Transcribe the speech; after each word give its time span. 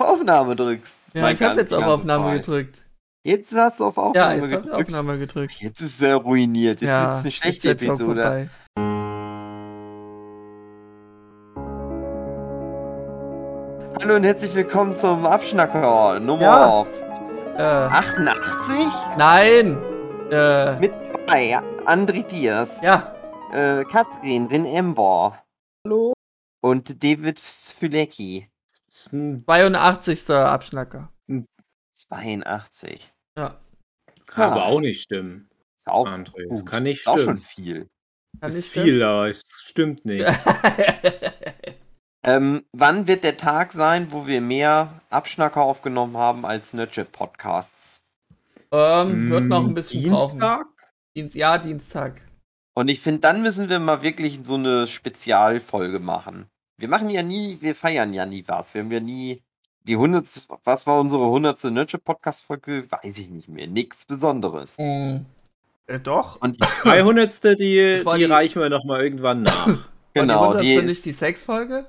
Aufnahme 0.00 0.56
drückst. 0.56 0.98
Ja, 1.14 1.30
ich 1.30 1.42
habe 1.42 1.60
jetzt 1.60 1.72
auf 1.74 1.84
Aufnahme 1.84 2.26
Zeit. 2.36 2.44
gedrückt. 2.46 2.78
Jetzt 3.22 3.54
hast 3.54 3.80
du 3.80 3.86
auf 3.86 3.96
Ja, 3.96 4.02
Aufnahme 4.02 4.32
jetzt 4.34 4.42
habe 4.42 4.46
ich 4.54 4.62
gedrückt. 4.62 4.88
Aufnahme 4.88 5.18
gedrückt. 5.18 5.54
Jetzt 5.60 5.80
ist 5.80 6.00
er 6.02 6.16
ruiniert. 6.16 6.80
Jetzt 6.80 6.96
ja, 6.96 7.02
wird's 7.06 7.18
eine 7.20 7.28
ist 7.28 7.34
schlechte 7.34 7.70
Episode. 7.70 8.48
Hallo 14.02 14.16
und 14.16 14.24
herzlich 14.24 14.54
willkommen 14.54 14.96
zum 14.96 15.26
Abschnacker 15.26 16.18
Nummer 16.20 16.86
Ja. 17.58 17.86
Äh, 17.86 17.90
88. 17.90 18.76
nein! 19.18 19.76
Äh, 20.30 20.76
Mit 20.80 20.92
bei 21.26 21.58
André 21.84 22.24
Diaz, 22.26 22.80
ja. 22.82 23.14
äh, 23.52 23.84
Katrin, 23.84 24.46
Rin 24.46 24.64
Ember 24.64 25.38
Hallo? 25.86 26.14
und 26.62 27.02
David 27.04 27.38
Fülecki. 27.40 28.48
82. 29.08 30.30
Abschnacker. 30.30 31.12
82. 31.92 33.12
Ja. 33.36 33.60
Kann 34.26 34.44
aber 34.44 34.62
Ha. 34.62 34.64
auch 34.64 34.80
nicht 34.80 35.02
stimmen, 35.02 35.48
Ist 35.78 35.88
auch 35.88 36.06
André. 36.06 36.46
gut. 36.48 36.50
Das 36.50 36.64
kann 36.66 36.82
nicht 36.84 37.00
Ist 37.00 37.08
auch 37.08 37.18
schon 37.18 37.36
stimmen. 37.38 37.38
viel. 37.38 37.88
Kann 38.40 38.50
ist 38.50 38.68
viel, 38.68 39.02
aber 39.02 39.28
es 39.28 39.42
stimmt 39.46 40.04
nicht. 40.04 40.26
Ähm, 42.22 42.66
wann 42.72 43.06
wird 43.08 43.24
der 43.24 43.38
Tag 43.38 43.72
sein, 43.72 44.12
wo 44.12 44.26
wir 44.26 44.42
mehr 44.42 45.00
Abschnacker 45.08 45.62
aufgenommen 45.62 46.18
haben 46.18 46.44
als 46.44 46.74
Nerdship-Podcasts? 46.74 48.00
ähm, 48.72 49.28
wird 49.30 49.48
noch 49.48 49.64
ein 49.64 49.72
Mm, 49.72 49.74
bisschen. 49.74 50.02
Dienstag? 50.02 50.66
Dienst, 51.16 51.34
ja, 51.34 51.56
Dienstag. 51.58 52.20
Und 52.76 52.88
ich 52.88 53.00
finde, 53.00 53.20
dann 53.20 53.42
müssen 53.42 53.68
wir 53.70 53.80
mal 53.80 54.02
wirklich 54.02 54.40
so 54.44 54.54
eine 54.56 54.86
Spezialfolge 54.86 55.98
machen. 55.98 56.48
Wir 56.80 56.88
machen 56.88 57.10
ja 57.10 57.22
nie, 57.22 57.58
wir 57.60 57.74
feiern 57.74 58.12
ja 58.14 58.24
nie 58.24 58.42
was. 58.46 58.72
Wir 58.74 58.82
haben 58.82 58.90
ja 58.90 59.00
nie 59.00 59.42
die 59.84 59.94
100. 59.94 60.24
Was 60.64 60.86
war 60.86 60.98
unsere 60.98 61.24
100. 61.24 61.64
Nerdship-Podcast-Folge? 61.64 62.90
Weiß 62.90 63.18
ich 63.18 63.28
nicht 63.30 63.48
mehr. 63.48 63.66
Nichts 63.66 64.04
Besonderes. 64.06 64.74
Äh, 64.78 65.20
doch. 66.02 66.40
Und 66.40 66.56
300. 66.58 67.44
die, 67.60 67.96
Das 67.96 68.04
war 68.06 68.16
die 68.16 68.24
die- 68.24 68.30
reichen 68.30 68.62
wir 68.62 68.70
nochmal 68.70 69.02
irgendwann 69.04 69.42
nach. 69.42 69.68
genau, 70.14 70.54
die 70.54 70.64
die, 70.64 70.70
100. 70.72 70.86
nicht 70.88 71.04
die 71.04 71.12
Sexfolge? 71.12 71.86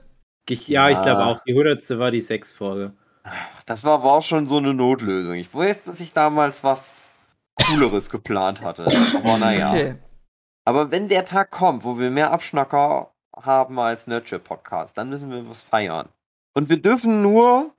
Ich, 0.49 0.67
ja, 0.67 0.89
ich 0.89 0.97
Ja. 0.97 1.03
glaube 1.03 1.25
auch, 1.25 1.43
die 1.45 1.51
100. 1.53 1.97
war 1.97 2.11
die 2.11 2.19
6 2.21 2.51
Folge. 2.53 2.91
das 3.65 3.83
war, 3.85 4.03
war 4.03 4.21
schon 4.21 4.47
so 4.47 4.57
eine 4.57 4.73
Notlösung. 4.73 5.35
Ich 5.35 5.53
weiß, 5.53 5.85
dass 5.85 6.01
ich 6.01 6.11
damals 6.11 6.63
was 6.65 7.09
Cooleres 7.55 8.09
geplant 8.09 8.61
hatte. 8.61 8.85
Aber 9.15 9.37
naja. 9.37 9.69
Okay. 9.69 9.95
Aber 10.65 10.91
wenn 10.91 11.07
der 11.07 11.23
Tag 11.25 11.51
kommt, 11.51 11.83
wo 11.85 11.97
wir 11.97 12.11
mehr 12.11 12.31
Abschnacker 12.31 13.11
haben 13.35 13.79
als 13.79 14.07
Nerdship-Podcast, 14.07 14.97
dann 14.97 15.09
müssen 15.09 15.31
wir 15.31 15.49
was 15.49 15.61
feiern. 15.61 16.09
Und 16.53 16.69
wir 16.69 16.81
dürfen 16.81 17.21
nur 17.21 17.71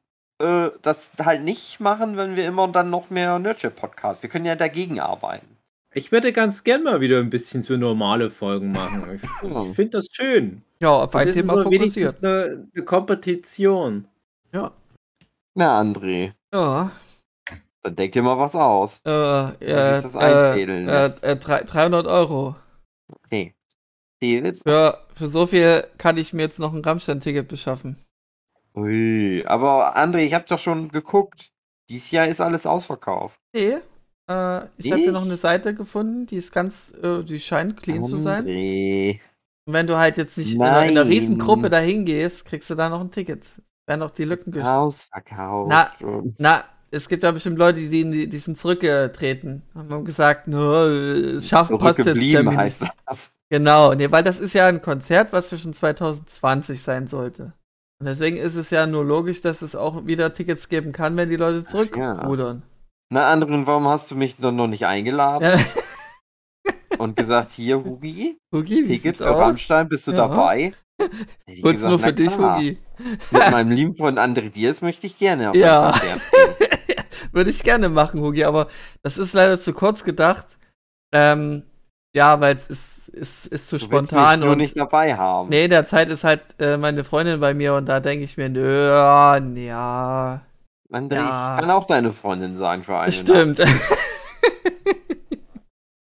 äh, 0.42 0.70
das 0.82 1.10
halt 1.22 1.42
nicht 1.44 1.78
machen, 1.80 2.16
wenn 2.16 2.36
wir 2.36 2.46
immer 2.46 2.68
dann 2.68 2.90
noch 2.90 3.10
mehr 3.10 3.38
Nerdship-Podcast. 3.38 4.22
Wir 4.22 4.30
können 4.30 4.44
ja 4.46 4.56
dagegen 4.56 4.98
arbeiten. 5.00 5.46
Ich 5.94 6.10
würde 6.10 6.32
ganz 6.32 6.64
gern 6.64 6.84
mal 6.84 7.00
wieder 7.02 7.18
ein 7.18 7.28
bisschen 7.28 7.62
so 7.62 7.76
normale 7.76 8.30
Folgen 8.30 8.72
machen. 8.72 9.04
Ich, 9.14 9.22
ich 9.68 9.74
finde 9.76 9.98
das 9.98 10.08
schön. 10.10 10.62
Ja, 10.80 10.88
auf 10.90 11.14
ein 11.14 11.26
Das 11.26 11.36
ist 11.36 11.42
Thema 11.42 11.56
so 11.58 11.62
fokussiert. 11.64 12.16
eine, 12.24 12.66
eine 12.74 12.84
Kompetition. 12.84 14.08
Ja. 14.52 14.72
Na, 15.54 15.78
André, 15.82 16.32
Ja. 16.52 16.92
dann 17.82 17.94
denk 17.94 18.12
dir 18.12 18.22
mal 18.22 18.38
was 18.38 18.54
aus. 18.54 19.02
Äh, 19.04 19.10
äh, 19.10 20.00
sich 20.00 20.10
das 20.10 20.14
äh, 20.14 20.18
einfädeln 20.18 20.88
äh, 20.88 21.02
lässt. 21.02 21.22
äh, 21.22 21.36
drei- 21.36 21.62
300 21.64 22.06
Euro. 22.06 22.56
Okay. 23.26 23.54
David? 24.22 24.62
Für, 24.62 25.00
für 25.14 25.26
so 25.26 25.46
viel 25.46 25.84
kann 25.98 26.16
ich 26.16 26.32
mir 26.32 26.42
jetzt 26.42 26.60
noch 26.60 26.72
ein 26.72 26.84
Rammstein-Ticket 26.84 27.48
beschaffen. 27.48 27.96
Ui, 28.74 29.44
aber 29.46 29.96
André, 29.96 30.18
ich 30.18 30.32
hab 30.32 30.46
doch 30.46 30.58
schon 30.58 30.88
geguckt. 30.88 31.50
Dieses 31.90 32.10
Jahr 32.10 32.26
ist 32.26 32.40
alles 32.40 32.64
ausverkauft. 32.64 33.38
Nee. 33.52 33.78
Äh, 34.28 34.60
ich 34.78 34.90
habe 34.90 35.02
hier 35.02 35.12
noch 35.12 35.22
Ich? 35.22 35.28
eine 35.28 35.36
Seite 35.36 35.74
gefunden, 35.74 36.26
die 36.26 36.36
ist 36.36 36.52
ganz, 36.52 36.92
äh, 37.02 37.22
die 37.22 37.40
scheint 37.40 37.82
clean 37.82 38.02
zu 38.02 38.16
sein. 38.16 38.46
André. 38.46 39.20
Und 39.66 39.74
wenn 39.74 39.86
du 39.86 39.98
halt 39.98 40.16
jetzt 40.16 40.38
nicht 40.38 40.54
in 40.54 40.62
einer, 40.62 40.84
in 40.84 40.90
einer 40.92 41.04
Nein. 41.04 41.12
Riesengruppe 41.12 41.68
dahin 41.68 42.04
gehst, 42.04 42.46
kriegst 42.46 42.70
du 42.70 42.74
da 42.74 42.88
noch 42.88 43.00
ein 43.00 43.10
Ticket. 43.10 43.46
Werden 43.86 44.00
noch 44.00 44.10
die 44.10 44.24
Lücken 44.24 44.52
geschlossen. 44.52 44.76
Ausverkauft. 44.76 45.68
Na. 45.68 45.92
Na, 46.38 46.64
es 46.90 47.08
gibt 47.08 47.24
ja 47.24 47.30
bestimmt 47.30 47.58
Leute, 47.58 47.78
die, 47.80 47.88
die, 47.88 48.28
die 48.28 48.38
sind 48.38 48.58
zurückgetreten. 48.58 49.62
Haben 49.74 50.04
gesagt, 50.04 50.48
no, 50.48 51.40
schaffen 51.40 51.78
passt 51.78 51.98
jetzt 51.98 52.18
Termin 52.18 52.56
heißt 52.56 52.82
das. 53.06 53.32
Genau, 53.52 53.92
nee, 53.92 54.10
weil 54.10 54.22
das 54.22 54.40
ist 54.40 54.54
ja 54.54 54.66
ein 54.66 54.80
Konzert, 54.80 55.34
was 55.34 55.50
zwischen 55.50 55.74
2020 55.74 56.82
sein 56.82 57.06
sollte. 57.06 57.52
Und 58.00 58.06
deswegen 58.06 58.38
ist 58.38 58.56
es 58.56 58.70
ja 58.70 58.86
nur 58.86 59.04
logisch, 59.04 59.42
dass 59.42 59.60
es 59.60 59.76
auch 59.76 60.06
wieder 60.06 60.32
Tickets 60.32 60.70
geben 60.70 60.92
kann, 60.92 61.18
wenn 61.18 61.28
die 61.28 61.36
Leute 61.36 61.58
ja. 61.58 61.64
zurückrudern. 61.66 62.62
Na, 63.12 63.30
André, 63.30 63.52
und 63.52 63.66
warum 63.66 63.86
hast 63.88 64.10
du 64.10 64.14
mich 64.14 64.36
dann 64.38 64.56
noch 64.56 64.68
nicht 64.68 64.86
eingeladen 64.86 65.44
Ja. 65.44 65.58
und 66.98 67.14
gesagt, 67.14 67.50
hier, 67.50 67.84
Hugi, 67.84 68.38
Hugi, 68.54 68.84
Ticket 68.84 69.18
für 69.18 69.30
aus? 69.30 69.38
Rammstein, 69.42 69.86
bist 69.86 70.06
du 70.06 70.12
Ja. 70.12 70.28
dabei? 70.28 70.72
Kurz 71.60 71.80
nur 71.82 71.90
na 71.90 71.98
für 71.98 72.12
dich, 72.14 72.34
klar. 72.34 72.56
Hugi. 72.56 72.78
Mit 73.32 73.32
meinem 73.50 73.70
lieben 73.70 73.94
Freund 73.94 74.18
André 74.18 74.48
Diaz 74.48 74.80
möchte 74.80 75.06
ich 75.06 75.18
gerne 75.18 75.50
auf 75.50 75.56
Ja. 75.56 75.92
Würde 77.32 77.50
ich 77.50 77.62
gerne 77.62 77.90
machen, 77.90 78.22
Hugi, 78.22 78.44
aber 78.44 78.68
das 79.02 79.18
ist 79.18 79.34
leider 79.34 79.60
zu 79.60 79.74
kurz 79.74 80.04
gedacht. 80.04 80.56
Ähm, 81.14 81.64
ja, 82.14 82.40
weil 82.40 82.56
es 82.56 82.66
ist, 82.68 83.08
ist, 83.08 83.46
ist 83.48 83.68
zu 83.68 83.78
Du 83.78 83.84
spontan 83.84 84.38
mich 84.40 84.44
nur 84.46 84.52
und 84.52 84.58
nicht 84.58 84.76
dabei 84.76 85.16
haben. 85.16 85.48
Nee, 85.48 85.68
derzeit 85.68 86.08
ist 86.08 86.24
halt 86.24 86.42
äh, 86.58 86.76
meine 86.76 87.04
Freundin 87.04 87.40
bei 87.40 87.54
mir 87.54 87.74
und 87.74 87.86
da 87.86 88.00
denke 88.00 88.24
ich 88.24 88.36
mir, 88.36 88.48
nö, 88.48 88.88
ja, 88.88 89.34
André, 89.34 91.14
Ja. 91.14 91.54
ich 91.56 91.60
kann 91.60 91.70
auch 91.70 91.84
deine 91.86 92.12
Freundin 92.12 92.56
sein 92.56 92.82
für 92.82 92.98
eine 92.98 93.12
stimmt. 93.12 93.60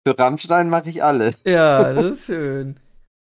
Für 0.06 0.19
Rammstein 0.19 0.71
mache 0.71 0.88
ich 0.88 1.04
alles. 1.04 1.44
ja, 1.44 1.93
das 1.93 2.04
ist 2.06 2.25
schön. 2.25 2.81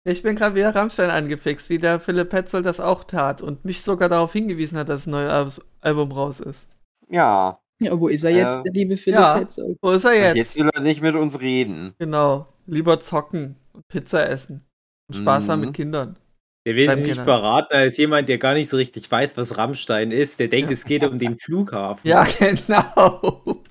Ich 0.03 0.23
bin 0.23 0.35
gerade 0.35 0.55
wieder 0.55 0.73
Rammstein 0.73 1.09
angefixt, 1.09 1.69
wie 1.69 1.77
der 1.77 1.99
Philipp 1.99 2.29
Petzold 2.29 2.65
das 2.65 2.79
auch 2.79 3.03
tat 3.03 3.41
und 3.41 3.65
mich 3.65 3.81
sogar 3.83 4.09
darauf 4.09 4.31
hingewiesen 4.33 4.77
hat, 4.77 4.89
dass 4.89 5.05
ein 5.07 5.11
neues 5.11 5.31
Al- 5.31 5.65
Album 5.81 6.11
raus 6.11 6.39
ist. 6.39 6.67
Ja. 7.09 7.59
Ja, 7.81 7.99
wo 7.99 8.07
ist 8.07 8.23
er 8.23 8.29
jetzt, 8.31 8.55
Äh, 8.57 8.63
der 8.63 8.73
liebe 8.73 8.95
Philipp 8.97 9.19
ja. 9.19 9.47
Wo 9.81 9.91
ist 9.91 10.05
er 10.05 10.11
Und 10.11 10.17
jetzt? 10.21 10.35
jetzt 10.35 10.55
will 10.57 10.69
er 10.73 10.81
nicht 10.81 11.01
mit 11.01 11.15
uns 11.15 11.39
reden. 11.41 11.93
Genau. 11.99 12.47
Lieber 12.67 12.99
zocken 12.99 13.55
und 13.73 13.87
Pizza 13.87 14.29
essen. 14.29 14.63
Und 15.09 15.15
Spaß 15.15 15.49
haben 15.49 15.61
Mhm. 15.61 15.65
mit 15.67 15.75
Kindern. 15.75 16.15
Der 16.67 16.75
will 16.75 16.89
sie 16.95 17.01
nicht 17.01 17.19
verraten, 17.19 17.69
da 17.71 17.81
ist 17.81 17.97
jemand, 17.97 18.29
der 18.29 18.37
gar 18.37 18.53
nicht 18.53 18.69
so 18.69 18.77
richtig 18.77 19.09
weiß, 19.09 19.35
was 19.35 19.57
Rammstein 19.57 20.11
ist. 20.11 20.39
Der 20.39 20.47
denkt, 20.47 20.69
Ja. 20.69 20.75
es 20.75 20.85
geht 20.85 21.03
um 21.03 21.17
den 21.17 21.39
Flughafen. 21.39 22.07
Ja, 22.07 22.23
genau. 22.39 23.63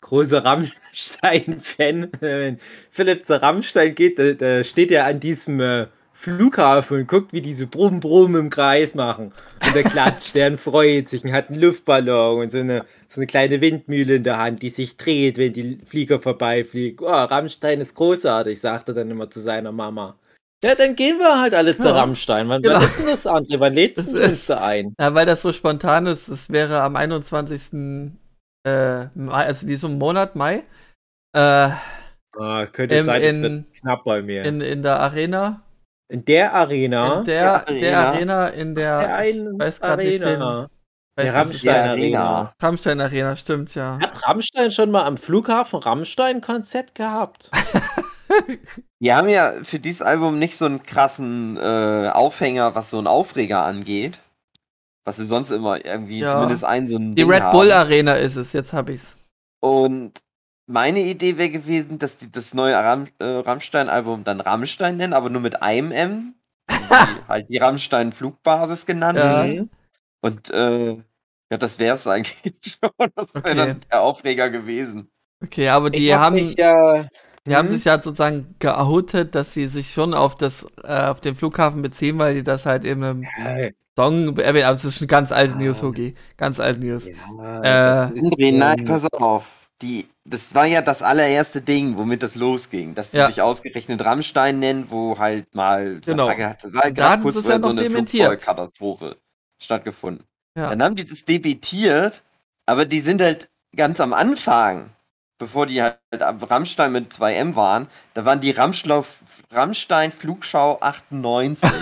Großer 0.00 0.44
Rammstein-Fan. 0.44 2.10
Wenn 2.20 2.58
Philipp 2.90 3.26
zu 3.26 3.42
Rammstein 3.42 3.94
geht, 3.96 4.18
da, 4.20 4.32
da 4.34 4.62
steht 4.62 4.92
er 4.92 5.06
an 5.06 5.18
diesem 5.18 5.58
äh, 5.60 5.86
Flughafen 6.16 7.00
und 7.00 7.08
guckt, 7.08 7.32
wie 7.32 7.42
die 7.42 7.52
so 7.54 7.66
Brumm, 7.66 8.00
Brumm 8.00 8.36
im 8.36 8.48
Kreis 8.48 8.94
machen. 8.94 9.32
Und 9.66 9.76
er 9.76 9.82
klatscht, 9.82 10.34
der 10.34 10.56
freut 10.58 11.08
sich 11.08 11.24
und 11.24 11.32
hat 11.32 11.50
einen 11.50 11.60
Luftballon 11.60 12.40
und 12.42 12.50
so 12.52 12.58
eine, 12.58 12.84
so 13.08 13.20
eine 13.20 13.26
kleine 13.26 13.60
Windmühle 13.60 14.14
in 14.16 14.24
der 14.24 14.38
Hand, 14.38 14.62
die 14.62 14.70
sich 14.70 14.96
dreht, 14.96 15.36
wenn 15.36 15.52
die 15.52 15.80
Flieger 15.86 16.20
vorbeifliegen. 16.20 17.04
Oh, 17.04 17.10
Rammstein 17.10 17.80
ist 17.80 17.94
großartig, 17.94 18.60
sagt 18.60 18.88
er 18.88 18.94
dann 18.94 19.10
immer 19.10 19.28
zu 19.30 19.40
seiner 19.40 19.72
Mama. 19.72 20.16
Ja, 20.62 20.74
dann 20.74 20.96
gehen 20.96 21.18
wir 21.18 21.40
halt 21.40 21.52
alle 21.52 21.76
zu 21.76 21.88
Ja, 21.88 21.94
Rammstein. 21.94 22.48
Wann, 22.48 22.62
genau. 22.62 22.76
wann 22.76 22.84
ist 22.86 22.98
denn 22.98 23.06
das, 23.06 23.26
André? 23.26 23.60
Wann 23.60 23.74
lädst 23.74 24.10
du 24.14 24.22
uns 24.24 24.46
da 24.46 24.64
ein? 24.64 24.94
Ja, 24.98 25.12
weil 25.14 25.26
das 25.26 25.42
so 25.42 25.52
spontan 25.52 26.06
ist, 26.06 26.30
das 26.30 26.48
wäre 26.50 26.80
am 26.80 26.96
21. 26.96 28.10
Äh, 28.66 29.06
Mai, 29.14 29.44
also 29.44 29.66
diesem 29.66 29.98
Monat 29.98 30.36
Mai. 30.36 30.62
Äh, 31.36 31.70
Ah, 32.36 32.66
könnte 32.66 32.94
Im- 32.96 33.04
sein, 33.04 33.22
es 33.22 33.36
in- 33.36 33.42
wird 33.42 33.64
knapp 33.80 34.04
bei 34.04 34.22
mir. 34.22 34.42
In, 34.44 34.60
in 34.60 34.82
der 34.82 34.98
Arena. 35.00 35.62
Der 36.22 36.52
Arena. 36.52 37.20
In 37.20 37.24
der, 37.24 37.58
Der 37.66 37.74
der 37.78 37.98
Arena. 37.98 38.08
Arena, 38.10 38.48
in 38.48 38.74
der, 38.74 39.00
Der 39.00 39.24
ich 39.28 39.34
einen 39.40 39.58
weiß 39.58 39.80
grad 39.80 39.98
nicht 39.98 40.20
den, 40.20 40.42
Arena. 40.42 40.60
weiß 41.16 41.24
Der 41.24 41.34
Rammstein 41.34 41.74
das- 41.76 41.86
Arena. 41.88 42.54
Rammstein 42.60 43.00
Arena, 43.00 43.36
stimmt, 43.36 43.74
ja. 43.74 43.98
Hat 44.02 44.28
Rammstein 44.28 44.70
schon 44.70 44.90
mal 44.90 45.04
am 45.04 45.16
Flughafen 45.16 45.78
Rammstein 45.78 46.40
Konzert 46.42 46.94
gehabt? 46.94 47.50
Wir 49.00 49.16
haben 49.16 49.28
ja 49.28 49.52
für 49.62 49.78
dieses 49.78 50.02
Album 50.02 50.38
nicht 50.38 50.56
so 50.56 50.64
einen 50.64 50.82
krassen 50.82 51.56
äh, 51.56 52.08
Aufhänger, 52.12 52.74
was 52.74 52.90
so 52.90 52.98
einen 52.98 53.06
Aufreger 53.06 53.62
angeht. 53.62 54.20
Was 55.06 55.16
sie 55.16 55.26
sonst 55.26 55.50
immer 55.50 55.84
irgendwie 55.84 56.20
Ja. 56.20 56.32
zumindest 56.32 56.64
einen 56.64 56.88
so 56.88 56.96
ein 56.96 57.10
Die 57.10 57.22
Ding 57.22 57.30
Red 57.30 57.42
haben. 57.42 57.52
Bull 57.56 57.70
Arena 57.70 58.14
ist 58.14 58.36
es, 58.36 58.52
jetzt 58.54 58.72
hab 58.72 58.88
ich's. 58.88 59.16
Und 59.60 60.20
meine 60.66 61.00
Idee 61.02 61.38
wäre 61.38 61.50
gewesen, 61.50 61.98
dass 61.98 62.16
die 62.16 62.30
das 62.30 62.54
neue 62.54 62.74
Ram 62.74 63.08
äh, 63.18 63.24
Rammstein-Album 63.24 64.24
dann 64.24 64.40
Rammstein 64.40 64.96
nennen, 64.96 65.12
aber 65.12 65.30
nur 65.30 65.42
mit 65.42 65.62
einem 65.62 65.92
M. 65.92 66.34
Also 66.68 66.96
die, 66.96 67.22
halt 67.28 67.48
die 67.50 67.58
Rammstein-Flugbasis 67.58 68.86
genannt. 68.86 69.18
Ja. 69.18 69.44
Und 70.22 70.50
äh, 70.50 70.94
ja, 71.50 71.58
das 71.58 71.78
wäre 71.78 71.94
es 71.96 72.06
eigentlich 72.08 72.54
schon. 72.64 72.90
Das 73.16 73.34
wäre 73.34 73.54
Okay. 73.54 73.54
dann 73.54 73.80
der 73.90 74.00
Aufreger 74.02 74.50
gewesen. 74.50 75.10
Okay, 75.42 75.68
aber 75.68 75.90
die 75.90 76.14
hab 76.14 76.20
haben, 76.20 76.34
mich 76.34 76.56
ja. 76.56 77.06
die 77.46 77.54
haben 77.56 77.68
Mhm. 77.68 77.68
sich 77.68 77.84
ja 77.84 78.00
sozusagen 78.00 78.56
geoutet, 78.58 79.34
dass 79.34 79.52
sie 79.54 79.66
sich 79.68 79.92
schon 79.92 80.14
auf 80.14 80.36
das, 80.36 80.66
äh, 80.82 81.06
auf 81.08 81.20
den 81.20 81.34
Flughafen 81.36 81.82
beziehen, 81.82 82.18
weil 82.18 82.34
die 82.34 82.42
das 82.42 82.66
halt 82.66 82.84
eben 82.84 83.02
im, 83.02 83.32
Ja, 83.36 83.70
Song 83.96 84.36
erwähnt, 84.38 84.64
aber 84.66 84.74
es 84.74 84.84
ist 84.84 84.98
schon 84.98 85.06
ganz 85.08 85.30
alte 85.32 85.54
Ah. 85.54 85.58
News, 85.58 85.82
Hugi. 85.82 86.14
Ganz 86.36 86.58
alte 86.60 86.80
News. 86.80 87.12
Ja, 87.38 87.62
Äh, 87.62 88.12
André, 88.14 88.52
nein, 88.52 88.84
pass 88.84 89.06
auf. 89.12 89.63
Die, 89.82 90.08
das 90.24 90.54
war 90.54 90.66
ja 90.66 90.80
das 90.82 91.02
allererste 91.02 91.60
Ding, 91.60 91.96
womit 91.96 92.22
das 92.22 92.36
losging. 92.36 92.94
Dass 92.94 93.10
die 93.10 93.16
Ja. 93.18 93.26
sich 93.26 93.42
ausgerechnet 93.42 94.04
Rammstein 94.04 94.58
nennen, 94.60 94.86
wo 94.90 95.18
halt 95.18 95.52
mal 95.54 96.00
Genau. 96.00 96.26
Sage 96.28 96.48
hatte, 96.48 96.72
war 96.72 96.90
gerade 96.92 97.22
kurz 97.22 97.34
vorher 97.34 97.56
ja 97.56 97.60
so 97.60 97.68
eine 97.68 97.82
dementiert. 97.82 98.28
Flugzeugkatastrophe 98.28 99.16
stattgefunden. 99.60 100.24
Ja. 100.56 100.70
Dann 100.70 100.82
haben 100.82 100.96
die 100.96 101.04
das 101.04 101.24
debitiert, 101.24 102.22
aber 102.66 102.84
die 102.84 103.00
sind 103.00 103.20
halt 103.20 103.48
ganz 103.76 104.00
am 104.00 104.12
Anfang, 104.12 104.90
bevor 105.38 105.66
die 105.66 105.82
halt 105.82 105.98
ab 106.20 106.48
Rammstein 106.48 106.92
mit 106.92 107.12
2M 107.12 107.56
waren, 107.56 107.88
da 108.14 108.24
waren 108.24 108.40
die 108.40 108.52
Rammschlau, 108.52 109.04
Rammstein 109.52 110.12
Flugschau 110.12 110.78
98. 110.80 111.68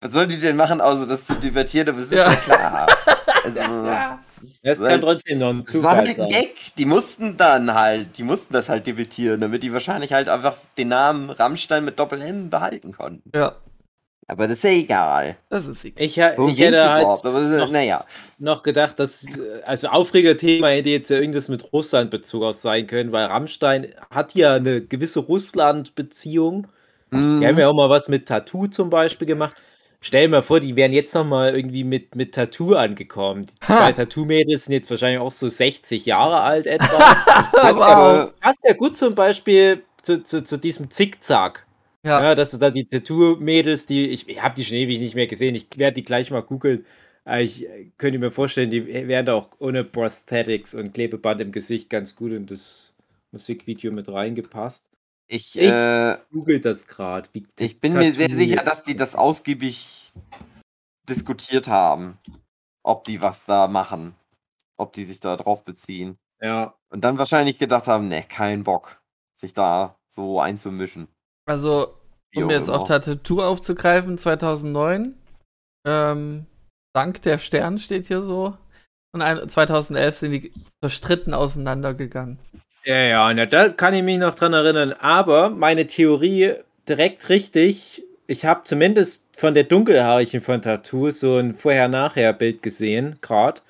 Was 0.00 0.12
sollen 0.12 0.28
die 0.28 0.38
denn 0.38 0.56
machen, 0.56 0.80
außer 0.80 1.06
das 1.06 1.24
zu 1.26 1.34
debattieren? 1.34 1.88
Aber 1.88 1.98
es 1.98 2.04
ist 2.06 2.12
Ja. 2.12 2.30
ja, 2.30 2.36
klar. 2.36 2.86
Also, 3.42 3.60
Das 4.62 4.78
kann 4.78 5.00
trotzdem 5.00 5.38
noch 5.38 5.50
ein 5.50 5.64
das 5.64 5.82
war 5.82 5.96
halt 5.96 6.08
Zufall 6.08 6.26
ein 6.26 6.30
sein. 6.32 6.40
Gag. 6.42 6.54
Die 6.78 6.84
mussten 6.86 7.36
dann 7.36 7.74
halt, 7.74 8.18
die 8.18 8.22
mussten 8.22 8.52
das 8.52 8.68
halt 8.68 8.86
debitieren, 8.86 9.40
damit 9.40 9.62
die 9.62 9.72
wahrscheinlich 9.72 10.12
halt 10.12 10.28
einfach 10.28 10.56
den 10.78 10.88
Namen 10.88 11.30
Rammstein 11.30 11.84
mit 11.84 11.98
Doppel-M 11.98 12.50
behalten 12.50 12.92
konnten. 12.92 13.30
Ja, 13.34 13.56
Aber 14.26 14.48
das 14.48 14.58
ist 14.58 14.64
ja 14.64 14.70
egal. 14.70 15.36
das 15.50 15.66
ist 15.66 15.84
egal. 15.84 16.04
Ich, 16.04 16.16
Worum 16.38 16.50
ich 16.50 16.58
hätte 16.58 16.82
halt 16.90 17.02
überhaupt? 17.02 17.24
Noch- 17.24 17.70
naja. 17.70 18.06
noch 18.38 18.62
gedacht, 18.62 18.98
dass, 18.98 19.24
äh, 19.24 19.62
also 19.66 19.88
Aufregerthema 19.88 20.68
hätte 20.68 20.88
jetzt 20.90 21.10
ja 21.10 21.18
irgendwas 21.18 21.48
mit 21.48 21.72
Russland-Bezug 21.72 22.42
aus 22.42 22.62
sein 22.62 22.86
können, 22.86 23.12
weil 23.12 23.26
Rammstein 23.26 23.94
hat 24.10 24.34
ja 24.34 24.54
eine 24.54 24.80
gewisse 24.82 25.20
Russland-Beziehung. 25.20 26.66
Mhm. 27.10 27.40
Die 27.40 27.46
haben 27.46 27.58
ja 27.58 27.68
auch 27.68 27.74
mal 27.74 27.90
was 27.90 28.08
mit 28.08 28.26
Tattoo 28.26 28.66
zum 28.68 28.90
Beispiel 28.90 29.26
gemacht. 29.26 29.54
Stell 30.06 30.24
dir 30.26 30.28
mal 30.28 30.42
vor, 30.42 30.60
die 30.60 30.76
wären 30.76 30.92
jetzt 30.92 31.14
noch 31.14 31.24
mal 31.24 31.56
irgendwie 31.56 31.82
mit, 31.82 32.14
mit 32.14 32.34
Tattoo 32.34 32.74
angekommen. 32.74 33.46
Die 33.46 33.58
zwei. 33.60 33.90
Tattoo-Mädels 33.92 34.66
sind 34.66 34.74
jetzt 34.74 34.90
wahrscheinlich 34.90 35.18
auch 35.18 35.30
so 35.30 35.48
60 35.48 36.04
Jahre 36.04 36.42
alt 36.42 36.66
etwa. 36.66 36.86
Das, 37.52 37.76
Wow. 37.76 38.28
äh, 38.28 38.40
Passt 38.40 38.58
ja 38.64 38.74
gut 38.74 38.96
zum 38.98 39.14
Beispiel 39.14 39.82
zu, 40.02 40.22
zu, 40.22 40.42
zu 40.44 40.58
diesem 40.58 40.90
Zickzack. 40.90 41.66
Ja. 42.04 42.22
Ja, 42.22 42.34
dass 42.34 42.50
du 42.50 42.58
da 42.58 42.68
die 42.70 42.84
Tattoo-Mädels, 42.86 43.86
die, 43.86 44.08
ich, 44.08 44.28
ich 44.28 44.42
habe 44.42 44.54
die 44.54 44.64
schon 44.66 44.76
ewig 44.76 44.98
nicht 45.00 45.14
mehr 45.14 45.26
gesehen, 45.26 45.54
ich 45.54 45.68
werde 45.78 45.94
die 45.94 46.02
gleich 46.02 46.30
mal 46.30 46.42
googeln. 46.42 46.84
Aber 47.24 47.40
Ich 47.40 47.66
äh, 47.66 47.86
könnte 47.96 48.18
mir 48.18 48.30
vorstellen, 48.30 48.68
die 48.68 48.86
wären 48.86 49.24
da 49.24 49.32
auch 49.34 49.48
ohne 49.58 49.84
Prosthetics 49.84 50.74
und 50.74 50.92
Klebeband 50.92 51.40
im 51.40 51.50
Gesicht 51.52 51.88
ganz 51.88 52.14
gut 52.14 52.32
in 52.32 52.44
das 52.44 52.92
Musikvideo 53.32 53.90
mit 53.90 54.08
reingepasst. 54.10 54.84
Ich, 55.26 55.56
Ich- 55.58 55.62
äh, 55.62 56.18
Googelt 56.32 56.64
das 56.64 56.86
gerade. 56.86 57.28
ich 57.58 57.80
bin 57.80 57.94
mir 57.94 58.12
sehr 58.14 58.28
sicher, 58.28 58.62
dass 58.62 58.82
die 58.82 58.96
das 58.96 59.14
ausgiebig 59.14 60.12
diskutiert 61.08 61.68
haben. 61.68 62.18
Ob 62.82 63.04
die 63.04 63.20
was 63.22 63.44
da 63.46 63.66
machen. 63.66 64.14
Ob 64.76 64.92
die 64.92 65.04
sich 65.04 65.20
da 65.20 65.36
drauf 65.36 65.64
beziehen. 65.64 66.18
Ja, 66.40 66.74
Und 66.90 67.02
dann 67.02 67.16
wahrscheinlich 67.18 67.58
gedacht 67.58 67.86
haben, 67.86 68.08
ne, 68.08 68.22
kein 68.28 68.64
Bock, 68.64 69.00
sich 69.32 69.54
da 69.54 69.96
so 70.06 70.40
einzumischen. 70.40 71.08
Also, 71.46 71.94
Wie 72.32 72.42
um 72.42 72.50
jetzt 72.50 72.68
auf 72.68 72.84
Tattoo 72.84 73.40
aufzugreifen, 73.40 74.18
2009, 74.18 75.16
ähm, 75.86 76.46
Dank 76.94 77.22
der 77.22 77.38
Stern 77.38 77.78
steht 77.78 78.06
hier 78.06 78.20
so. 78.20 78.56
Und 79.12 79.22
ein, 79.22 79.48
2011 79.48 80.16
sind 80.16 80.32
die 80.32 80.52
zerstritten 80.82 81.32
auseinandergegangen. 81.34 82.38
Ja, 82.84 82.96
ja, 82.96 83.34
na, 83.34 83.46
da 83.46 83.70
kann 83.70 83.94
ich 83.94 84.02
mich 84.02 84.18
noch 84.18 84.34
dran 84.34 84.52
erinnern. 84.52 84.92
Aber 84.92 85.50
meine 85.50 85.86
Theorie 85.86 86.54
direkt 86.88 87.28
richtig. 87.28 88.02
Ich 88.26 88.44
habe 88.44 88.62
zumindest 88.64 89.24
von 89.36 89.54
der 89.54 89.64
Dunkelhaarigen 89.64 90.40
von 90.40 90.60
Tattoo 90.60 91.10
so 91.10 91.38
ein 91.38 91.54
Vorher-Nachher-Bild 91.54 92.62
gesehen, 92.62 93.16
gerade. 93.20 93.60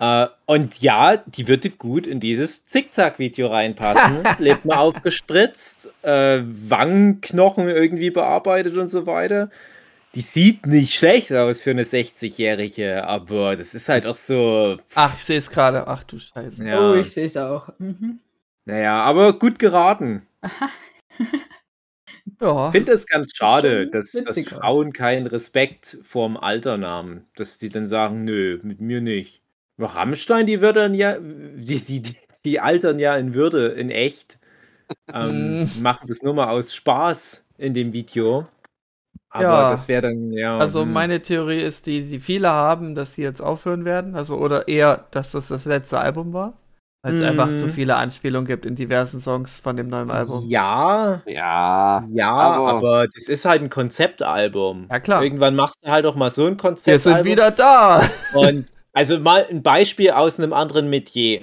Äh, 0.00 0.26
und 0.46 0.80
ja, 0.80 1.16
die 1.16 1.48
würde 1.48 1.70
gut 1.70 2.06
in 2.06 2.20
dieses 2.20 2.66
Zickzack-Video 2.66 3.48
reinpassen. 3.48 4.22
Lippen 4.38 4.70
aufgespritzt, 4.70 5.90
äh, 6.02 6.40
Wangenknochen 6.42 7.68
irgendwie 7.68 8.10
bearbeitet 8.10 8.76
und 8.76 8.88
so 8.88 9.06
weiter. 9.06 9.50
Die 10.14 10.22
sieht 10.22 10.66
nicht 10.66 10.94
schlecht 10.94 11.32
aus 11.32 11.60
für 11.60 11.70
eine 11.70 11.82
60-Jährige, 11.82 13.04
aber 13.06 13.56
das 13.56 13.74
ist 13.74 13.88
halt 13.88 14.06
auch 14.06 14.14
so. 14.14 14.78
Ach, 14.94 15.16
ich 15.16 15.24
sehe 15.24 15.38
es 15.38 15.50
gerade. 15.50 15.86
Ach 15.86 16.02
du 16.04 16.18
Scheiße. 16.18 16.64
Ja. 16.64 16.92
Oh, 16.92 16.94
ich 16.94 17.12
sehe 17.12 17.26
es 17.26 17.36
auch. 17.36 17.68
Mhm. 17.78 18.20
Naja, 18.68 19.02
aber 19.02 19.38
gut 19.38 19.58
geraten. 19.58 20.26
Ja. 22.40 22.66
Ich 22.66 22.72
finde 22.72 22.92
es 22.92 23.06
ganz 23.06 23.34
schade, 23.34 23.88
dass, 23.88 24.12
dass. 24.12 24.38
Frauen 24.44 24.92
keinen 24.92 25.26
Respekt 25.26 25.98
vorm 26.02 26.36
Alter 26.36 26.76
nahmen. 26.76 27.24
Dass 27.34 27.58
die 27.58 27.68
dann 27.68 27.86
sagen, 27.86 28.22
nö, 28.24 28.60
mit 28.62 28.80
mir 28.80 29.00
nicht. 29.00 29.42
Aber 29.78 29.88
Rammstein, 29.96 30.46
die 30.46 30.60
würden 30.60 30.94
ja, 30.94 31.16
die, 31.18 31.80
die, 31.80 32.00
die, 32.02 32.16
die 32.44 32.60
altern 32.60 32.98
ja 32.98 33.16
in 33.16 33.34
Würde, 33.34 33.68
in 33.68 33.90
echt. 33.90 34.38
Ähm, 35.12 35.64
Mm. 35.64 35.82
machen 35.82 36.08
das 36.08 36.22
nur 36.22 36.34
mal 36.34 36.48
aus 36.50 36.74
Spaß 36.74 37.46
in 37.58 37.74
dem 37.74 37.92
Video. 37.92 38.46
Aber 39.30 39.44
Ja. 39.44 39.70
das 39.70 39.88
wäre 39.88 40.02
dann, 40.02 40.32
ja. 40.32 40.58
Also 40.58 40.82
hm. 40.82 40.92
meine 40.92 41.22
Theorie 41.22 41.60
ist 41.60 41.86
die, 41.86 42.02
die 42.08 42.20
viele 42.20 42.50
haben, 42.50 42.94
dass 42.94 43.14
sie 43.14 43.22
jetzt 43.22 43.40
aufhören 43.42 43.84
werden. 43.84 44.14
Also 44.16 44.36
oder 44.38 44.68
eher, 44.68 45.06
dass 45.12 45.32
das 45.32 45.48
das 45.48 45.64
letzte 45.66 45.98
Album 46.00 46.32
war. 46.32 46.54
Weil 47.02 47.14
es 47.14 47.20
Mhm. 47.20 47.26
einfach 47.26 47.54
zu 47.54 47.68
viele 47.68 47.94
Anspielungen 47.94 48.46
gibt 48.46 48.66
in 48.66 48.74
diversen 48.74 49.20
Songs 49.20 49.60
von 49.60 49.76
dem 49.76 49.86
neuen 49.86 50.10
Album. 50.10 50.44
Ja, 50.48 51.22
Ja, 51.26 52.04
ja, 52.12 52.30
Aber- 52.32 52.68
aber, 52.70 53.06
das 53.06 53.28
ist 53.28 53.44
halt 53.44 53.62
ein 53.62 53.70
Konzeptalbum. 53.70 54.86
Ja, 54.90 54.98
klar. 54.98 55.22
Irgendwann 55.22 55.54
machst 55.54 55.76
du 55.82 55.90
halt 55.90 56.06
auch 56.06 56.16
mal 56.16 56.30
so 56.30 56.46
ein 56.46 56.52
Wir 56.52 56.56
Konzeptalbum. 56.56 57.22
sind 57.22 57.24
wieder 57.24 57.50
da. 57.52 58.02
Und 58.34 58.66
also 58.92 59.18
mal 59.20 59.46
ein 59.48 59.62
Beispiel 59.62 60.10
aus 60.10 60.40
einem 60.40 60.52
anderen 60.52 60.90
Metier. 60.90 61.42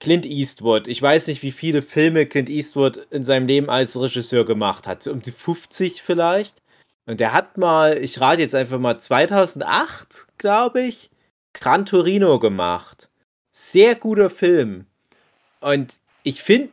Clint 0.00 0.24
Eastwood. 0.26 0.88
Ich 0.88 1.00
weiß 1.00 1.26
nicht, 1.28 1.42
wie 1.42 1.52
viele 1.52 1.80
Filme 1.82 2.26
Clint 2.26 2.48
Eastwood 2.48 2.96
in 3.10 3.22
seinem 3.24 3.46
Leben 3.46 3.68
als 3.70 4.00
Regisseur 4.00 4.44
gemacht 4.44 4.86
hat. 4.88 5.02
So 5.02 5.12
um 5.12 5.20
die 5.22 5.30
50 5.32 6.02
vielleicht. 6.02 6.62
Und 7.06 7.20
der 7.20 7.32
hat 7.32 7.58
mal, 7.58 7.98
ich 7.98 8.20
rate 8.20 8.40
jetzt 8.40 8.54
einfach 8.54 8.78
mal 8.78 8.98
2008, 8.98 10.26
glaube 10.38 10.80
ich, 10.82 11.10
Gran 11.52 11.84
Torino 11.86 12.38
gemacht. 12.40 13.10
Sehr 13.52 13.94
guter 13.94 14.30
Film. 14.30 14.86
Und 15.60 15.94
ich 16.22 16.42
finde 16.42 16.70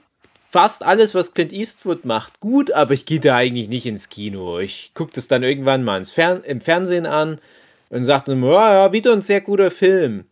fast 0.50 0.84
alles, 0.84 1.14
was 1.14 1.34
Clint 1.34 1.54
Eastwood 1.54 2.06
macht, 2.06 2.40
gut, 2.40 2.72
aber 2.72 2.94
ich 2.94 3.06
gehe 3.06 3.20
da 3.20 3.36
eigentlich 3.36 3.68
nicht 3.68 3.86
ins 3.86 4.10
Kino. 4.10 4.60
Ich 4.60 4.94
gucke 4.94 5.12
das 5.14 5.28
dann 5.28 5.44
irgendwann 5.44 5.84
mal 5.84 6.04
Fern 6.06 6.44
im 6.44 6.62
Fernsehen 6.62 7.06
an 7.06 7.40
und 7.90 8.04
sagte 8.04 8.36
mir, 8.36 8.54
ja, 8.54 8.74
ja, 8.74 8.94
wieder 8.94 9.14
ein 9.14 9.22
sehr 9.22 9.42
guter 9.42 9.72
Film. 9.72 10.26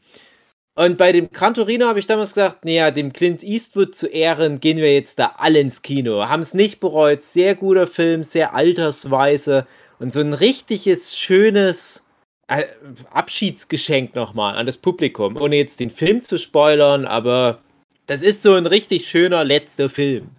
Und 0.75 0.97
bei 0.97 1.11
dem 1.11 1.31
Gran 1.31 1.55
Torino 1.55 1.87
habe 1.87 1.99
ich 1.99 2.07
damals 2.07 2.35
gesagt, 2.35 2.63
naja, 2.63 2.91
dem 2.91 3.11
Clint 3.11 3.43
Eastwood 3.43 3.95
zu 3.95 4.07
Ehren 4.07 4.59
gehen 4.59 4.77
wir 4.77 4.93
jetzt 4.93 5.17
da 5.17 5.33
alle 5.37 5.59
ins 5.59 5.81
Kino. 5.81 6.27
Haben 6.29 6.43
es 6.43 6.53
nicht 6.53 6.79
bereut, 6.79 7.23
sehr 7.23 7.55
guter 7.55 7.87
Film, 7.87 8.23
sehr 8.23 8.53
altersweise 8.53 9.65
und 9.99 10.13
so 10.13 10.19
ein 10.19 10.33
richtiges, 10.33 11.17
schönes 11.17 12.06
Abschiedsgeschenk 12.47 14.15
nochmal 14.15 14.55
an 14.55 14.65
das 14.65 14.77
Publikum, 14.77 15.35
ohne 15.37 15.57
jetzt 15.57 15.79
den 15.79 15.89
Film 15.89 16.21
zu 16.21 16.37
spoilern, 16.37 17.05
aber 17.05 17.59
das 18.05 18.21
ist 18.21 18.41
so 18.41 18.53
ein 18.53 18.65
richtig 18.65 19.07
schöner 19.07 19.43
letzter 19.43 19.89
Film. 19.89 20.29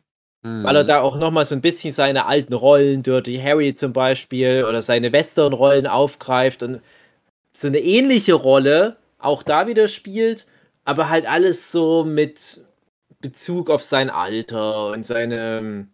Hm. 0.42 0.64
Weil 0.64 0.76
er 0.76 0.84
da 0.84 1.00
auch 1.00 1.18
nochmal 1.18 1.44
so 1.44 1.54
ein 1.54 1.60
bisschen 1.60 1.92
seine 1.92 2.26
alten 2.26 2.54
Rollen, 2.54 3.02
Dirty 3.02 3.38
Harry 3.38 3.74
zum 3.74 3.92
Beispiel, 3.92 4.64
oder 4.66 4.80
seine 4.80 5.12
Western-Rollen 5.12 5.86
aufgreift 5.86 6.62
und 6.62 6.80
so 7.52 7.66
eine 7.66 7.80
ähnliche 7.80 8.34
Rolle 8.34 8.96
auch 9.18 9.42
da 9.42 9.66
wieder 9.66 9.88
spielt, 9.88 10.46
aber 10.84 11.10
halt 11.10 11.26
alles 11.26 11.72
so 11.72 12.04
mit 12.04 12.60
Bezug 13.20 13.68
auf 13.68 13.82
sein 13.82 14.10
Alter 14.10 14.92
und 14.92 15.04
seine 15.04 15.58
ähm, 15.58 15.88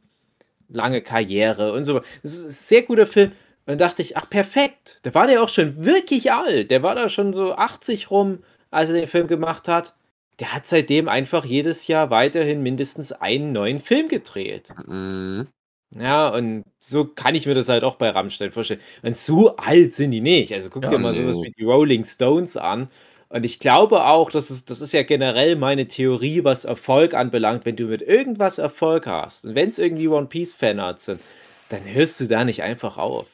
lange 0.68 1.02
Karriere 1.02 1.72
und 1.72 1.84
so. 1.84 2.02
Das 2.22 2.34
ist 2.34 2.44
ein 2.44 2.50
sehr 2.50 2.82
guter 2.82 3.06
Film. 3.06 3.32
Und 3.66 3.72
dann 3.72 3.78
dachte 3.78 4.02
ich, 4.02 4.16
ach 4.16 4.28
perfekt, 4.28 5.00
da 5.04 5.14
war 5.14 5.26
der 5.26 5.42
auch 5.42 5.48
schon 5.48 5.84
wirklich 5.84 6.32
alt. 6.32 6.70
Der 6.70 6.82
war 6.82 6.94
da 6.94 7.08
schon 7.08 7.32
so 7.32 7.54
80 7.54 8.10
rum, 8.10 8.44
als 8.70 8.90
er 8.90 8.96
den 8.96 9.06
Film 9.08 9.26
gemacht 9.26 9.68
hat. 9.68 9.94
Der 10.40 10.52
hat 10.52 10.66
seitdem 10.66 11.08
einfach 11.08 11.44
jedes 11.44 11.86
Jahr 11.86 12.10
weiterhin 12.10 12.62
mindestens 12.62 13.12
einen 13.12 13.52
neuen 13.52 13.80
Film 13.80 14.08
gedreht. 14.08 14.74
Mhm. 14.86 15.48
Ja, 15.96 16.28
und 16.28 16.64
so 16.80 17.04
kann 17.04 17.34
ich 17.36 17.46
mir 17.46 17.54
das 17.54 17.68
halt 17.68 17.84
auch 17.84 17.94
bei 17.96 18.10
Rammstein 18.10 18.50
vorstellen. 18.50 18.80
Und 19.02 19.16
so 19.16 19.56
alt 19.56 19.92
sind 19.92 20.10
die 20.10 20.20
nicht. 20.20 20.52
Also 20.52 20.68
guck 20.70 20.82
Ja, 20.82 20.88
dir 20.88 20.98
mal 20.98 21.12
nee. 21.12 21.18
sowas 21.22 21.40
wie 21.40 21.50
die 21.52 21.62
Rolling 21.64 22.04
Stones 22.04 22.56
an. 22.56 22.90
Und 23.28 23.44
ich 23.44 23.60
glaube 23.60 24.04
auch, 24.04 24.30
das 24.30 24.50
ist, 24.50 24.70
das 24.70 24.80
ist 24.80 24.92
ja 24.92 25.02
generell 25.04 25.56
meine 25.56 25.86
Theorie, 25.86 26.42
was 26.44 26.64
Erfolg 26.64 27.14
anbelangt. 27.14 27.64
Wenn 27.64 27.76
du 27.76 27.84
mit 27.86 28.02
irgendwas 28.02 28.58
Erfolg 28.58 29.06
hast 29.06 29.44
und 29.44 29.54
wenn 29.54 29.68
es 29.68 29.78
irgendwie 29.78 30.08
One 30.08 30.26
Piece 30.26 30.54
Fanarts 30.54 31.04
sind, 31.06 31.22
dann 31.68 31.84
hörst 31.84 32.20
du 32.20 32.26
da 32.26 32.44
nicht 32.44 32.62
einfach 32.62 32.98
auf. 32.98 33.28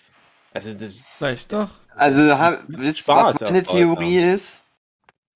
Also 0.52 0.72
das, 0.74 0.94
Vielleicht 1.18 1.52
doch. 1.52 1.68
Also, 1.94 2.38
ha- 2.38 2.58
wisst 2.66 3.08
ihr, 3.08 3.14
was 3.14 3.40
meine 3.40 3.62
Theorie 3.62 4.18
ist? 4.18 4.62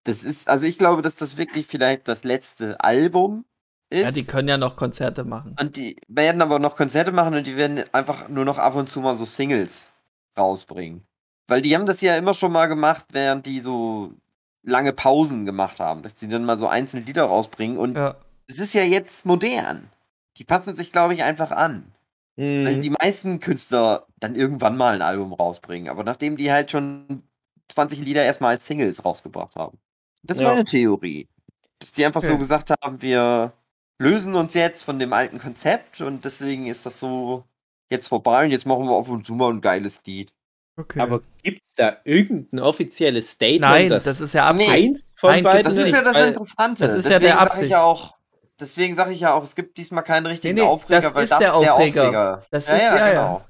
Das 0.04 0.24
ist, 0.24 0.48
also 0.48 0.66
ich 0.66 0.76
glaube, 0.76 1.02
dass 1.02 1.16
das 1.16 1.36
wirklich 1.36 1.66
vielleicht 1.66 2.08
das 2.08 2.24
letzte 2.24 2.80
Album 2.80 3.44
ist. 3.90 4.02
Ja, 4.02 4.10
die 4.10 4.24
können 4.24 4.48
ja 4.48 4.58
noch 4.58 4.76
Konzerte 4.76 5.24
machen. 5.24 5.56
und 5.60 5.76
die 5.76 5.96
werden 6.08 6.42
aber 6.42 6.58
noch 6.58 6.76
Konzerte 6.76 7.12
machen 7.12 7.34
und 7.34 7.46
die 7.46 7.56
werden 7.56 7.84
einfach 7.92 8.28
nur 8.28 8.44
noch 8.44 8.58
ab 8.58 8.74
und 8.74 8.88
zu 8.88 9.00
mal 9.00 9.14
so 9.14 9.24
Singles 9.24 9.92
rausbringen. 10.36 11.06
Weil 11.46 11.62
die 11.62 11.74
haben 11.74 11.86
das 11.86 12.00
ja 12.00 12.16
immer 12.16 12.34
schon 12.34 12.52
mal 12.52 12.66
gemacht, 12.66 13.06
während 13.12 13.46
die 13.46 13.60
so 13.60 14.12
lange 14.62 14.92
Pausen 14.92 15.44
gemacht 15.46 15.78
haben, 15.78 16.02
dass 16.02 16.14
die 16.16 16.28
dann 16.28 16.44
mal 16.44 16.56
so 16.58 16.66
einzelne 16.66 17.02
Lieder 17.04 17.24
rausbringen. 17.24 17.78
Und 17.78 17.96
Ja. 17.96 18.16
es 18.48 18.58
ist 18.58 18.74
ja 18.74 18.82
jetzt 18.82 19.24
modern. 19.26 19.90
Die 20.38 20.44
passen 20.44 20.74
sich, 20.76 20.90
glaube 20.90 21.14
ich, 21.14 21.22
einfach 21.22 21.50
an. 21.52 21.93
Weil 22.36 22.76
Mhm. 22.76 22.80
die 22.80 22.90
meisten 22.90 23.38
Künstler 23.40 24.06
dann 24.18 24.34
irgendwann 24.34 24.76
mal 24.76 24.94
ein 24.94 25.02
Album 25.02 25.32
rausbringen. 25.32 25.88
Aber 25.88 26.02
nachdem 26.02 26.36
die 26.36 26.50
halt 26.50 26.70
schon 26.70 27.22
20 27.68 28.00
Lieder 28.00 28.24
erstmal 28.24 28.56
als 28.56 28.66
Singles 28.66 29.04
rausgebracht 29.04 29.54
haben. 29.56 29.78
Das 30.22 30.38
ist 30.38 30.42
Ja. 30.42 30.48
meine 30.48 30.64
Theorie. 30.64 31.28
Dass 31.78 31.92
die 31.92 32.04
einfach 32.04 32.20
so 32.22 32.28
Okay. 32.28 32.38
gesagt 32.38 32.70
haben, 32.82 33.00
wir 33.02 33.52
lösen 34.00 34.34
uns 34.34 34.54
jetzt 34.54 34.82
von 34.84 34.98
dem 34.98 35.12
alten 35.12 35.38
Konzept 35.38 36.00
und 36.00 36.24
deswegen 36.24 36.66
ist 36.66 36.84
das 36.86 36.98
so 36.98 37.44
jetzt 37.90 38.08
vorbei 38.08 38.44
und 38.44 38.50
jetzt 38.50 38.66
machen 38.66 38.84
wir 38.86 38.92
auf 38.92 39.08
und 39.08 39.24
zu 39.26 39.34
mal 39.34 39.50
ein 39.52 39.60
geiles 39.60 40.00
Lied. 40.04 40.32
Okay. 40.76 40.98
Aber 41.00 41.20
gibt 41.42 41.62
es 41.62 41.74
da 41.74 41.98
irgendein 42.04 42.58
offizielles 42.58 43.30
Statement? 43.30 43.60
Nein, 43.60 43.88
dass 43.90 44.04
das 44.04 44.20
ist 44.20 44.34
ja 44.34 44.46
Absicht. 44.48 44.68
Nein, 44.70 44.98
Das 45.62 45.76
ist 45.76 45.84
nicht, 45.84 45.92
ja 45.94 46.02
das 46.02 46.14
weil- 46.16 46.28
Interessante. 46.28 46.84
das 46.84 46.94
ist 46.96 47.04
ja 47.04 47.10
der 47.10 47.20
Deswegen 47.20 47.38
Absicht. 47.38 47.62
Ich 47.64 47.70
ja 47.70 47.82
auch, 47.82 48.13
deswegen 48.60 48.94
sage 48.94 49.12
ich 49.12 49.20
ja 49.20 49.34
auch, 49.34 49.42
es 49.42 49.54
gibt 49.54 49.76
diesmal 49.78 50.02
keinen 50.04 50.26
richtigen 50.26 50.54
Nee, 50.54 50.60
nee, 50.62 50.66
Aufreger, 50.66 51.00
das 51.02 51.14
weil 51.14 51.24
ist 51.24 51.30
das 51.30 51.38
der 51.40 51.48
ist 51.54 51.60
der 51.60 51.74
Aufreger. 51.74 52.02
Aufreger. 52.02 52.42
Das 52.50 52.66
ja, 52.68 52.74
ist- 52.76 52.82
ja, 52.82 52.96
ja, 52.96 53.06
ja. 53.06 53.10
genau. 53.26 53.40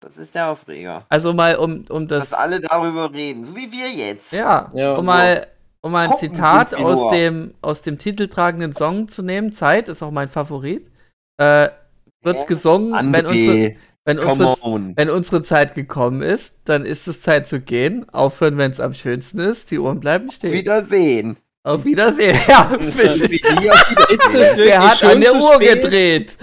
Das 0.00 0.16
ist 0.16 0.34
der 0.34 0.48
Aufreger. 0.48 1.06
Also 1.08 1.32
mal 1.32 1.54
um, 1.56 1.84
um 1.88 2.08
das. 2.08 2.30
Dass 2.30 2.38
alle 2.38 2.60
darüber 2.60 3.12
reden, 3.12 3.44
so 3.44 3.54
wie 3.54 3.70
wir 3.70 3.88
jetzt. 3.88 4.32
Ja, 4.32 4.70
Ja. 4.74 4.94
um 4.96 5.04
mal, 5.06 5.46
um 5.80 5.92
mal 5.92 6.04
ein 6.06 6.10
Gucken 6.10 6.34
Zitat 6.34 6.74
aus 6.74 6.98
nur. 6.98 7.10
dem, 7.12 7.54
aus 7.62 7.82
dem 7.82 7.98
titeltragenden 7.98 8.72
Song 8.72 9.06
zu 9.06 9.22
nehmen. 9.22 9.52
Zeit 9.52 9.88
ist 9.88 10.02
auch 10.02 10.10
mein 10.10 10.28
Favorit. 10.28 10.90
Äh, 11.36 11.68
wird 12.24 12.40
Hä? 12.40 12.44
gesungen, 12.48 13.12
wenn 13.12 13.26
unsere, 13.26 13.76
wenn, 14.04 14.18
unsere, 14.18 14.56
wenn 14.96 15.10
unsere 15.10 15.42
Zeit 15.42 15.74
gekommen 15.74 16.20
ist, 16.22 16.56
dann 16.64 16.84
ist 16.84 17.06
es 17.06 17.20
Zeit 17.20 17.46
zu 17.46 17.60
gehen. 17.60 18.04
Aufhören, 18.12 18.58
wenn 18.58 18.72
es 18.72 18.80
am 18.80 18.94
schönsten 18.94 19.38
ist. 19.38 19.70
Die 19.70 19.78
Ohren 19.78 20.00
bleiben 20.00 20.28
Auf 20.28 20.34
stehen. 20.34 20.52
Wiedersehen. 20.52 21.36
Auf 21.64 21.84
Wiedersehen. 21.84 22.36
Ja, 22.48 22.76
Wie 22.78 22.90
Fisch. 22.90 23.20
Wer 24.56 24.90
hat 24.90 25.02
an 25.04 25.20
der 25.20 25.34
Uhr 25.34 25.54
spät? 25.54 25.82
gedreht? 25.82 26.32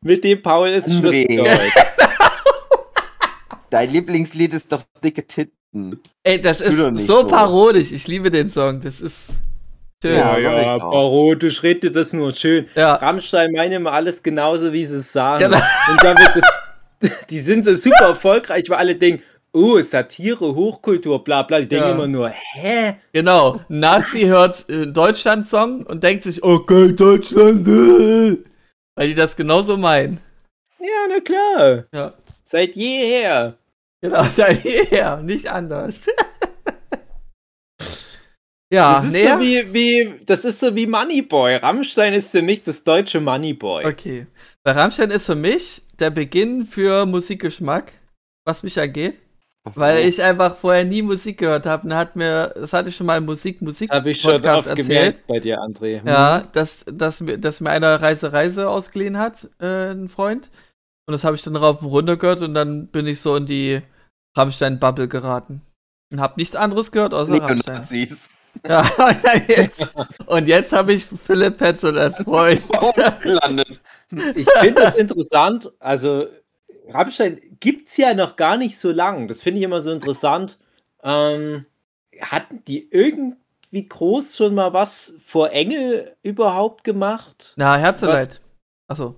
Mit 0.00 0.24
dem 0.24 0.42
Paul 0.42 0.68
ist 0.68 0.88
Schluss 0.88 1.14
André. 1.14 1.34
für 1.34 1.42
heute. 1.42 1.60
Dein 3.70 3.90
Lieblingslied 3.90 4.52
ist 4.52 4.70
doch 4.70 4.82
dicke 5.02 5.26
Titten. 5.26 6.00
Ey, 6.22 6.40
das 6.40 6.60
ist 6.60 6.76
so 6.76 6.94
so. 6.96 7.26
parodisch. 7.26 7.90
Ich 7.92 8.06
liebe 8.06 8.30
den 8.30 8.50
Song. 8.50 8.80
Das 8.80 9.00
ist 9.00 9.30
schön. 10.02 10.16
Ja, 10.16 10.38
Ja, 10.38 10.60
ja, 10.60 10.78
parodisch 10.78 11.62
redet 11.62 11.96
das 11.96 12.12
nur 12.12 12.32
schön. 12.34 12.66
Ja. 12.74 12.94
Rammstein 12.96 13.52
meinen 13.52 13.72
immer 13.72 13.92
alles 13.92 14.22
genauso, 14.22 14.72
wie 14.72 14.84
sie 14.86 14.96
es 14.98 15.12
sagen. 15.12 15.44
Genau. 15.50 15.62
Und 15.90 16.02
da 16.02 16.14
wird 16.16 16.44
es, 17.00 17.10
die 17.30 17.40
sind 17.40 17.64
so 17.64 17.74
super 17.74 18.04
erfolgreich, 18.08 18.68
weil 18.68 18.78
alle 18.78 18.94
denken, 18.96 19.22
oh, 19.54 19.80
Satire, 19.80 20.54
Hochkultur, 20.54 21.22
bla 21.24 21.42
bla. 21.42 21.60
Die 21.60 21.68
denken 21.68 21.88
Ja. 21.88 21.94
immer 21.94 22.06
nur, 22.06 22.28
hä? 22.28 22.96
Genau. 23.12 23.60
Ein 23.68 23.78
Nazi 23.80 24.22
hört 24.22 24.68
einen 24.68 24.92
Deutschland-Song 24.92 25.86
und 25.86 26.02
denkt 26.02 26.24
sich, 26.24 26.42
okay, 26.42 26.92
Deutschland. 26.92 27.66
äh. 27.66 28.38
Weil 28.96 29.08
die 29.08 29.14
das 29.14 29.36
genauso 29.36 29.76
meinen. 29.76 30.20
Ja, 30.78 31.06
na 31.08 31.20
klar. 31.20 31.84
Ja. 31.92 32.12
Seit 32.44 32.76
jeher. 32.76 33.54
Genau, 34.02 34.24
seit 34.30 34.62
jeher, 34.64 35.16
nicht 35.22 35.48
anders. 35.48 36.04
ja, 38.70 38.96
das, 38.96 39.04
ist 39.06 39.12
näher. 39.12 39.34
so 39.38 39.40
wie, 39.42 39.72
wie, 39.74 40.14
das 40.26 40.44
ist 40.44 40.60
so 40.60 40.74
wie 40.76 40.86
Moneyboy. 40.86 41.56
Rammstein 41.56 42.12
ist 42.12 42.30
für 42.30 42.42
mich 42.42 42.62
das 42.64 42.84
deutsche 42.84 43.20
Moneyboy. 43.20 43.86
Okay. 43.86 44.26
Bei 44.62 44.72
Rammstein 44.72 45.10
ist 45.10 45.26
für 45.26 45.34
mich 45.34 45.82
der 45.98 46.10
Beginn 46.10 46.66
für 46.66 47.06
Musikgeschmack, 47.06 47.92
was 48.44 48.62
mich 48.62 48.78
angeht. 48.80 49.18
Weil 49.72 50.06
ich 50.06 50.22
einfach 50.22 50.56
vorher 50.56 50.84
nie 50.84 51.00
Musik 51.00 51.38
gehört 51.38 51.64
habe. 51.64 51.86
Und 51.86 51.94
hat 51.94 52.16
mir, 52.16 52.52
das 52.54 52.72
hatte 52.74 52.90
ich 52.90 52.96
schon 52.96 53.06
mal 53.06 53.16
im 53.16 53.24
Musik, 53.24 53.62
Musik 53.62 53.90
Habe 53.90 54.10
ich 54.10 54.20
schon 54.20 54.32
Podcast 54.32 54.68
oft 54.68 54.78
erzählt. 54.78 55.26
bei 55.26 55.40
dir, 55.40 55.60
André. 55.60 56.00
Hm. 56.00 56.06
Ja, 56.06 56.44
dass, 56.52 56.84
dass, 56.86 57.20
mir, 57.20 57.38
dass 57.38 57.60
mir 57.60 57.70
einer 57.70 58.00
Reise 58.02 58.32
Reise 58.32 58.68
ausgeliehen 58.68 59.18
hat, 59.18 59.48
äh, 59.60 59.92
ein 59.92 60.08
Freund. 60.08 60.50
Und 61.06 61.12
das 61.12 61.24
habe 61.24 61.36
ich 61.36 61.42
dann 61.42 61.56
rauf 61.56 61.82
und 61.82 61.88
runter 61.88 62.16
gehört 62.16 62.42
und 62.42 62.54
dann 62.54 62.88
bin 62.88 63.06
ich 63.06 63.20
so 63.20 63.36
in 63.36 63.46
die 63.46 63.80
Rammstein-Bubble 64.36 65.08
geraten. 65.08 65.62
Und 66.12 66.20
habe 66.20 66.34
nichts 66.36 66.56
anderes 66.56 66.92
gehört 66.92 67.14
außer 67.14 67.40
Rammstein. 67.40 67.86
Ja, 68.68 68.82
und 68.82 69.48
jetzt, 69.48 69.88
und 70.26 70.46
jetzt 70.46 70.72
habe 70.72 70.92
ich 70.92 71.04
Philipp 71.04 71.56
Petzold 71.56 71.96
als 71.96 72.18
Freund. 72.22 72.62
Ausgelandet. 72.72 73.80
Ich 74.36 74.48
finde 74.48 74.80
das 74.80 74.94
interessant. 74.94 75.72
Also, 75.80 76.28
Rammstein 76.88 77.40
gibt 77.60 77.88
es 77.88 77.96
ja 77.96 78.14
noch 78.14 78.36
gar 78.36 78.56
nicht 78.56 78.78
so 78.78 78.90
lang. 78.92 79.28
Das 79.28 79.42
finde 79.42 79.58
ich 79.58 79.64
immer 79.64 79.80
so 79.80 79.90
interessant. 79.90 80.58
Ähm, 81.02 81.66
hatten 82.20 82.62
die 82.66 82.88
irgendwie 82.90 83.88
groß 83.88 84.36
schon 84.36 84.54
mal 84.54 84.72
was 84.72 85.14
vor 85.24 85.50
Engel 85.50 86.14
überhaupt 86.22 86.84
gemacht? 86.84 87.54
Na, 87.56 87.76
Herzeleid. 87.76 88.40
Achso. 88.86 89.14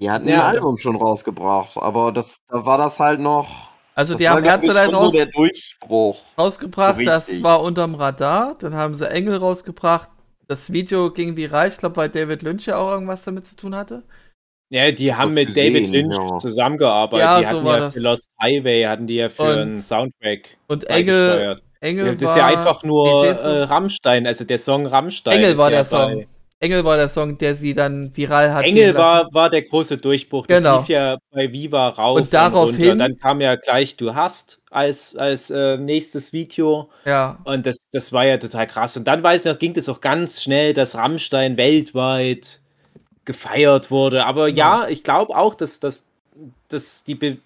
Die 0.00 0.10
hatten 0.10 0.28
Ja. 0.28 0.46
ein 0.46 0.56
Album 0.56 0.78
schon 0.78 0.96
rausgebracht, 0.96 1.76
aber 1.76 2.12
das, 2.12 2.38
da 2.48 2.64
war 2.64 2.78
das 2.78 3.00
halt 3.00 3.20
noch. 3.20 3.68
Also 3.94 4.14
das 4.14 4.20
die 4.20 4.28
haben 4.28 4.44
Herzeleid 4.44 4.92
raus, 4.92 5.10
so 5.10 5.16
der 5.18 5.26
Durchbruch. 5.26 6.20
rausgebracht, 6.38 6.98
so 6.98 7.04
das 7.04 7.42
war 7.42 7.60
unterm 7.62 7.96
Radar. 7.96 8.54
Dann 8.60 8.74
haben 8.74 8.94
sie 8.94 9.10
Engel 9.10 9.36
rausgebracht. 9.38 10.08
Das 10.46 10.72
Video 10.72 11.10
ging 11.12 11.36
viral, 11.36 11.68
ich 11.68 11.76
glaube, 11.78 11.96
weil 11.96 12.08
David 12.08 12.42
Lynch 12.42 12.66
ja 12.66 12.78
auch 12.78 12.90
irgendwas 12.92 13.24
damit 13.24 13.46
zu 13.46 13.56
tun 13.56 13.74
hatte. 13.74 14.04
Ja, 14.70 14.90
die 14.90 15.14
haben 15.14 15.28
Das 15.28 15.34
mit 15.34 15.48
gesehen, 15.48 15.74
David 15.74 15.90
Lynch 15.90 16.16
ja. 16.18 16.38
zusammengearbeitet. 16.38 17.24
Ja, 17.24 17.38
die 17.38 17.44
so 17.44 17.50
hatten 17.50 17.64
war 17.64 17.74
ja 17.74 17.80
das. 17.86 17.94
für 17.94 18.00
Lost 18.00 18.28
Highway 18.40 18.84
hatten 18.84 19.06
die 19.06 19.14
ja 19.16 19.28
für 19.30 19.42
Und- 19.44 19.48
einen 19.58 19.76
Soundtrack 19.78 20.58
Und 20.66 20.84
Engel. 20.90 21.60
Engel 21.80 22.06
Ja, 22.06 22.12
das 22.12 22.22
war, 22.22 22.30
ist 22.30 22.36
ja 22.38 22.46
einfach 22.46 22.82
nur 22.82 23.26
äh, 23.26 23.62
Rammstein, 23.62 24.26
also 24.26 24.44
der 24.44 24.58
Song 24.58 24.84
Rammstein. 24.86 25.38
Engel 25.38 25.52
ist 25.52 25.58
war 25.58 25.70
ja 25.70 25.76
der 25.78 25.84
Song. 25.84 26.14
bei- 26.16 26.26
Engel 26.60 26.84
war 26.84 26.96
der 26.96 27.08
Song, 27.08 27.38
der 27.38 27.54
sie 27.54 27.72
dann 27.72 28.10
viral 28.16 28.52
hat. 28.52 28.64
Engel 28.64 28.92
war, 28.96 29.32
war 29.32 29.48
der 29.48 29.62
große 29.62 29.96
Durchbruch. 29.96 30.48
Das 30.48 30.58
Genau. 30.60 30.80
lief 30.80 30.88
ja 30.88 31.16
bei 31.30 31.52
Viva 31.52 31.88
rauf 31.90 32.18
Und 32.18 32.34
daraufhin- 32.34 32.88
runter. 32.90 32.96
Dann 33.08 33.16
kam 33.16 33.40
ja 33.40 33.54
gleich 33.54 33.96
Du 33.96 34.12
hast 34.16 34.60
als, 34.68 35.14
als 35.14 35.50
äh, 35.50 35.76
nächstes 35.78 36.32
Video. 36.32 36.90
Ja, 37.04 37.38
Und 37.44 37.64
das, 37.64 37.76
das 37.92 38.12
war 38.12 38.26
ja 38.26 38.38
total 38.38 38.66
krass. 38.66 38.96
Und 38.96 39.06
dann 39.06 39.22
weiß 39.22 39.46
ich 39.46 39.52
noch, 39.52 39.58
ging 39.60 39.72
das 39.72 39.88
auch 39.88 40.00
ganz 40.00 40.42
schnell, 40.42 40.74
dass 40.74 40.96
Rammstein 40.96 41.56
weltweit 41.56 42.60
gefeiert 43.28 43.90
wurde. 43.90 44.24
Aber 44.24 44.48
ja, 44.48 44.88
ich 44.88 45.04
glaube 45.04 45.36
auch, 45.36 45.54
dass, 45.54 45.78
dass, 45.80 46.06
dass 46.68 47.04
die, 47.04 47.14
Be 47.14 47.36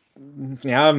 ja, 0.62 0.94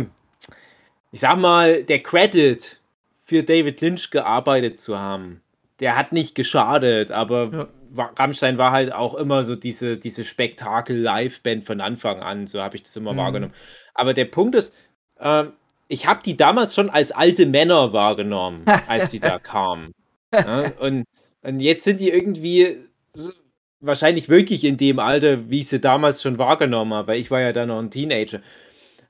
ich 1.13 1.21
sag 1.21 1.39
mal, 1.39 1.83
der 1.83 2.03
Credit 2.03 2.79
für 3.25 3.43
David 3.43 3.79
Lynch 3.79 4.11
gearbeitet 4.11 4.79
zu 4.81 4.99
haben, 4.99 5.41
der 5.79 5.95
hat 5.95 6.11
nicht 6.11 6.35
geschadet, 6.35 7.11
aber 7.11 7.49
Ja. 7.95 8.09
Rammstein 8.17 8.57
war 8.57 8.71
halt 8.71 8.91
auch 8.91 9.13
immer 9.13 9.43
so 9.43 9.55
diese, 9.55 9.97
diese 9.97 10.25
Spektakel-Live-Band 10.25 11.63
von 11.63 11.79
Anfang 11.79 12.21
an, 12.21 12.45
so 12.47 12.61
habe 12.61 12.75
ich 12.75 12.83
das 12.83 12.95
immer 12.97 13.13
Mhm. 13.13 13.17
wahrgenommen. 13.17 13.53
Aber 13.93 14.13
der 14.13 14.25
Punkt 14.25 14.55
ist, 14.55 14.75
ähm, 15.19 15.53
ich 15.87 16.07
habe 16.07 16.21
die 16.25 16.35
damals 16.35 16.75
schon 16.75 16.89
als 16.89 17.11
alte 17.13 17.45
Männer 17.45 17.93
wahrgenommen, 17.93 18.65
als 18.87 19.11
die 19.11 19.19
da 19.37 19.39
kamen. 19.39 19.93
Ja, 20.33 20.71
und, 20.79 21.05
und 21.43 21.59
jetzt 21.61 21.83
sind 21.85 22.01
die 22.01 22.09
irgendwie 22.09 22.77
so, 23.13 23.31
wahrscheinlich 23.83 24.29
wirklich 24.29 24.63
in 24.63 24.77
dem 24.77 24.99
Alter, 24.99 25.49
wie 25.49 25.59
ich 25.59 25.67
sie 25.67 25.79
damals 25.79 26.21
schon 26.21 26.37
wahrgenommen 26.37 26.93
habe, 26.93 27.09
weil 27.09 27.19
ich 27.19 27.29
war 27.29 27.41
ja 27.41 27.53
dann 27.53 27.67
noch 27.67 27.79
ein 27.79 27.91
Teenager. 27.91 28.39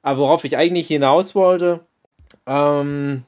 Aber 0.02 0.20
worauf 0.20 0.44
ich 0.44 0.58
eigentlich 0.58 0.88
hinaus 0.88 1.36
wollte, 1.36 1.82
ähm, 2.46 3.24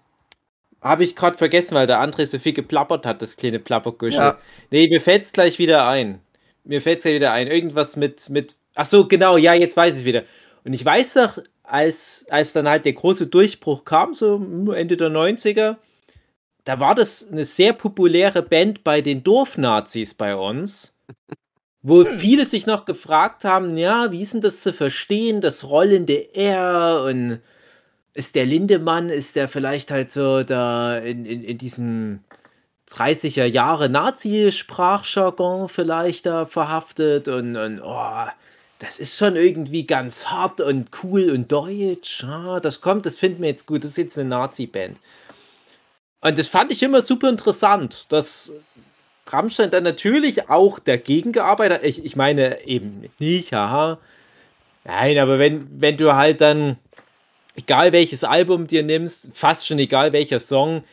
habe 0.81 1.03
ich 1.03 1.15
gerade 1.15 1.37
vergessen, 1.37 1.75
weil 1.75 1.87
der 1.87 2.01
André 2.01 2.25
so 2.25 2.39
viel 2.39 2.53
geplappert 2.53 3.05
hat, 3.05 3.21
das 3.21 3.37
kleine 3.37 3.59
Plappergüschel. 3.59 4.19
Ja. 4.19 4.37
Nee, 4.71 4.87
mir 4.87 5.01
fällt 5.01 5.23
es 5.23 5.31
gleich 5.31 5.57
wieder 5.57 5.87
ein. 5.87 6.19
Mir 6.63 6.81
fällt 6.81 6.97
es 6.97 7.03
gleich 7.03 7.15
wieder 7.15 7.31
ein. 7.31 7.47
Irgendwas 7.47 7.95
mit, 7.95 8.29
mit. 8.29 8.55
Ach 8.75 8.85
so, 8.85 9.07
genau, 9.07 9.37
ja, 9.37 9.53
jetzt 9.53 9.77
weiß 9.77 9.93
ich 9.93 9.99
es 10.01 10.05
wieder. 10.05 10.23
Und 10.63 10.73
ich 10.73 10.83
weiß 10.83 11.15
noch, 11.15 11.37
als, 11.63 12.25
als 12.29 12.53
dann 12.53 12.67
halt 12.67 12.85
der 12.85 12.93
große 12.93 13.27
Durchbruch 13.27 13.85
kam, 13.85 14.13
so 14.13 14.35
Ende 14.75 14.97
der 14.97 15.09
90er, 15.09 15.77
da 16.65 16.79
war 16.79 16.95
das 16.95 17.27
eine 17.31 17.45
sehr 17.45 17.73
populäre 17.73 18.41
Band 18.41 18.83
bei 18.83 19.01
den 19.01 19.23
Dorfnazis 19.23 20.15
bei 20.15 20.35
uns, 20.35 20.94
wo 21.81 22.03
viele 22.03 22.45
sich 22.45 22.65
noch 22.65 22.85
gefragt 22.85 23.45
haben, 23.45 23.77
ja, 23.77 24.11
wie 24.11 24.23
ist 24.23 24.33
denn 24.33 24.41
das 24.41 24.61
zu 24.61 24.73
verstehen, 24.73 25.41
das 25.41 25.65
rollende 25.65 26.33
R 26.33 27.03
und 27.07 27.39
ist 28.15 28.33
der 28.35 28.45
Lindemann, 28.45 29.09
ist 29.09 29.35
der 29.35 29.47
vielleicht 29.47 29.91
halt 29.91 30.09
so 30.11 30.43
da 30.43 30.97
in, 30.97 31.25
in, 31.25 31.43
in 31.43 31.57
diesem 31.57 32.21
30er 32.89 33.45
Jahre 33.45 33.89
Nazi-Sprachjargon 33.89 35.69
vielleicht 35.69 36.25
da 36.25 36.45
verhaftet 36.45 37.27
und, 37.27 37.55
und 37.55 37.81
oh, 37.81 38.25
das 38.79 38.99
ist 38.99 39.17
schon 39.17 39.35
irgendwie 39.35 39.85
ganz 39.85 40.27
hart 40.27 40.61
und 40.61 40.89
cool 41.03 41.29
und 41.29 41.51
deutsch. 41.51 42.23
Ah, 42.23 42.59
das 42.59 42.81
kommt, 42.81 43.05
das 43.05 43.17
finden 43.17 43.41
wir 43.41 43.49
jetzt 43.49 43.67
gut, 43.67 43.83
das 43.83 43.91
ist 43.91 43.97
jetzt 43.97 44.17
eine 44.17 44.29
Nazi-Band. 44.29 44.97
Und 46.21 46.37
das 46.39 46.47
fand 46.47 46.71
ich 46.71 46.81
immer 46.81 47.01
super 47.01 47.29
interessant, 47.29 48.11
dass 48.11 48.53
Rammstein 49.27 49.71
dann 49.71 49.83
natürlich 49.83 50.49
auch 50.49 50.79
dagegen 50.79 51.31
gearbeitet 51.31 51.79
hat. 51.79 51.85
Ich, 51.85 52.03
ich 52.05 52.15
meine 52.15 52.65
eben 52.65 53.09
nicht, 53.19 53.53
haha. 53.53 53.99
Nein, 54.83 55.17
aber 55.17 55.39
wenn, 55.39 55.67
wenn 55.81 55.97
du 55.97 56.15
halt 56.15 56.41
dann, 56.41 56.77
egal 57.55 57.91
welches 57.91 58.23
Album 58.23 58.67
dir 58.67 58.83
nimmst, 58.83 59.31
fast 59.33 59.65
schon 59.65 59.79
egal 59.79 60.13
welcher 60.13 60.39
Song, 60.39 60.83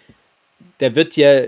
der 0.80 0.94
wird 0.94 1.16
ja 1.16 1.42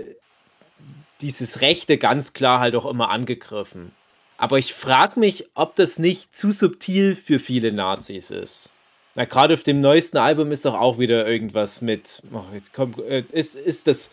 dieses 1.21 1.61
Rechte 1.61 1.97
ganz 1.97 2.33
klar 2.33 2.59
halt 2.59 2.75
auch 2.75 2.85
immer 2.85 3.09
angegriffen. 3.09 3.91
Aber 4.37 4.59
ich 4.59 4.73
frage 4.73 5.19
mich, 5.19 5.47
ob 5.55 5.75
das 5.75 5.97
nicht 5.97 6.35
zu 6.35 6.51
subtil 6.51 7.15
für 7.15 7.39
viele 7.39 7.71
Nazis 7.71 8.31
ist. 8.31 8.69
Na, 9.15 9.23
gerade 9.23 9.53
auf 9.53 9.63
dem 9.63 9.79
neuesten 9.79 10.17
Album 10.17 10.51
ist 10.51 10.65
doch 10.65 10.73
auch 10.73 10.99
wieder 10.99 11.25
irgendwas 11.25 11.81
mit. 11.81 12.21
Oh, 12.33 12.43
jetzt 12.53 12.73
kommt, 12.73 12.99
äh, 12.99 13.23
ist, 13.31 13.55
ist 13.55 13.87
das. 13.87 14.11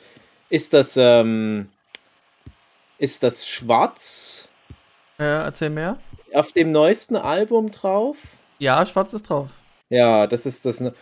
Ist 0.49 0.73
das. 0.75 0.97
Ähm, 0.97 1.69
ist 3.02 3.23
das 3.23 3.47
schwarz 3.47 4.49
Ja, 5.18 5.42
erzähl 5.44 5.71
mehr. 5.71 5.99
auf 6.35 6.52
dem 6.52 6.73
neuesten 6.73 7.16
Album 7.16 7.71
drauf? 7.71 8.16
Ja, 8.59 8.85
schwarz 8.87 9.12
ist 9.12 9.28
drauf. 9.28 9.50
Ja, 9.90 10.26
das 10.26 10.47
ist 10.47 10.64
das. 10.64 10.80
ne- 10.80 10.94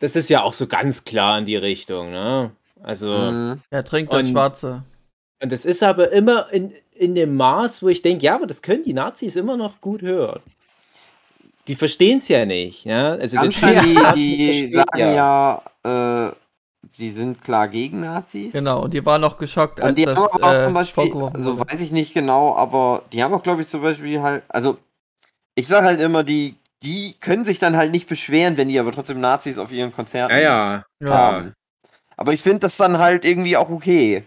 Das 0.00 0.16
ist 0.16 0.30
ja 0.30 0.42
auch 0.42 0.52
so 0.52 0.66
ganz 0.66 1.04
klar 1.04 1.38
in 1.38 1.44
die 1.46 1.56
Richtung, 1.56 2.10
ne? 2.10 2.52
Also. 2.82 3.12
Mhm. 3.12 3.60
Er 3.70 3.84
trinkt 3.84 4.12
das 4.12 4.24
Und- 4.26 4.32
Schwarze. 4.32 4.84
Und 5.42 5.50
das 5.52 5.64
ist 5.64 5.82
aber 5.82 6.12
immer 6.12 6.52
in, 6.52 6.72
in 6.94 7.14
dem 7.14 7.34
Maß, 7.36 7.82
wo 7.82 7.88
ich 7.88 8.02
denke, 8.02 8.26
ja, 8.26 8.34
aber 8.34 8.46
das 8.46 8.60
können 8.60 8.84
die 8.84 8.92
Nazis 8.92 9.36
immer 9.36 9.56
noch 9.56 9.80
gut 9.80 10.02
hören. 10.02 10.40
Die 11.66 11.76
verstehen 11.76 12.18
es 12.18 12.28
ja 12.28 12.44
nicht, 12.44 12.84
ja. 12.84 13.12
Also 13.14 13.36
der 13.36 13.44
Rammstein, 13.44 13.80
die, 13.82 13.88
die 13.88 14.46
versteht 14.46 14.74
sagen 14.74 14.98
ja, 14.98 15.62
äh, 15.84 16.32
die 16.98 17.10
sind 17.10 17.42
klar 17.42 17.68
gegen 17.68 18.00
Nazis. 18.00 18.52
Genau, 18.52 18.82
und 18.84 18.94
die 18.94 19.04
waren 19.04 19.20
noch 19.20 19.38
geschockt, 19.38 19.80
Und 19.80 19.86
als 19.86 19.94
die 19.96 20.04
das 20.04 20.16
haben 20.16 20.28
aber 20.32 20.46
auch 20.46 20.52
äh, 20.54 20.60
zum 20.60 20.74
Beispiel, 20.74 21.02
also 21.32 21.58
wurde. 21.58 21.70
weiß 21.70 21.80
ich 21.80 21.92
nicht 21.92 22.14
genau, 22.14 22.54
aber 22.56 23.02
die 23.12 23.22
haben 23.22 23.34
auch, 23.34 23.42
glaube 23.42 23.62
ich, 23.62 23.68
zum 23.68 23.82
Beispiel 23.82 24.20
halt, 24.22 24.42
also 24.48 24.78
ich 25.54 25.68
sage 25.68 25.86
halt 25.86 26.00
immer, 26.00 26.24
die, 26.24 26.56
die 26.82 27.14
können 27.20 27.44
sich 27.44 27.58
dann 27.58 27.76
halt 27.76 27.92
nicht 27.92 28.08
beschweren, 28.08 28.56
wenn 28.56 28.68
die 28.68 28.78
aber 28.78 28.92
trotzdem 28.92 29.20
Nazis 29.20 29.58
auf 29.58 29.72
ihren 29.72 29.92
Konzerten 29.92 30.32
Ja, 30.34 30.40
ja. 30.40 30.84
Ja, 31.00 31.08
haben. 31.10 31.52
Aber 32.16 32.32
ich 32.32 32.42
finde 32.42 32.60
das 32.60 32.76
dann 32.76 32.98
halt 32.98 33.24
irgendwie 33.24 33.56
auch 33.56 33.68
okay, 33.70 34.24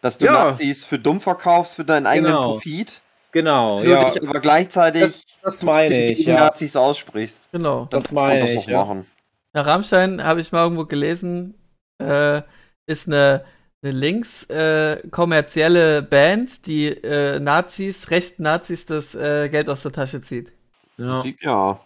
dass 0.00 0.16
du 0.18 0.24
Ja. 0.26 0.32
Nazis 0.46 0.84
für 0.84 0.98
dumm 0.98 1.20
verkaufst, 1.20 1.76
für 1.76 1.84
deinen 1.84 2.06
eigenen 2.06 2.32
Genau. 2.32 2.52
Profit, 2.52 3.00
Genau, 3.32 3.80
ja. 3.82 4.04
dich 4.10 4.26
aber 4.26 4.40
gleichzeitig 4.40 5.02
Das, 5.42 5.58
das 5.58 5.62
meine 5.62 6.06
ich, 6.10 6.18
gegen 6.18 6.30
ja. 6.30 6.36
Nazis 6.40 6.74
aussprichst. 6.76 7.48
genau. 7.52 7.86
Das 7.90 8.10
man 8.10 8.24
meine 8.28 8.40
das 8.40 8.50
ich, 8.50 8.56
doch 8.56 8.66
ja. 8.68 8.84
machen. 8.84 9.06
Na, 9.52 9.62
Rammstein, 9.62 10.24
habe 10.24 10.40
ich 10.40 10.50
mal 10.52 10.62
irgendwo 10.64 10.84
gelesen, 10.84 11.54
äh, 12.00 12.42
ist 12.86 13.06
eine, 13.06 13.44
eine 13.82 13.92
links 13.92 14.44
äh, 14.50 15.00
kommerzielle 15.10 16.02
Band, 16.02 16.66
die 16.66 16.86
äh, 16.88 17.38
Nazis, 17.40 18.10
rechten 18.10 18.42
Nazis 18.42 18.86
das 18.86 19.14
äh, 19.14 19.48
Geld 19.48 19.68
aus 19.68 19.82
der 19.82 19.92
Tasche 19.92 20.20
zieht. 20.20 20.52
Ja, 20.98 21.22
Ja. 21.40 21.80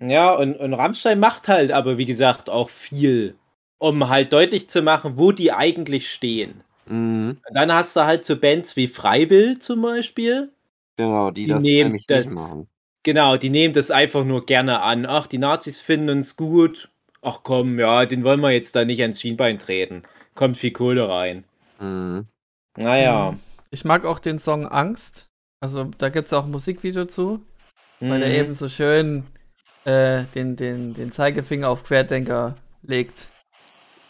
ja 0.00 0.34
und, 0.34 0.54
und 0.56 0.74
Rammstein 0.74 1.20
macht 1.20 1.48
halt 1.48 1.70
aber, 1.72 1.98
wie 1.98 2.06
gesagt, 2.06 2.50
auch 2.50 2.70
viel, 2.70 3.36
um 3.78 4.08
halt 4.08 4.32
deutlich 4.32 4.68
zu 4.68 4.82
machen, 4.82 5.18
wo 5.18 5.32
die 5.32 5.52
eigentlich 5.52 6.10
stehen. 6.10 6.62
Mhm. 6.86 7.38
Und 7.48 7.54
dann 7.54 7.72
hast 7.72 7.96
du 7.96 8.00
halt 8.04 8.24
so 8.24 8.36
Bands 8.36 8.76
wie 8.76 8.88
Freiwill 8.88 9.58
zum 9.58 9.82
Beispiel. 9.82 10.50
Genau, 10.96 11.30
die, 11.30 11.44
Die 11.44 11.50
das 11.52 11.62
nehmen 11.62 11.90
nämlich 11.90 12.06
das- 12.06 12.26
nicht 12.28 12.38
machen. 12.38 12.68
Genau, 13.02 13.36
die 13.36 13.50
nehmen 13.50 13.72
das 13.72 13.92
einfach 13.92 14.24
nur 14.24 14.46
gerne 14.46 14.82
an. 14.82 15.06
Ach, 15.06 15.28
die 15.28 15.38
Nazis 15.38 15.78
finden 15.80 16.10
uns 16.10 16.36
gut. 16.36 16.88
Ach 17.22 17.40
komm, 17.42 17.78
ja, 17.78 18.06
den 18.06 18.24
wollen 18.24 18.40
wir 18.40 18.50
jetzt 18.50 18.76
da 18.76 18.84
nicht 18.84 19.00
ans 19.02 19.20
Schienbein 19.20 19.58
treten. 19.58 20.02
Kommt 20.34 20.56
viel 20.58 20.70
Kohle 20.72 21.08
rein. 21.08 21.44
Mhm. 21.80 22.26
Naja. 22.76 23.32
Mhm. 23.32 23.40
Ich 23.70 23.84
mag 23.84 24.04
auch 24.04 24.18
den 24.18 24.38
Song 24.38 24.66
Angst. 24.66 25.26
Also 25.60 25.90
da 25.98 26.08
gibt 26.08 26.26
es 26.26 26.32
auch 26.32 26.44
ein 26.44 26.50
Musikvideo 26.50 27.06
zu, 27.06 27.40
weil 28.00 28.22
er 28.22 28.28
Mhm. 28.28 28.34
eben 28.34 28.52
so 28.52 28.68
schön 28.68 29.24
äh, 29.84 30.24
den, 30.34 30.56
den, 30.56 30.94
den 30.94 31.12
Zeigefinger 31.12 31.68
auf 31.68 31.84
Querdenker 31.84 32.56
legt. 32.82 33.30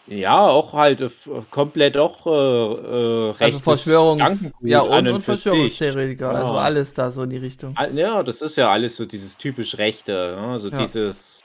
Ja, 0.08 0.46
auch 0.46 0.72
halt 0.72 1.00
äh, 1.00 1.10
komplett 1.50 1.96
auch 1.96 2.26
äh, 2.26 2.30
äh, 2.30 3.34
Also 3.40 3.58
Verschwörungs... 3.58 4.52
Ja, 4.62 4.80
und, 4.80 5.08
und. 5.08 5.20
Verschwörungstheoretiker. 5.22 6.30
Also 6.30 6.54
Ja. 6.54 6.60
alles 6.60 6.94
da 6.94 7.10
so 7.10 7.24
in 7.24 7.30
die 7.30 7.38
Richtung. 7.38 7.76
Ja, 7.94 8.22
das 8.22 8.40
ist 8.42 8.56
ja 8.56 8.70
alles 8.70 8.96
so 8.96 9.04
dieses 9.04 9.36
typisch 9.36 9.78
Rechte. 9.78 10.12
ne? 10.12 10.48
Also 10.48 10.70
Ja. 10.70 10.78
dieses, 10.78 11.40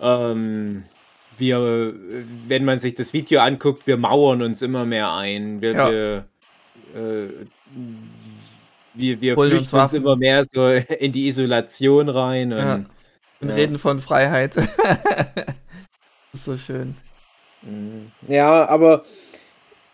ähm, 0.00 0.84
wir, 1.36 1.94
wenn 2.46 2.64
man 2.64 2.78
sich 2.78 2.94
das 2.94 3.12
Video 3.12 3.40
anguckt, 3.40 3.86
wir 3.86 3.96
mauern 3.96 4.42
uns 4.42 4.62
immer 4.62 4.84
mehr 4.84 5.12
ein. 5.12 5.60
Wir, 5.60 5.72
Ja. 5.72 5.90
wir, 5.90 6.24
äh, 6.94 7.28
wir, 8.94 9.20
wir 9.20 9.36
uns 9.38 9.48
flüchten 9.48 9.58
uns 9.58 9.72
Waffen. 9.72 9.96
immer 10.02 10.16
mehr 10.16 10.44
so 10.52 10.68
in 10.98 11.12
die 11.12 11.26
Isolation 11.26 12.08
rein. 12.08 12.52
Und, 12.52 12.58
Ja. 12.58 12.84
Und 13.40 13.48
ja. 13.48 13.54
reden 13.56 13.78
von 13.78 14.00
Freiheit. 14.00 14.56
das 14.56 14.66
ist 16.32 16.44
so 16.44 16.56
schön. 16.56 16.94
Mhm. 17.62 18.12
Ja, 18.28 18.66
aber 18.68 19.04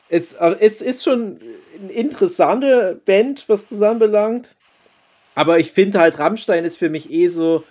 es, 0.08 0.34
es 0.34 0.80
ist 0.80 1.04
schon 1.04 1.40
eine 1.82 1.92
interessante 1.92 3.00
Band, 3.06 3.48
was 3.48 3.68
das 3.68 3.80
anbelangt. 3.80 4.54
Aber 5.34 5.58
ich 5.58 5.72
finde 5.72 6.00
halt, 6.00 6.18
Rammstein 6.18 6.64
ist 6.64 6.76
für 6.76 6.90
mich 6.90 7.10
eh 7.10 7.28
so 7.28 7.64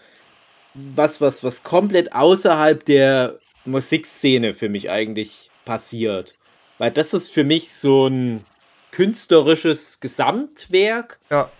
was, 0.73 1.19
was, 1.21 1.43
was 1.43 1.63
komplett 1.63 2.13
außerhalb 2.13 2.83
der 2.85 3.39
Musikszene 3.65 4.53
für 4.53 4.69
mich 4.69 4.89
eigentlich 4.89 5.49
passiert. 5.65 6.35
Weil 6.77 6.91
das 6.91 7.13
ist 7.13 7.29
für 7.31 7.43
mich 7.43 7.73
so 7.73 8.07
ein 8.07 8.45
künstlerisches 8.91 9.99
Gesamtwerk, 9.99 11.19
Ja. 11.29 11.51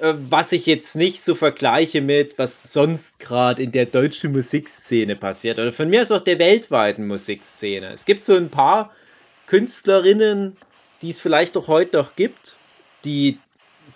äh, 0.00 0.14
was 0.16 0.52
ich 0.52 0.66
jetzt 0.66 0.94
nicht 0.96 1.22
so 1.22 1.34
vergleiche 1.34 2.00
mit, 2.00 2.38
was 2.38 2.72
sonst 2.72 3.18
gerade 3.18 3.62
in 3.62 3.72
der 3.72 3.86
deutschen 3.86 4.32
Musikszene 4.32 5.16
passiert. 5.16 5.58
Oder 5.58 5.72
von 5.72 5.88
mir 5.88 6.02
aus 6.02 6.10
auch 6.10 6.20
der 6.20 6.38
weltweiten 6.38 7.06
Musikszene. 7.06 7.92
Es 7.92 8.04
gibt 8.04 8.24
so 8.24 8.36
ein 8.36 8.50
paar 8.50 8.92
Künstlerinnen, 9.46 10.56
die 11.02 11.10
es 11.10 11.18
vielleicht 11.18 11.56
auch 11.56 11.66
heute 11.66 11.96
noch 11.96 12.14
gibt, 12.14 12.56
die 13.04 13.38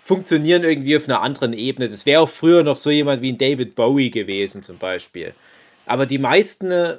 funktionieren 0.05 0.63
irgendwie 0.63 0.95
auf 0.95 1.09
einer 1.09 1.23
anderen 1.23 1.53
Ebene. 1.53 1.89
Das 1.89 2.05
wäre 2.05 2.21
auch 2.21 2.29
früher 2.29 2.61
noch 2.61 2.77
so 2.77 2.91
jemand 2.91 3.23
wie 3.23 3.31
ein 3.31 3.39
David 3.39 3.73
Bowie 3.73 4.11
gewesen 4.11 4.61
zum 4.61 4.77
Beispiel. 4.77 5.33
Aber 5.87 6.05
die 6.05 6.19
meisten 6.19 6.69
äh, 6.69 6.97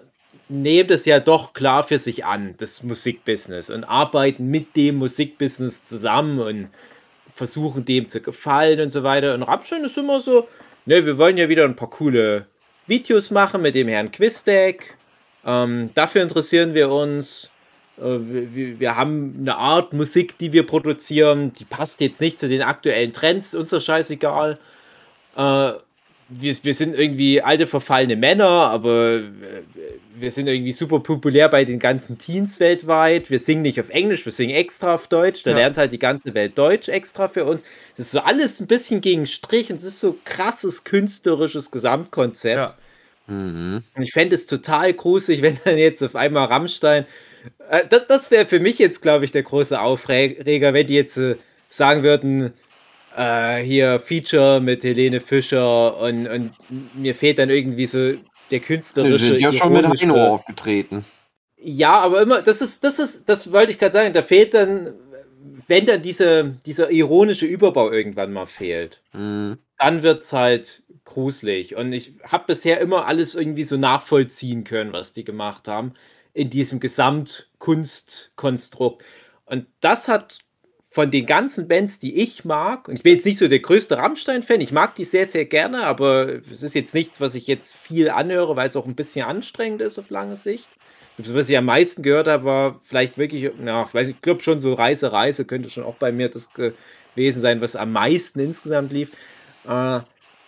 nehmen 0.48 0.88
das 0.88 1.06
ja 1.06 1.20
doch 1.20 1.52
klar 1.52 1.84
für 1.84 1.98
sich 1.98 2.24
an, 2.24 2.54
das 2.58 2.82
Musikbusiness, 2.82 3.70
und 3.70 3.84
arbeiten 3.84 4.50
mit 4.50 4.74
dem 4.74 4.96
Musikbusiness 4.96 5.86
zusammen 5.86 6.40
und 6.40 6.68
versuchen 7.32 7.84
dem 7.84 8.08
zu 8.08 8.20
gefallen 8.20 8.80
und 8.80 8.90
so 8.90 9.04
weiter. 9.04 9.34
Und 9.34 9.44
Rammstein 9.44 9.84
ist 9.84 9.96
immer 9.96 10.18
so, 10.18 10.48
ne, 10.84 11.06
wir 11.06 11.16
wollen 11.16 11.38
ja 11.38 11.48
wieder 11.48 11.64
ein 11.64 11.76
paar 11.76 11.90
coole 11.90 12.46
Videos 12.88 13.30
machen 13.30 13.62
mit 13.62 13.76
dem 13.76 13.86
Herrn 13.86 14.10
Quistek. 14.10 14.96
Ähm, 15.44 15.90
dafür 15.94 16.24
interessieren 16.24 16.74
wir 16.74 16.90
uns. 16.90 17.52
Äh, 17.98 18.78
wir, 18.78 18.96
haben 18.96 19.36
eine 19.40 19.56
Art 19.56 19.92
Musik, 19.92 20.38
die 20.38 20.52
wir 20.52 20.66
produzieren, 20.66 21.52
die 21.54 21.64
passt 21.64 22.00
jetzt 22.00 22.20
nicht 22.20 22.38
zu 22.38 22.48
den 22.48 22.62
aktuellen 22.62 23.12
Trends, 23.12 23.54
uns 23.54 23.70
doch 23.70 23.80
scheißegal. 23.80 24.58
Äh, 25.36 25.72
wir, 26.28 26.56
wir 26.62 26.74
sind 26.74 26.94
irgendwie 26.98 27.40
alte, 27.40 27.66
verfallene 27.66 28.16
Männer, 28.16 28.48
aber 28.48 29.16
äh, 29.16 29.22
wir 30.18 30.30
sind 30.30 30.48
irgendwie 30.48 30.72
super 30.72 30.98
populär 30.98 31.48
bei 31.48 31.64
den 31.64 31.78
ganzen 31.78 32.18
Teens 32.18 32.58
weltweit. 32.58 33.30
Wir 33.30 33.38
singen 33.38 33.62
nicht 33.62 33.78
auf 33.78 33.90
Englisch, 33.90 34.24
wir 34.24 34.32
singen 34.32 34.54
extra 34.54 34.94
auf 34.94 35.06
Deutsch. 35.06 35.44
Da 35.44 35.50
Ja. 35.52 35.58
lernt 35.58 35.76
halt 35.76 35.92
die 35.92 35.98
ganze 35.98 36.34
Welt 36.34 36.58
Deutsch 36.58 36.88
extra 36.88 37.28
für 37.28 37.44
uns. 37.44 37.62
Das 37.96 38.06
ist 38.06 38.12
so 38.12 38.20
alles 38.20 38.60
ein 38.60 38.66
bisschen 38.66 39.00
gegen 39.00 39.26
Strich 39.26 39.70
und 39.70 39.76
es 39.76 39.84
ist 39.84 40.00
so 40.00 40.18
krasses 40.24 40.84
künstlerisches 40.84 41.70
Gesamtkonzept. 41.70 42.56
Ja. 42.56 43.32
Mhm. 43.32 43.82
Und 43.94 44.02
ich 44.02 44.12
fände 44.12 44.34
es 44.34 44.46
total 44.46 44.92
gruselig, 44.94 45.42
wenn 45.42 45.58
dann 45.64 45.78
jetzt 45.78 46.02
auf 46.02 46.16
einmal 46.16 46.46
Rammstein. 46.46 47.06
Äh, 47.70 47.86
das 47.88 48.06
das 48.06 48.30
wäre 48.30 48.46
für 48.46 48.60
mich 48.60 48.78
jetzt, 48.78 49.02
glaube 49.02 49.24
ich, 49.24 49.32
der 49.32 49.42
große 49.42 49.80
Aufreger, 49.80 50.72
wenn 50.74 50.86
die 50.86 50.94
jetzt 50.94 51.16
äh, 51.16 51.36
sagen 51.68 52.02
würden, 52.02 52.52
äh, 53.16 53.62
hier 53.62 54.00
Feature 54.00 54.60
mit 54.60 54.84
Helene 54.84 55.20
Fischer 55.20 55.98
und, 56.00 56.28
und 56.28 56.52
mir 56.94 57.14
fehlt 57.14 57.38
dann 57.38 57.50
irgendwie 57.50 57.86
so 57.86 58.14
der 58.50 58.60
künstlerische. 58.60 59.26
sind 59.26 59.40
ja 59.40 59.52
schon 59.52 59.72
mit 59.72 59.86
Heino 59.86 60.14
aufgetreten. 60.34 61.04
ja, 61.56 61.94
aber 61.94 62.22
immer, 62.22 62.42
das 62.42 62.60
ist, 62.60 62.84
das 62.84 62.98
ist, 62.98 63.28
das 63.28 63.50
wollte 63.52 63.72
ich 63.72 63.78
gerade 63.78 63.92
sagen, 63.92 64.12
da 64.12 64.22
fehlt 64.22 64.54
dann, 64.54 64.92
wenn 65.66 65.86
dann 65.86 66.02
diese, 66.02 66.56
dieser 66.64 66.90
ironische 66.90 67.46
Überbau 67.46 67.90
irgendwann 67.90 68.32
mal 68.32 68.46
fehlt 68.46 69.02
Mhm. 69.12 69.58
dann 69.78 70.02
wird's 70.02 70.32
halt 70.32 70.82
gruselig. 71.04 71.74
Und 71.76 71.92
ich 71.92 72.14
habe 72.24 72.44
bisher 72.46 72.80
immer 72.80 73.06
alles 73.06 73.34
irgendwie 73.34 73.64
so 73.64 73.76
nachvollziehen 73.76 74.64
können, 74.64 74.92
was 74.92 75.12
die 75.12 75.24
gemacht 75.24 75.68
haben 75.68 75.94
in 76.36 76.50
diesem 76.50 76.78
Gesamtkunstkonstrukt. 76.80 79.02
Und 79.46 79.66
das 79.80 80.08
hat 80.08 80.40
von 80.90 81.10
den 81.10 81.24
ganzen 81.26 81.68
Bands, 81.68 81.98
die 81.98 82.16
ich 82.16 82.44
mag, 82.44 82.88
und 82.88 82.94
ich 82.94 83.02
bin 83.02 83.14
jetzt 83.14 83.26
nicht 83.26 83.38
so 83.38 83.48
der 83.48 83.60
größte 83.60 83.96
Rammstein-Fan, 83.98 84.60
ich 84.60 84.72
mag 84.72 84.94
die 84.94 85.04
sehr, 85.04 85.26
sehr 85.26 85.46
gerne, 85.46 85.84
aber 85.84 86.40
es 86.50 86.62
ist 86.62 86.74
jetzt 86.74 86.94
nichts, 86.94 87.20
was 87.20 87.34
ich 87.34 87.46
jetzt 87.46 87.74
viel 87.74 88.10
anhöre, 88.10 88.56
weil 88.56 88.66
es 88.66 88.76
auch 88.76 88.86
ein 88.86 88.94
bisschen 88.94 89.26
anstrengend 89.26 89.82
ist 89.82 89.98
auf 89.98 90.10
lange 90.10 90.36
Sicht. 90.36 90.68
Was 91.18 91.48
ich 91.48 91.56
am 91.56 91.64
meisten 91.64 92.02
gehört 92.02 92.28
habe, 92.28 92.44
war 92.44 92.80
vielleicht 92.82 93.16
wirklich, 93.16 93.50
na, 93.58 93.86
ich 93.86 93.94
weiß, 93.94 94.08
ich 94.08 94.20
glaube 94.20 94.42
schon 94.42 94.60
so 94.60 94.74
Reise, 94.74 95.12
Reise 95.12 95.46
könnte 95.46 95.70
schon 95.70 95.84
auch 95.84 95.96
bei 95.96 96.12
mir 96.12 96.28
das 96.28 96.50
gewesen 96.52 97.40
sein, 97.40 97.62
was 97.62 97.76
am 97.76 97.92
meisten 97.92 98.40
insgesamt 98.40 98.92
lief. 98.92 99.12
Äh, 99.66 100.00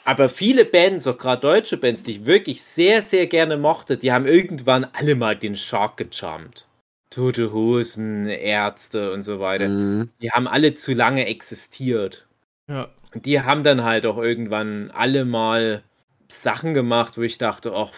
Aber 0.08 0.30
viele 0.30 0.64
Bands, 0.64 1.06
auch 1.06 1.18
gerade 1.18 1.42
deutsche 1.42 1.76
Bands, 1.76 2.02
die 2.02 2.12
ich 2.12 2.24
wirklich 2.24 2.62
sehr, 2.62 3.02
sehr 3.02 3.26
gerne 3.26 3.58
mochte, 3.58 3.98
die 3.98 4.10
haben 4.10 4.24
irgendwann 4.24 4.86
alle 4.94 5.14
mal 5.14 5.36
den 5.36 5.54
Shark 5.54 5.98
gejumpt. 5.98 6.66
Tote 7.10 7.52
Hosen, 7.52 8.26
Ärzte 8.26 9.12
und 9.12 9.20
so 9.20 9.38
weiter. 9.38 9.68
Mhm. 9.68 10.08
Die 10.22 10.30
haben 10.30 10.48
alle 10.48 10.72
zu 10.72 10.94
lange 10.94 11.26
existiert. 11.26 12.26
Ja. 12.70 12.88
Und 13.14 13.26
die 13.26 13.42
haben 13.42 13.62
dann 13.64 13.84
halt 13.84 14.06
auch 14.06 14.16
irgendwann 14.16 14.90
alle 14.92 15.26
mal 15.26 15.82
Sachen 16.28 16.72
gemacht, 16.72 17.18
wo 17.18 17.20
ich 17.20 17.36
dachte, 17.36 17.74
ach, 17.74 17.92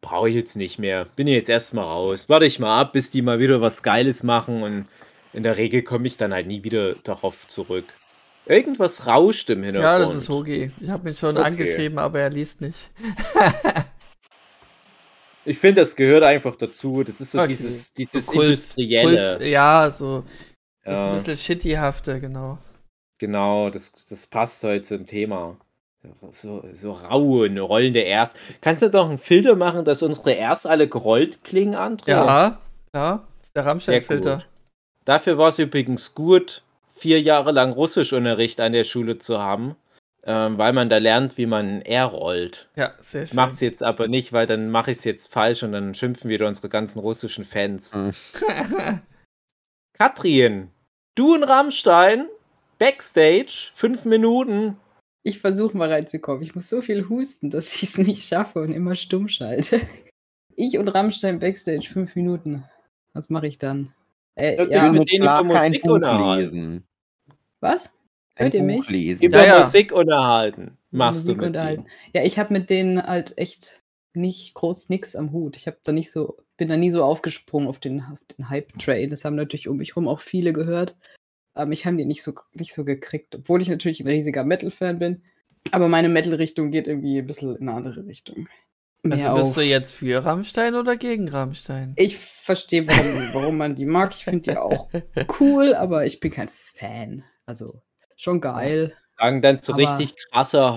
brauche 0.00 0.30
ich 0.30 0.34
jetzt 0.34 0.56
nicht 0.56 0.78
mehr. 0.78 1.08
Bin 1.14 1.26
ich 1.26 1.34
jetzt 1.34 1.50
erstmal 1.50 1.84
raus. 1.84 2.30
Warte 2.30 2.46
ich 2.46 2.58
mal 2.58 2.80
ab, 2.80 2.94
bis 2.94 3.10
die 3.10 3.20
mal 3.20 3.38
wieder 3.38 3.60
was 3.60 3.82
Geiles 3.82 4.22
machen 4.22 4.62
und 4.62 4.86
in 5.34 5.42
der 5.42 5.58
Regel 5.58 5.82
komme 5.82 6.06
ich 6.06 6.16
dann 6.16 6.32
halt 6.32 6.46
nie 6.46 6.64
wieder 6.64 6.94
darauf 6.94 7.46
zurück. 7.48 7.84
Irgendwas 8.48 9.06
rauscht 9.06 9.50
im 9.50 9.62
Hintergrund. 9.62 9.84
Ja, 9.84 9.98
das 9.98 10.14
ist 10.14 10.28
Hogi. 10.28 10.72
Ich 10.80 10.90
habe 10.90 11.04
mich 11.04 11.18
schon 11.18 11.36
Okay. 11.36 11.46
angeschrieben, 11.46 11.98
aber 11.98 12.20
er 12.20 12.30
liest 12.30 12.60
nicht. 12.60 12.90
Ich 15.44 15.58
finde, 15.58 15.80
das 15.82 15.96
gehört 15.96 16.24
einfach 16.24 16.56
dazu. 16.56 17.02
Das 17.04 17.20
ist 17.20 17.32
so 17.32 17.38
Okay. 17.38 17.48
dieses, 17.48 17.92
dieses 17.94 18.26
So 18.26 18.32
Kult- 18.32 18.44
Industrielle. 18.46 19.36
Kult, 19.38 19.48
ja, 19.48 19.90
so. 19.90 20.24
Das 20.84 20.94
ist 20.98 21.04
Ja. 21.04 21.10
ein 21.12 21.18
bisschen 21.18 21.36
shittyhafte, 21.38 22.20
genau. 22.20 22.58
Genau, 23.18 23.70
das, 23.70 23.92
das 24.08 24.26
passt 24.26 24.62
heute 24.62 24.82
zum 24.82 25.06
Thema. 25.06 25.56
So, 26.30 26.64
so 26.72 26.92
raue, 26.92 27.48
rollende 27.60 28.02
Rs. 28.04 28.34
Kannst 28.60 28.82
du 28.82 28.90
doch 28.90 29.08
einen 29.08 29.18
Filter 29.18 29.56
machen, 29.56 29.84
dass 29.84 30.02
unsere 30.02 30.30
Rs 30.38 30.64
alle 30.66 30.88
gerollt 30.88 31.42
klingen, 31.44 31.74
André? 31.74 32.10
Ja, 32.10 32.60
ja. 32.94 33.26
Das 33.38 33.48
ist 33.48 33.56
der 33.56 33.66
Rammstein-Filter. 33.66 34.44
Dafür 35.04 35.38
war 35.38 35.48
es 35.48 35.58
übrigens 35.58 36.14
gut, 36.14 36.62
vier 36.98 37.20
Jahre 37.20 37.52
lang 37.52 37.72
Russischunterricht 37.72 38.60
an 38.60 38.72
der 38.72 38.84
Schule 38.84 39.18
zu 39.18 39.38
haben, 39.40 39.76
ähm, 40.24 40.58
weil 40.58 40.72
man 40.72 40.88
da 40.90 40.98
lernt, 40.98 41.38
wie 41.38 41.46
man 41.46 41.66
ein 41.66 41.82
R 41.82 42.06
rollt. 42.06 42.68
Ja, 42.76 42.92
sehr 43.00 43.26
schön. 43.26 43.36
mach's 43.36 43.60
jetzt 43.60 43.82
aber 43.82 44.08
nicht, 44.08 44.32
weil 44.32 44.46
dann 44.46 44.70
mache 44.70 44.90
ich 44.90 44.98
es 44.98 45.04
jetzt 45.04 45.32
falsch 45.32 45.62
und 45.62 45.72
dann 45.72 45.94
schimpfen 45.94 46.28
wieder 46.28 46.46
unsere 46.46 46.68
ganzen 46.68 46.98
russischen 46.98 47.44
Fans. 47.44 47.94
Mhm. 47.94 48.12
Katrin, 49.98 50.70
du 51.14 51.34
und 51.34 51.44
Rammstein, 51.44 52.26
Backstage, 52.78 53.70
fünf 53.74 54.04
Minuten. 54.04 54.76
Ich 55.24 55.40
versuche 55.40 55.76
mal 55.76 55.90
reinzukommen. 55.90 56.42
Ich 56.42 56.54
muss 56.54 56.68
so 56.68 56.80
viel 56.80 57.08
husten, 57.08 57.50
dass 57.50 57.74
ich 57.74 57.82
es 57.82 57.98
nicht 57.98 58.26
schaffe 58.26 58.60
und 58.60 58.72
immer 58.72 58.94
stumm 58.94 59.28
schalte. 59.28 59.80
Ich 60.60 60.76
und 60.76 60.88
Rammstein 60.88 61.38
Backstage, 61.38 61.88
fünf 61.88 62.16
Minuten. 62.16 62.64
Was 63.12 63.30
mache 63.30 63.46
ich 63.46 63.58
dann? 63.58 63.94
Äh, 64.34 64.60
Ja, 64.68 64.90
mit 64.90 65.08
denen 65.12 65.24
kein 65.50 65.72
Buch 65.80 65.98
lesen. 66.36 66.84
Was? 67.60 67.90
Ein 68.36 68.44
Hört 68.44 68.54
ihr 68.54 68.60
Buch 68.60 68.66
mich? 68.66 68.88
lesen. 68.88 69.22
Über 69.22 69.38
Ja, 69.44 69.58
ja. 69.58 69.64
Musik 69.64 69.92
unterhalten. 69.92 70.78
Machst 70.90 71.20
Musik 71.22 71.34
du 71.36 71.40
mit 71.40 71.46
unterhalten. 71.48 71.86
Ja, 72.14 72.22
ich 72.22 72.38
habe 72.38 72.52
mit 72.52 72.70
denen 72.70 73.02
halt 73.02 73.36
echt 73.36 73.82
nicht 74.14 74.54
groß 74.54 74.88
nix 74.88 75.16
am 75.16 75.32
Hut. 75.32 75.56
Ich 75.56 75.66
habe 75.66 75.78
da 75.82 75.92
nicht 75.92 76.10
so, 76.10 76.36
bin 76.56 76.68
da 76.68 76.76
nie 76.76 76.90
so 76.90 77.02
aufgesprungen 77.04 77.68
auf 77.68 77.78
den, 77.78 78.00
auf 78.02 78.18
den 78.36 78.48
Hype-Train. 78.48 79.10
Das 79.10 79.24
haben 79.24 79.36
natürlich 79.36 79.68
um 79.68 79.76
mich 79.76 79.96
rum 79.96 80.08
auch 80.08 80.20
viele 80.20 80.52
gehört. 80.52 80.96
Aber 81.54 81.66
mich 81.66 81.84
haben 81.86 81.98
die 81.98 82.04
nicht 82.04 82.22
so, 82.22 82.32
nicht 82.54 82.74
so 82.74 82.84
gekriegt, 82.84 83.34
obwohl 83.34 83.60
ich 83.62 83.68
natürlich 83.68 84.00
ein 84.00 84.06
riesiger 84.08 84.44
Metal-Fan 84.44 84.98
bin. 84.98 85.22
Aber 85.72 85.88
meine 85.88 86.08
Metal-Richtung 86.08 86.70
geht 86.70 86.86
irgendwie 86.86 87.18
ein 87.18 87.26
bisschen 87.26 87.56
in 87.56 87.68
eine 87.68 87.76
andere 87.76 88.06
Richtung. 88.06 88.48
Also 89.04 89.16
Mehr 89.24 89.34
bist 89.34 89.48
auf- 89.50 89.54
du 89.56 89.60
jetzt 89.62 89.92
für 89.92 90.24
Rammstein 90.24 90.74
oder 90.74 90.96
gegen 90.96 91.28
Rammstein? 91.28 91.92
Ich 91.96 92.16
verstehe, 92.16 92.86
warum, 92.86 93.28
warum 93.34 93.56
man 93.56 93.74
die 93.74 93.86
mag. 93.86 94.12
Ich 94.14 94.24
finde 94.24 94.52
die 94.52 94.56
auch 94.56 94.88
cool, 95.40 95.74
aber 95.74 96.06
ich 96.06 96.20
bin 96.20 96.30
kein 96.32 96.48
Fan. 96.48 97.24
Also 97.48 97.80
schon 98.14 98.40
geil. 98.42 98.92
Sagen 99.18 99.40
dann 99.42 99.56
so 99.58 99.72
richtig 99.72 100.14
krasse 100.30 100.76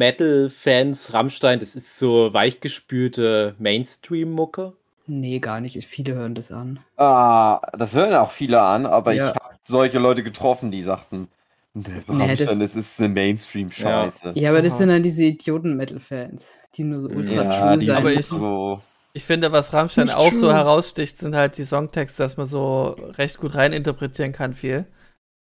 Hardcore-Metal-Fans, 0.00 1.12
Rammstein, 1.12 1.58
das 1.58 1.74
ist 1.74 1.98
so 1.98 2.32
weichgespülte 2.32 3.54
Mainstream-Mucke. 3.58 4.72
Nee, 5.06 5.40
gar 5.40 5.60
nicht. 5.60 5.84
Viele 5.84 6.14
hören 6.14 6.36
das 6.36 6.52
an. 6.52 6.78
Ah, 6.96 7.60
das 7.76 7.94
hören 7.94 8.14
auch 8.14 8.30
viele 8.30 8.62
an, 8.62 8.86
aber 8.86 9.12
Ja. 9.12 9.30
ich 9.30 9.34
habe 9.34 9.56
solche 9.64 9.98
Leute 9.98 10.22
getroffen, 10.22 10.70
die 10.70 10.82
sagten, 10.82 11.26
der 11.74 11.94
Nee, 12.06 12.22
Rammstein, 12.24 12.46
das- 12.60 12.74
das 12.74 12.76
ist 12.76 13.00
eine 13.00 13.08
Mainstream-Scheiße. 13.10 14.32
Ja, 14.36 14.50
aber 14.50 14.62
das 14.62 14.78
sind 14.78 14.88
dann 14.88 15.02
diese 15.02 15.24
Idioten-Metal-Fans, 15.24 16.46
die 16.76 16.84
nur 16.84 17.00
so 17.00 17.08
ultra 17.08 17.34
Ja, 17.34 17.76
true 17.76 17.80
sein 17.84 18.06
ich- 18.18 18.26
so. 18.26 18.80
Ich 19.12 19.24
finde, 19.24 19.50
was 19.50 19.72
Rammstein 19.72 20.08
auch 20.10 20.32
so 20.32 20.46
true. 20.46 20.54
heraussticht, 20.54 21.18
sind 21.18 21.34
halt 21.34 21.58
die 21.58 21.64
Songtexte, 21.64 22.22
dass 22.22 22.36
man 22.36 22.46
so 22.46 22.96
recht 23.18 23.38
gut 23.38 23.56
reininterpretieren 23.56 24.30
kann 24.32 24.54
viel. 24.54 24.86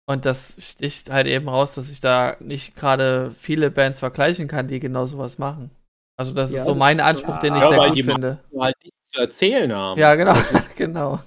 Und 0.06 0.24
das 0.24 0.56
sticht 0.60 1.10
halt 1.10 1.26
eben 1.26 1.48
raus, 1.48 1.74
dass 1.74 1.90
ich 1.90 2.00
da 2.00 2.36
nicht 2.40 2.76
gerade 2.76 3.32
viele 3.38 3.70
Bands 3.70 3.98
vergleichen 3.98 4.46
kann, 4.48 4.68
die 4.68 4.78
genau 4.78 5.06
sowas 5.06 5.38
machen. 5.38 5.70
Also 6.16 6.32
das 6.34 6.52
Ja, 6.52 6.60
ist 6.60 6.66
so 6.66 6.72
das 6.72 6.78
mein 6.78 6.98
ist 6.98 7.04
Anspruch, 7.04 7.38
den 7.40 7.54
ich 7.56 7.60
Ja, 7.60 7.68
sehr 7.68 7.78
weil 7.78 7.88
gut 7.88 7.98
die 7.98 8.02
finde. 8.04 8.38
Halt 8.58 8.76
nichts 8.82 9.10
zu 9.10 9.20
erzählen 9.20 9.72
haben. 9.72 10.00
Ja, 10.00 10.14
genau, 10.14 10.34
genau. 10.76 11.20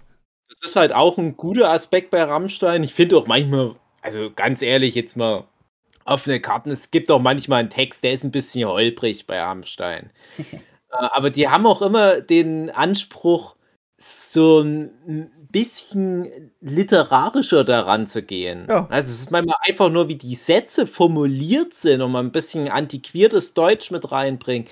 Das 0.50 0.70
ist 0.72 0.76
halt 0.76 0.94
auch 0.94 1.18
ein 1.18 1.38
guter 1.38 1.70
Aspekt 1.70 2.10
bei 2.10 2.24
Rammstein. 2.24 2.84
Ich 2.84 2.94
finde 2.94 3.18
auch 3.18 3.28
manchmal, 3.28 3.76
also 4.02 4.32
ganz 4.36 4.62
ehrlich, 4.62 4.96
jetzt 4.96 5.16
mal 5.16 5.44
offene 6.06 6.40
Karten, 6.40 6.72
es 6.72 6.90
gibt 6.92 7.12
auch 7.12 7.20
manchmal 7.22 7.60
einen 7.60 7.70
Text, 7.70 8.04
der 8.04 8.14
ist 8.14 8.24
ein 8.24 8.32
bisschen 8.32 8.68
holprig 8.68 9.28
bei 9.28 9.40
Rammstein. 9.42 10.10
Äh, 10.92 10.96
Aber 11.12 11.30
die 11.30 11.48
haben 11.48 11.68
auch 11.68 11.84
immer 11.84 12.20
den 12.20 12.72
Anspruch, 12.72 13.56
so 14.00 14.62
ein 14.62 15.32
bisschen 15.52 16.52
literarischer 16.62 17.64
daran 17.64 18.08
zu 18.08 18.22
gehen. 18.22 18.66
Ja. 18.70 18.88
Also 18.90 19.12
es 19.12 19.20
ist 19.20 19.32
manchmal 19.32 19.58
einfach 19.62 19.90
nur, 19.90 20.08
wie 20.08 20.16
die 20.16 20.36
Sätze 20.36 20.86
formuliert 20.86 21.74
sind 21.74 22.02
und 22.02 22.12
man 22.12 22.28
ein 22.28 22.32
bisschen 22.32 22.70
antiquiertes 22.70 23.54
Deutsch 23.54 23.92
mit 23.92 24.12
reinbringt. 24.12 24.70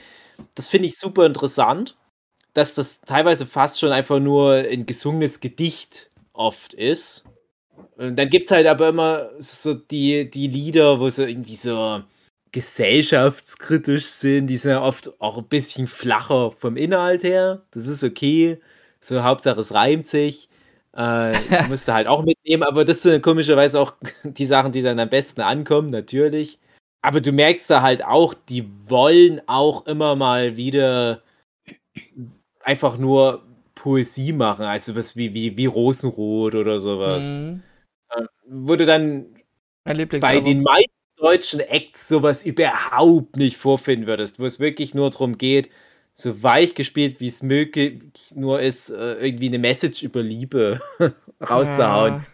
Das 0.55 0.67
finde 0.67 0.87
ich 0.87 0.97
super 0.97 1.25
interessant, 1.25 1.95
dass 2.53 2.75
das 2.75 3.01
teilweise 3.01 3.45
fast 3.45 3.79
schon 3.79 3.91
einfach 3.91 4.19
nur 4.19 4.53
ein 4.53 4.85
gesungenes 4.85 5.39
Gedicht 5.39 6.09
oft 6.33 6.73
ist. 6.73 7.23
Und 7.97 8.15
dann 8.15 8.29
gibt 8.29 8.45
es 8.45 8.51
halt 8.51 8.67
aber 8.67 8.89
immer 8.89 9.29
so 9.39 9.73
die, 9.73 10.29
die 10.29 10.47
Lieder, 10.47 10.99
wo 10.99 11.09
sie 11.09 11.27
irgendwie 11.27 11.55
so 11.55 12.01
gesellschaftskritisch 12.51 14.05
sind. 14.05 14.47
Die 14.47 14.57
sind 14.57 14.71
ja 14.71 14.81
oft 14.81 15.19
auch 15.19 15.37
ein 15.37 15.47
bisschen 15.47 15.87
flacher 15.87 16.51
vom 16.51 16.77
Inhalt 16.77 17.23
her. 17.23 17.63
Das 17.71 17.87
ist 17.87 18.03
okay. 18.03 18.59
So, 19.01 19.23
Hauptsache 19.23 19.59
es 19.59 19.73
reimt 19.73 20.05
sich. 20.05 20.49
Äh, 20.97 21.33
musst 21.69 21.87
du 21.87 21.93
halt 21.93 22.07
auch 22.07 22.23
mitnehmen, 22.23 22.63
aber 22.63 22.83
das 22.83 23.03
sind 23.03 23.21
komischerweise 23.21 23.79
auch 23.79 23.93
die 24.23 24.45
Sachen, 24.45 24.71
die 24.71 24.81
dann 24.81 24.99
am 24.99 25.09
besten 25.09 25.41
ankommen, 25.41 25.89
natürlich. 25.89 26.59
Aber 27.03 27.21
du 27.21 27.31
merkst 27.31 27.69
da 27.69 27.83
halt 27.83 28.03
auch, 28.03 28.33
die 28.33 28.67
wollen 28.89 29.41
auch 29.45 29.85
immer 29.85 30.15
mal 30.15 30.57
wieder 30.57 31.21
einfach 32.61 32.97
nur 32.97 33.43
Poesie 33.75 34.33
machen, 34.33 34.65
also 34.65 34.95
was 34.95 35.15
wie, 35.15 35.33
wie, 35.33 35.55
wie 35.55 35.67
Rosenrot 35.67 36.55
oder 36.55 36.79
sowas. 36.79 37.25
Mhm. 37.25 37.61
Wo 38.49 38.75
du 38.75 38.85
dann 38.85 39.35
bei 39.83 40.39
den 40.39 40.63
meisten 40.63 40.91
deutschen 41.17 41.59
Acts 41.59 42.07
sowas 42.07 42.43
überhaupt 42.43 43.37
nicht 43.37 43.57
vorfinden 43.57 44.07
würdest, 44.07 44.39
wo 44.39 44.45
es 44.45 44.59
wirklich 44.59 44.95
nur 44.95 45.11
darum 45.11 45.37
geht, 45.37 45.69
so 46.19 46.41
weich 46.41 46.73
gespielt, 46.73 47.19
wie 47.19 47.27
es 47.27 47.43
möglich 47.43 48.01
nur 48.33 48.59
ist, 48.59 48.89
äh, 48.89 49.13
irgendwie 49.15 49.47
eine 49.47 49.59
Message 49.59 50.01
über 50.01 50.23
Liebe 50.23 50.81
rauszuhauen, 51.47 52.25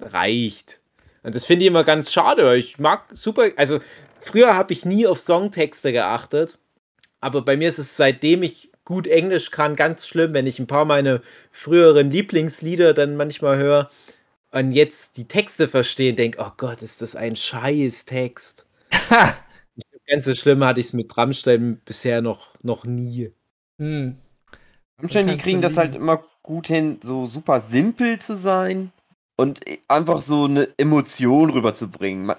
reicht. 0.00 0.80
Und 1.22 1.34
das 1.34 1.44
finde 1.44 1.64
ich 1.64 1.68
immer 1.68 1.84
ganz 1.84 2.12
schade. 2.12 2.56
Ich 2.56 2.78
mag 2.78 3.04
super, 3.12 3.50
also 3.56 3.80
früher 4.18 4.56
habe 4.56 4.72
ich 4.72 4.84
nie 4.84 5.06
auf 5.06 5.20
Songtexte 5.20 5.92
geachtet, 5.92 6.58
aber 7.20 7.42
bei 7.42 7.56
mir 7.56 7.68
ist 7.68 7.78
es 7.78 7.96
seitdem 7.96 8.42
ich 8.42 8.72
gut 8.84 9.06
Englisch 9.06 9.50
kann 9.52 9.76
ganz 9.76 10.08
schlimm, 10.08 10.34
wenn 10.34 10.46
ich 10.46 10.58
ein 10.58 10.66
paar 10.66 10.84
meine 10.84 11.22
früheren 11.52 12.10
Lieblingslieder 12.10 12.92
dann 12.92 13.16
manchmal 13.16 13.58
höre 13.58 13.90
und 14.50 14.72
jetzt 14.72 15.16
die 15.16 15.28
Texte 15.28 15.68
verstehe 15.68 16.10
und 16.10 16.18
denke, 16.18 16.38
oh 16.40 16.50
Gott, 16.56 16.82
ist 16.82 17.02
das 17.02 17.14
ein 17.14 17.36
scheiß 17.36 18.04
Text. 18.04 18.66
Ha! 19.10 19.36
Ganz 20.08 20.24
so 20.24 20.34
schlimm 20.34 20.64
hatte 20.64 20.80
ich 20.80 20.86
es 20.86 20.92
mit 20.92 21.16
Rammstein 21.16 21.80
bisher 21.84 22.22
noch, 22.22 22.54
noch 22.62 22.84
nie. 22.84 23.32
Hm. 23.78 24.16
Rammstein, 24.98 25.28
die 25.28 25.36
kriegen 25.36 25.60
das 25.60 25.76
halt 25.76 25.94
immer 25.94 26.24
gut 26.42 26.66
hin, 26.66 26.98
so 27.02 27.26
super 27.26 27.60
simpel 27.60 28.18
zu 28.18 28.34
sein 28.34 28.90
und 29.36 29.60
einfach 29.86 30.20
so 30.20 30.44
eine 30.44 30.68
Emotion 30.78 31.50
rüberzubringen. 31.50 32.34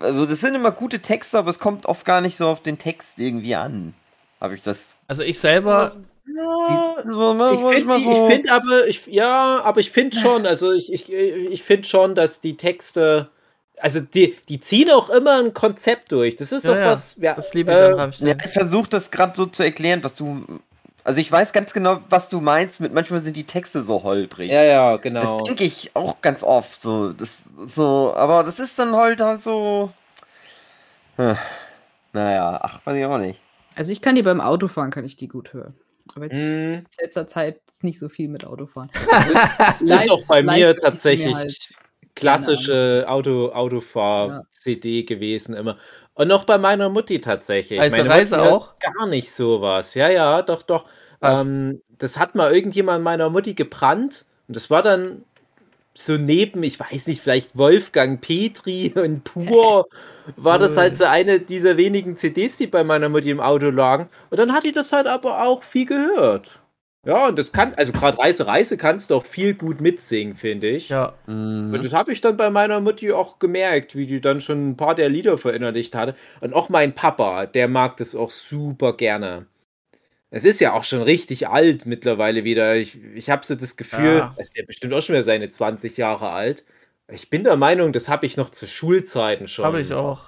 Also 0.00 0.26
das 0.26 0.40
sind 0.40 0.54
immer 0.54 0.72
gute 0.72 1.00
Texte, 1.00 1.38
aber 1.38 1.48
es 1.48 1.58
kommt 1.58 1.86
oft 1.86 2.04
gar 2.04 2.20
nicht 2.20 2.36
so 2.36 2.48
auf 2.48 2.60
den 2.60 2.76
Text 2.78 3.18
irgendwie 3.18 3.54
an. 3.54 3.94
Habe 4.40 4.56
ich 4.56 4.60
das. 4.60 4.96
Also 5.06 5.22
ich 5.22 5.38
selber, 5.38 5.94
Ja, 6.26 6.90
ich 7.50 7.76
finde 7.76 7.98
so, 8.02 8.26
find 8.28 8.50
aber, 8.50 8.86
ich, 8.86 9.06
ja, 9.06 9.62
aber 9.62 9.80
ich 9.80 9.90
finde 9.90 10.18
schon, 10.18 10.44
also 10.46 10.72
ich, 10.72 10.92
ich, 10.92 11.10
ich 11.10 11.62
finde 11.62 11.88
schon, 11.88 12.14
dass 12.14 12.42
die 12.42 12.58
Texte, 12.58 13.30
also 13.78 14.00
die, 14.00 14.36
die 14.48 14.60
ziehen 14.60 14.90
auch 14.90 15.10
immer 15.10 15.38
ein 15.40 15.52
Konzept 15.54 16.12
durch. 16.12 16.36
Das 16.36 16.52
ist 16.52 16.64
Ja, 16.64 16.70
doch 16.70 16.78
ja, 16.78 16.90
was, 16.92 17.16
ja, 17.20 17.34
das 17.34 17.54
liebe 17.54 17.72
ich 17.72 17.78
äh, 17.78 17.84
an 17.94 18.12
ja, 18.20 18.34
ich 18.44 18.52
versuche 18.52 18.88
das 18.88 19.10
gerade 19.10 19.36
so 19.36 19.46
zu 19.46 19.62
erklären, 19.62 20.02
was 20.04 20.14
du. 20.14 20.44
Also 21.02 21.20
ich 21.20 21.30
weiß 21.30 21.52
ganz 21.52 21.72
genau, 21.74 22.00
was 22.08 22.28
du 22.28 22.40
meinst. 22.40 22.80
Mit 22.80 22.92
manchmal 22.94 23.20
sind 23.20 23.36
die 23.36 23.44
Texte 23.44 23.82
so 23.82 24.02
holprig. 24.02 24.50
Ja, 24.50 24.62
ja, 24.62 24.96
Das 24.96 25.02
genau. 25.02 25.38
denke 25.44 25.64
ich 25.64 25.90
auch 25.94 26.20
ganz 26.22 26.42
oft. 26.42 26.80
So, 26.80 27.12
das 27.12 27.44
so, 27.66 28.14
aber 28.16 28.42
das 28.42 28.58
ist 28.58 28.78
dann 28.78 28.94
halt 28.94 29.20
halt 29.20 29.42
so. 29.42 29.92
Hm. 31.16 31.36
Naja, 32.12 32.58
ach, 32.62 32.80
weiß 32.86 32.96
ich 32.96 33.04
auch 33.04 33.18
nicht. 33.18 33.40
Also 33.76 33.92
ich 33.92 34.00
kann 34.00 34.14
die 34.14 34.22
beim 34.22 34.40
Autofahren, 34.40 34.90
kann 34.90 35.04
ich 35.04 35.16
die 35.16 35.28
gut 35.28 35.52
hören. 35.52 35.74
Aber 36.14 36.26
jetzt 36.26 36.36
Hm, 36.36 36.74
in 36.74 36.86
letzter 37.00 37.26
Zeit 37.26 37.60
ist 37.70 37.82
nicht 37.82 37.98
so 37.98 38.08
viel 38.08 38.28
mit 38.28 38.44
Autofahren. 38.44 38.88
das 39.10 39.80
Live- 39.80 40.04
ist 40.04 40.10
auch 40.10 40.24
bei 40.26 40.42
mir 40.42 40.76
tatsächlich 40.78 41.34
halt 41.34 41.74
klassische 42.14 43.04
Auto, 43.08 43.50
Autofahr-CD 43.52 45.02
gewesen 45.04 45.54
immer. 45.54 45.78
Und 46.14 46.30
auch 46.30 46.44
bei 46.44 46.58
meiner 46.58 46.88
Mutti 46.88 47.20
tatsächlich. 47.20 47.80
Reise, 47.80 47.96
Meine 47.96 48.08
Reise 48.10 48.36
Mutti 48.36 48.48
auch? 48.48 48.74
Gar 48.78 49.06
nicht 49.06 49.32
sowas. 49.32 49.94
Ja, 49.94 50.08
ja, 50.08 50.42
doch, 50.42 50.62
doch. 50.62 50.86
Ähm, 51.20 51.82
das 51.98 52.18
hat 52.18 52.34
mal 52.34 52.52
irgendjemand 52.52 53.02
meiner 53.02 53.30
Mutti 53.30 53.54
gebrannt. 53.54 54.24
Und 54.46 54.56
das 54.56 54.70
war 54.70 54.82
dann 54.82 55.24
so 55.94 56.16
neben, 56.16 56.62
ich 56.62 56.78
weiß 56.78 57.06
nicht, 57.06 57.22
vielleicht 57.22 57.56
Wolfgang 57.56 58.20
Petri 58.20 58.92
und 58.96 59.24
Pur, 59.24 59.86
war 60.36 60.58
das 60.58 60.76
halt 60.76 60.98
so 60.98 61.04
eine 61.04 61.40
dieser 61.40 61.76
wenigen 61.76 62.16
CDs, 62.16 62.56
die 62.56 62.66
bei 62.66 62.84
meiner 62.84 63.08
Mutti 63.08 63.30
im 63.30 63.40
Auto 63.40 63.70
lagen. 63.70 64.08
Und 64.30 64.38
dann 64.38 64.52
hat 64.52 64.64
die 64.64 64.72
das 64.72 64.92
halt 64.92 65.06
aber 65.06 65.44
auch 65.44 65.62
viel 65.62 65.86
gehört. 65.86 66.60
Ja, 67.04 67.28
und 67.28 67.38
das 67.38 67.52
kann, 67.52 67.74
also 67.74 67.92
gerade 67.92 68.18
Reise, 68.18 68.46
Reise 68.46 68.76
kannst 68.78 69.10
du 69.10 69.16
auch 69.16 69.26
viel 69.26 69.54
gut 69.54 69.80
mitsingen, 69.80 70.34
finde 70.36 70.68
ich. 70.68 70.88
Ja. 70.88 71.14
Und 71.26 71.70
Mhm. 71.70 71.82
das 71.82 71.92
habe 71.92 72.12
ich 72.12 72.20
dann 72.22 72.36
bei 72.36 72.48
meiner 72.50 72.80
Mutti 72.80 73.12
auch 73.12 73.38
gemerkt, 73.38 73.94
wie 73.94 74.06
die 74.06 74.20
dann 74.20 74.40
schon 74.40 74.70
ein 74.70 74.76
paar 74.76 74.94
der 74.94 75.08
Lieder 75.10 75.36
verinnerlicht 75.36 75.94
hatte. 75.94 76.16
Und 76.40 76.54
auch 76.54 76.68
mein 76.70 76.94
Papa, 76.94 77.46
der 77.46 77.68
mag 77.68 77.98
das 77.98 78.14
auch 78.14 78.30
super 78.30 78.96
gerne. 78.96 79.46
Es 80.30 80.44
ist 80.44 80.60
ja 80.60 80.72
auch 80.72 80.84
schon 80.84 81.02
richtig 81.02 81.48
alt 81.48 81.86
mittlerweile 81.86 82.44
wieder. 82.44 82.76
Ich, 82.76 82.98
ich 83.14 83.30
habe 83.30 83.46
so 83.46 83.54
das 83.54 83.76
Gefühl, 83.76 84.16
Ja. 84.18 84.34
ist 84.38 84.56
ja 84.56 84.64
bestimmt 84.66 84.92
auch 84.94 85.00
schon 85.02 85.14
wieder 85.14 85.22
seine 85.22 85.48
20 85.50 85.96
Jahre 85.96 86.30
alt. 86.30 86.64
Ich 87.12 87.30
bin 87.30 87.44
der 87.44 87.56
Meinung, 87.56 87.92
das 87.92 88.08
habe 88.08 88.26
ich 88.26 88.36
noch 88.36 88.50
zu 88.50 88.66
Schulzeiten 88.66 89.46
schon 89.46 89.64
Habe 89.66 89.80
ich 89.80 89.92
auch. 89.92 90.22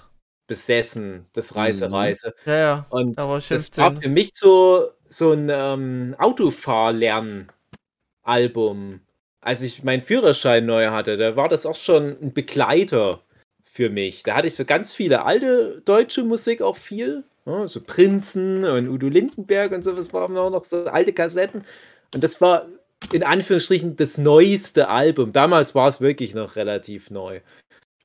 besessen, 0.46 1.26
das 1.32 1.56
Reise, 1.56 1.88
Mhm. 1.88 1.94
Reise. 1.94 2.34
Ja, 2.44 2.56
ja. 2.56 2.86
Und 2.90 3.18
Da 3.18 3.28
war 3.28 3.38
ich 3.38 3.48
das 3.48 3.70
war 3.78 3.90
15. 3.92 4.02
für 4.02 4.08
mich 4.10 4.30
so, 4.34 4.90
so 5.08 5.32
ein 5.32 5.48
ähm, 5.50 6.14
Autofahrlern-Album. 6.18 9.00
Als 9.40 9.62
ich 9.62 9.82
meinen 9.84 10.02
Führerschein 10.02 10.66
neu 10.66 10.88
hatte, 10.88 11.16
da 11.16 11.36
war 11.36 11.48
das 11.48 11.64
auch 11.66 11.76
schon 11.76 12.16
ein 12.20 12.32
Begleiter 12.32 13.22
für 13.64 13.90
mich. 13.90 14.24
Da 14.24 14.34
hatte 14.34 14.48
ich 14.48 14.54
so 14.54 14.64
ganz 14.64 14.94
viele 14.94 15.24
alte 15.24 15.82
deutsche 15.84 16.24
Musik 16.24 16.62
auch 16.62 16.76
viel. 16.76 17.24
ne, 17.44 17.68
so 17.68 17.80
Prinzen 17.80 18.64
und 18.64 18.88
Udo 18.88 19.08
Lindenberg 19.08 19.72
und 19.72 19.82
sowas 19.82 20.12
waren 20.12 20.36
auch 20.36 20.50
noch 20.50 20.64
so 20.64 20.86
alte 20.86 21.12
Kassetten. 21.12 21.64
Und 22.12 22.24
das 22.24 22.40
war 22.40 22.66
in 23.12 23.22
Anführungsstrichen 23.22 23.96
das 23.96 24.18
neueste 24.18 24.88
Album. 24.88 25.32
Damals 25.32 25.74
war 25.74 25.88
es 25.88 26.00
wirklich 26.00 26.34
noch 26.34 26.56
relativ 26.56 27.10
neu. 27.10 27.40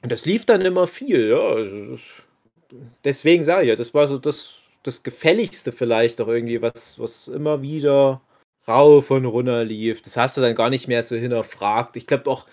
Und 0.04 0.12
das 0.12 0.26
lief 0.26 0.46
dann 0.46 0.62
immer 0.62 0.88
viel, 0.88 1.30
ja. 1.30 1.40
Also 1.40 1.98
Deswegen 3.04 3.44
sage 3.44 3.64
ich 3.64 3.70
ja, 3.70 3.76
das 3.76 3.94
war 3.94 4.08
so 4.08 4.18
das, 4.18 4.56
das 4.84 5.04
Gefälligste 5.04 5.72
vielleicht 5.72 6.22
auch 6.22 6.28
irgendwie, 6.28 6.62
was, 6.62 7.00
was 7.00 7.28
immer 7.28 7.62
wieder 7.62 8.22
rauf 8.67 9.12
und 9.12 9.26
runter 9.26 9.63
lief. 9.63 10.02
Das 10.02 10.17
hast 10.17 10.38
du 10.38 10.41
dann 10.41 10.56
gar 10.56 10.70
nicht 10.70 10.88
mehr 10.88 11.04
so 11.04 11.15
hinterfragt. 11.15 11.98
Ich 11.98 12.08
glaube 12.08 12.30
auch 12.30 12.48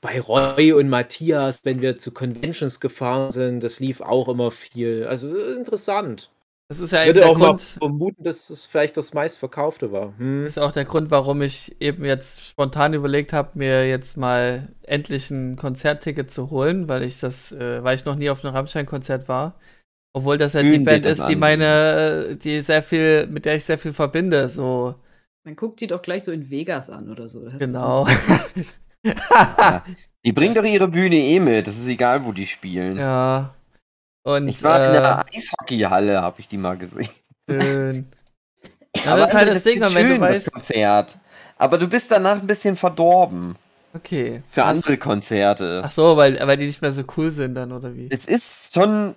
bei 0.00 0.20
Roy 0.20 0.72
und 0.72 0.88
Matthias, 0.88 1.64
wenn 1.64 1.80
wir 1.80 1.96
zu 1.98 2.12
Conventions 2.12 2.80
gefahren 2.80 3.30
sind, 3.30 3.64
das 3.64 3.80
lief 3.80 4.00
auch 4.00 4.28
immer 4.28 4.50
viel. 4.50 5.06
Also 5.06 5.34
äh, 5.36 5.54
interessant. 5.54 6.30
Das 6.68 6.80
ist 6.80 6.90
ja 6.90 7.02
Ich 7.02 7.08
würde 7.08 7.20
der 7.20 7.28
auch 7.30 7.38
mal 7.38 7.48
Grund, 7.48 7.60
vermuten, 7.60 8.24
dass 8.24 8.50
es 8.50 8.64
vielleicht 8.64 8.96
das 8.96 9.14
meistverkaufte 9.14 9.92
war. 9.92 10.18
Hm. 10.18 10.44
ist 10.46 10.58
auch 10.58 10.72
der 10.72 10.84
Grund, 10.84 11.12
warum 11.12 11.40
ich 11.42 11.80
eben 11.80 12.04
jetzt 12.04 12.44
spontan 12.44 12.92
überlegt 12.92 13.32
habe, 13.32 13.50
mir 13.54 13.88
jetzt 13.88 14.16
mal 14.16 14.74
endlich 14.82 15.30
ein 15.30 15.56
Konzertticket 15.56 16.30
zu 16.30 16.50
holen, 16.50 16.88
weil 16.88 17.04
ich 17.04 17.20
das, 17.20 17.52
äh, 17.52 17.84
weil 17.84 17.94
ich 17.96 18.04
noch 18.04 18.16
nie 18.16 18.30
auf 18.30 18.44
einem 18.44 18.54
Rammstein-Konzert 18.54 19.28
war. 19.28 19.54
Obwohl 20.16 20.38
das 20.38 20.54
ja 20.54 20.62
die 20.62 20.78
Band 20.78 21.04
das 21.04 21.18
ist, 21.18 21.28
die 21.28 21.34
an. 21.34 21.40
meine, 21.40 22.38
die 22.42 22.62
sehr 22.62 22.82
viel, 22.82 23.26
mit 23.26 23.44
der 23.44 23.56
ich 23.56 23.66
sehr 23.66 23.76
viel 23.76 23.92
verbinde. 23.92 24.48
So, 24.48 24.94
Dann 25.44 25.54
guckt 25.56 25.78
die 25.78 25.86
doch 25.86 26.00
gleich 26.00 26.24
so 26.24 26.32
in 26.32 26.48
Vegas 26.48 26.88
an 26.88 27.10
oder 27.10 27.28
so. 27.28 27.44
Das 27.44 27.58
genau. 27.58 28.06
Die 30.24 30.32
bringt 30.32 30.56
doch 30.56 30.64
ihre 30.64 30.88
Bühne 30.88 31.16
eh 31.16 31.38
mit. 31.38 31.66
Das 31.66 31.76
ist 31.76 31.86
egal, 31.86 32.24
wo 32.24 32.32
die 32.32 32.46
spielen. 32.46 32.96
ja. 32.96 33.54
Und 34.22 34.48
Ich 34.48 34.62
war 34.62 34.82
in 34.82 34.88
äh, 34.90 34.92
der 34.94 35.26
Eishockeyhalle, 35.32 36.22
habe 36.22 36.40
ich 36.40 36.48
die 36.48 36.56
mal 36.56 36.78
gesehen. 36.78 37.10
schön. 37.48 38.06
Ja, 39.04 39.12
Aber 39.12 39.20
das 39.20 39.28
ist 39.28 39.34
halt 39.34 39.48
Alter, 39.48 39.54
das 39.54 39.62
Ding, 39.64 39.80
wenn 39.82 39.92
du 39.92 40.00
schön, 40.00 40.20
das 40.22 40.30
weißt, 40.30 40.52
Konzert. 40.52 41.18
Aber 41.58 41.76
du 41.76 41.86
bist 41.86 42.10
danach 42.10 42.40
ein 42.40 42.46
bisschen 42.46 42.74
verdorben 42.74 43.56
okay. 43.92 44.42
für 44.48 44.62
Was? 44.62 44.68
andere 44.68 44.96
Konzerte. 44.96 45.82
Ach 45.84 45.90
so, 45.90 46.16
weil, 46.16 46.40
weil 46.40 46.56
die 46.56 46.64
nicht 46.64 46.80
mehr 46.80 46.92
so 46.92 47.04
cool 47.18 47.30
sind 47.30 47.54
dann, 47.54 47.70
oder 47.72 47.94
wie? 47.94 48.08
Es 48.10 48.24
ist 48.24 48.72
schon. 48.72 49.14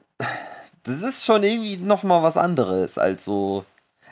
Das 0.84 1.02
ist 1.02 1.26
schon 1.26 1.44
irgendwie 1.44 1.78
nochmal 1.78 2.24
was 2.24 2.38
anderes 2.38 2.98
als 2.98 3.26
so. 3.26 3.66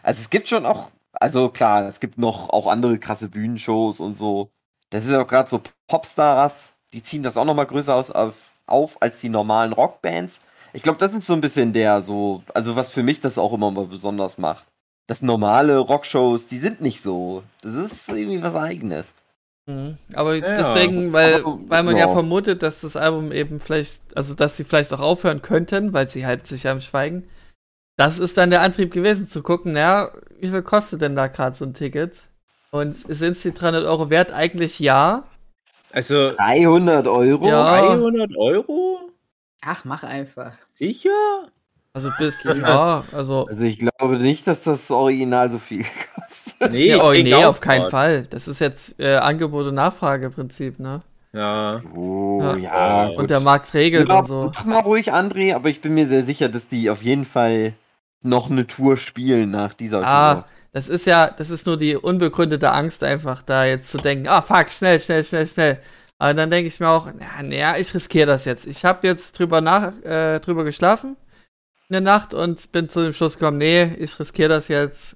Also 0.03 0.21
es 0.21 0.29
gibt 0.29 0.47
schon 0.49 0.65
auch. 0.65 0.91
Also 1.13 1.49
klar, 1.49 1.87
es 1.87 1.99
gibt 1.99 2.17
noch 2.17 2.49
auch 2.49 2.67
andere 2.67 2.99
krasse 2.99 3.29
Bühnenshows 3.29 3.99
und 3.99 4.17
so. 4.17 4.51
Das 4.89 5.05
ist 5.05 5.13
auch 5.13 5.27
gerade 5.27 5.49
so 5.49 5.61
Popstars, 5.87 6.73
die 6.93 7.03
ziehen 7.03 7.23
das 7.23 7.37
auch 7.37 7.45
nochmal 7.45 7.65
größer 7.65 7.95
aus, 7.95 8.11
auf, 8.11 8.35
auf 8.67 9.01
als 9.01 9.19
die 9.19 9.29
normalen 9.29 9.73
Rockbands. 9.73 10.39
Ich 10.73 10.83
glaube, 10.83 10.99
das 10.99 11.13
ist 11.13 11.25
so 11.25 11.33
ein 11.33 11.41
bisschen 11.41 11.73
der 11.73 12.01
so, 12.01 12.43
also 12.53 12.75
was 12.75 12.91
für 12.91 13.03
mich 13.03 13.19
das 13.19 13.37
auch 13.37 13.53
immer 13.53 13.71
mal 13.71 13.87
besonders 13.87 14.37
macht. 14.37 14.65
Das 15.07 15.21
normale 15.21 15.77
Rockshows, 15.79 16.47
die 16.47 16.59
sind 16.59 16.81
nicht 16.81 17.01
so. 17.01 17.43
Das 17.61 17.73
ist 17.73 18.09
irgendwie 18.09 18.43
was 18.43 18.55
eigenes. 18.55 19.13
Mhm. 19.67 19.97
Aber 20.13 20.35
Ja, 20.35 20.57
deswegen, 20.57 21.13
weil, 21.13 21.35
aber, 21.35 21.59
weil 21.67 21.83
man 21.83 21.97
ja. 21.97 22.07
ja. 22.07 22.11
vermutet, 22.11 22.63
dass 22.63 22.81
das 22.81 22.95
Album 22.95 23.31
eben 23.31 23.59
vielleicht, 23.59 24.01
also 24.15 24.33
dass 24.33 24.57
sie 24.57 24.63
vielleicht 24.63 24.93
auch 24.93 25.01
aufhören 25.01 25.41
könnten, 25.41 25.93
weil 25.93 26.09
sie 26.09 26.25
halt 26.25 26.47
sich 26.47 26.67
am 26.67 26.79
Schweigen. 26.79 27.27
Das 27.97 28.17
ist 28.17 28.37
dann 28.37 28.49
der 28.49 28.61
Antrieb 28.61 28.91
gewesen, 28.91 29.27
zu 29.27 29.43
gucken, 29.43 29.73
naja, 29.73 30.11
wie 30.39 30.49
viel 30.49 30.61
kostet 30.61 31.01
denn 31.01 31.15
da 31.15 31.27
gerade 31.27 31.55
so 31.55 31.65
ein 31.65 31.73
Ticket? 31.73 32.13
Und 32.71 32.95
sind 32.95 33.33
es 33.33 33.41
die 33.41 33.53
300 33.53 33.85
Euro 33.85 34.09
wert? 34.09 34.31
Eigentlich 34.31 34.79
ja. 34.79 35.23
Also 35.91 36.31
300 36.31 37.07
Euro? 37.07 37.47
Ja. 37.47 37.81
300 37.81 38.37
Euro? 38.37 38.99
Ach, 39.61 39.83
mach 39.83 40.03
einfach. 40.03 40.53
Sicher? 40.75 41.49
Also 41.93 42.11
bis, 42.19 42.43
ja, 42.43 43.03
also. 43.11 43.47
Also 43.47 43.63
ich 43.63 43.79
glaube 43.79 44.17
nicht, 44.17 44.45
dass 44.45 44.63
das 44.63 44.91
Original 44.91 45.51
so 45.51 45.57
viel 45.57 45.83
kostet. 45.83 46.06
Nee, 46.71 46.87
ja, 46.89 47.03
oh, 47.03 47.11
nee, 47.11 47.33
auf 47.35 47.61
keinen. 47.61 47.89
Fall. 47.89 48.23
Das 48.29 48.47
ist 48.47 48.59
jetzt 48.59 48.99
äh, 48.99 49.15
Angebot- 49.17 49.67
und 49.67 49.75
Nachfrageprinzip, 49.75 50.79
ne? 50.79 51.01
Ja. 51.33 51.79
Oh, 51.95 52.41
Ja. 52.41 52.55
ja. 52.57 53.07
Und 53.09 53.29
der 53.29 53.39
Markt 53.41 53.73
regelt 53.73 54.09
ja, 54.09 54.19
und 54.19 54.27
so. 54.27 54.51
Mach 54.55 54.65
mal 54.65 54.79
ruhig, 54.79 55.13
André, 55.13 55.53
aber 55.53 55.69
ich 55.69 55.81
bin 55.81 55.93
mir 55.93 56.07
sehr 56.07 56.23
sicher, 56.23 56.49
dass 56.49 56.67
die 56.67 56.89
auf 56.89 57.03
jeden 57.03 57.25
Fall 57.25 57.73
noch 58.23 58.49
eine 58.49 58.65
Tour 58.65 58.97
spielen 58.97 59.51
nach 59.51 59.73
dieser 59.73 60.03
Ah, 60.05 60.33
Tour. 60.33 60.45
das 60.73 60.89
ist 60.89 61.05
ja, 61.05 61.29
das 61.29 61.49
ist 61.51 61.67
nur 61.67 61.77
die 61.77 61.95
unbegründete 61.95 62.71
Angst, 62.71 63.03
einfach 63.03 63.43
da 63.43 63.65
jetzt 63.65 63.91
zu 63.91 63.97
denken, 63.99 64.27
ah 64.27 64.41
fuck, 64.41 64.71
schnell, 64.71 64.99
schnell, 64.99 65.23
schnell, 65.23 65.45
schnell. 65.47 65.79
Aber 66.17 66.33
dann 66.33 66.49
denke 66.49 66.67
ich 66.67 66.79
mir 66.79 66.89
auch, 66.89 67.07
na, 67.19 67.43
na, 67.43 67.77
ich 67.77 67.93
riskiere 67.93 68.25
das 68.25 68.45
jetzt. 68.45 68.65
Ich 68.65 68.83
habe 68.83 69.05
jetzt 69.05 69.37
drüber 69.37 69.61
nach, 69.61 69.91
äh, 70.03 70.39
drüber 70.39 70.63
geschlafen 70.63 71.15
in 71.89 71.93
der 71.93 72.01
Nacht 72.01 72.33
und 72.33 72.71
bin 72.71 72.89
zu 72.89 73.03
dem 73.03 73.13
Schluss 73.13 73.37
gekommen, 73.37 73.59
nee, 73.59 73.83
ich 73.99 74.19
riskiere 74.19 74.49
das 74.49 74.67
jetzt. 74.69 75.15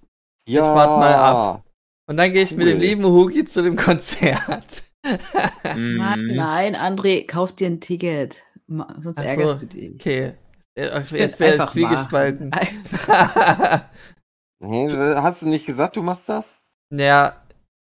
Ja, 0.52 0.76
wart 0.76 1.00
mal 1.00 1.14
ab. 1.16 1.64
Und 2.10 2.18
dann 2.18 2.32
gehe 2.34 2.44
ich 2.44 2.56
mit 2.56 2.68
dem 2.68 2.78
Cool. 2.78 2.84
lieben 2.84 3.04
Hugi 3.06 3.46
zu 3.46 3.62
dem 3.64 3.76
Konzert. 3.76 4.84
Nein, 5.64 6.20
Mhm. 6.28 6.36
nein, 6.36 6.76
André, 6.76 7.26
kauf 7.26 7.54
dir 7.56 7.68
ein 7.68 7.80
Ticket. 7.82 8.36
Sonst 8.68 9.18
Ach 9.18 9.24
so. 9.24 9.30
ärgerst 9.30 9.62
du 9.64 9.66
dich. 9.66 9.96
Okay. 9.96 10.34
Äh, 10.78 11.02
Ich 11.02 11.12
Jetzt 11.12 11.40
wäre 11.40 11.56
ich 11.56 11.66
zwiegespalten. 11.72 12.52
hast 14.64 15.42
du 15.42 15.48
nicht 15.48 15.66
gesagt, 15.66 15.96
du 15.96 16.02
machst 16.04 16.28
das? 16.30 16.46
ja, 16.94 17.36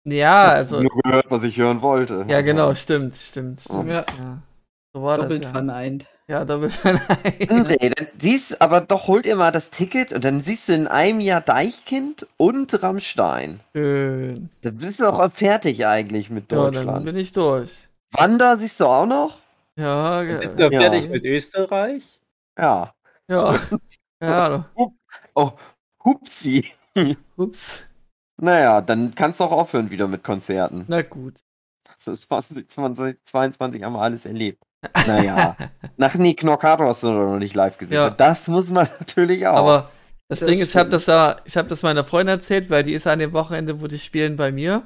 ja, 0.09 0.45
also, 0.47 0.81
Nur 0.81 0.91
gehört, 1.03 1.31
was 1.31 1.43
ich 1.43 1.57
hören 1.59 1.83
wollte. 1.83 2.25
ja 2.29 2.41
genau, 2.41 2.75
stimmt, 2.75 3.17
stimmt, 3.17 3.61
stimmt. 3.61 3.89
Ja. 3.89 4.05
Ja. 4.19 4.43
So 4.95 5.03
war 5.03 5.17
Doppelt 5.17 5.43
das 5.43 5.49
ja. 5.49 5.53
verneint. 5.53 6.07
Ja, 6.29 6.45
doppelt 6.45 6.73
verneint. 6.73 7.09
André, 7.51 7.95
dann 7.95 8.09
siehst 8.21 8.61
aber 8.61 8.81
doch, 8.81 9.07
holt 9.07 9.27
ihr 9.27 9.37
mal 9.37 9.53
das 9.53 9.71
Ticket 9.71 10.13
und 10.13 10.25
dann 10.25 10.41
siehst 10.41 10.69
du 10.69 10.73
in 10.75 10.89
einem 10.89 11.21
Jahr 11.21 11.41
Deichkind 11.41 12.27
und 12.37 12.83
Rammstein. 12.83 13.61
Schön. 13.77 14.51
Dann 14.63 14.77
bist 14.77 14.99
du 15.01 15.07
auch 15.07 15.31
fertig 15.31 15.87
eigentlich 15.87 16.29
mit 16.29 16.51
Ja, 16.51 16.65
dann 16.65 16.73
Deutschland. 16.75 17.05
bin 17.05 17.17
ich 17.17 17.31
durch. 17.33 17.89
Wander 18.13 18.57
siehst 18.57 18.81
du 18.81 18.87
auch 18.87 19.07
noch? 19.07 19.39
Ja, 19.79 20.23
Bist 20.23 20.57
ge- 20.57 20.69
du 20.69 20.75
Ja. 20.75 20.81
fertig 20.81 21.09
mit 21.11 21.25
Österreich? 21.25 22.19
Ja. 22.59 22.93
ja. 23.29 23.55
ja, 24.21 24.67
Hupsi. 26.05 26.73
ups. 27.37 27.87
Naja, 28.41 28.81
dann 28.81 29.15
kannst 29.15 29.41
du 29.41 29.45
auch 29.45 29.53
aufhören 29.53 29.91
wieder 29.91 30.09
mit 30.09 30.25
Konzerten. 30.25 30.85
Na 30.89 31.03
gut. 31.03 31.41
Das 31.85 32.07
ist 32.09 32.23
20, 32.29 32.69
2022 32.69 33.83
haben 33.83 33.93
wir 33.95 34.01
alles 34.03 34.25
erlebt. 34.27 34.63
Naja. 35.07 35.57
Nach 35.97 36.15
Nick 36.15 36.41
Knockato 36.41 36.85
hast 36.85 37.03
du 37.03 37.11
noch 37.11 37.39
nicht 37.39 37.55
live 37.55 37.79
gesehen. 37.79 37.95
Ja. 37.97 38.11
Das 38.11 38.49
muss 38.49 38.71
man 38.71 38.89
natürlich 38.99 39.47
auch. 39.47 39.57
Aber 39.57 39.91
das, 40.29 40.41
Das 40.41 40.49
Ding 40.49 40.59
ist, 40.61 40.71
ich 40.71 40.77
habe 40.77 40.91
das 40.91 41.07
da, 41.07 41.37
ich 41.45 41.57
habe 41.57 41.69
das 41.69 41.83
meiner 41.83 42.05
Freundin 42.05 42.37
erzählt, 42.39 42.71
weil 42.71 42.85
die 42.85 42.93
ist 42.95 43.07
an 43.07 43.19
dem 43.19 43.33
Wochenende, 43.33 43.81
wo 43.81 43.87
die 43.87 43.99
spielen, 43.99 44.37
bei 44.37 44.53
mir. 44.53 44.83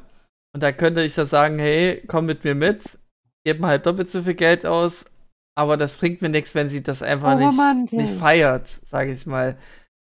Und 0.55 0.63
da 0.63 0.73
könnte 0.73 1.03
ich 1.03 1.15
da 1.15 1.27
sagen, 1.27 1.59
hey, 1.59 2.03
komm 2.07 2.27
mit 2.27 2.45
mir 2.45 2.55
mit. 2.55 2.99
Geben 3.45 3.67
halt 3.67 3.87
doppelt 3.87 4.11
so 4.11 4.23
viel 4.23 4.35
Geld 4.35 4.67
aus. 4.67 5.05
aber 5.59 5.77
das 5.77 5.97
bringt 5.97 6.23
mir 6.23 6.29
nichts, 6.29 6.55
wenn 6.55 6.69
sie 6.69 6.83
das 6.83 7.03
einfach 7.03 7.35
Oh, 7.35 7.53
nicht, 7.75 7.93
nicht 7.93 8.15
feiert, 8.15 8.69
sage 8.91 9.13
ich 9.13 9.27
mal. 9.27 9.57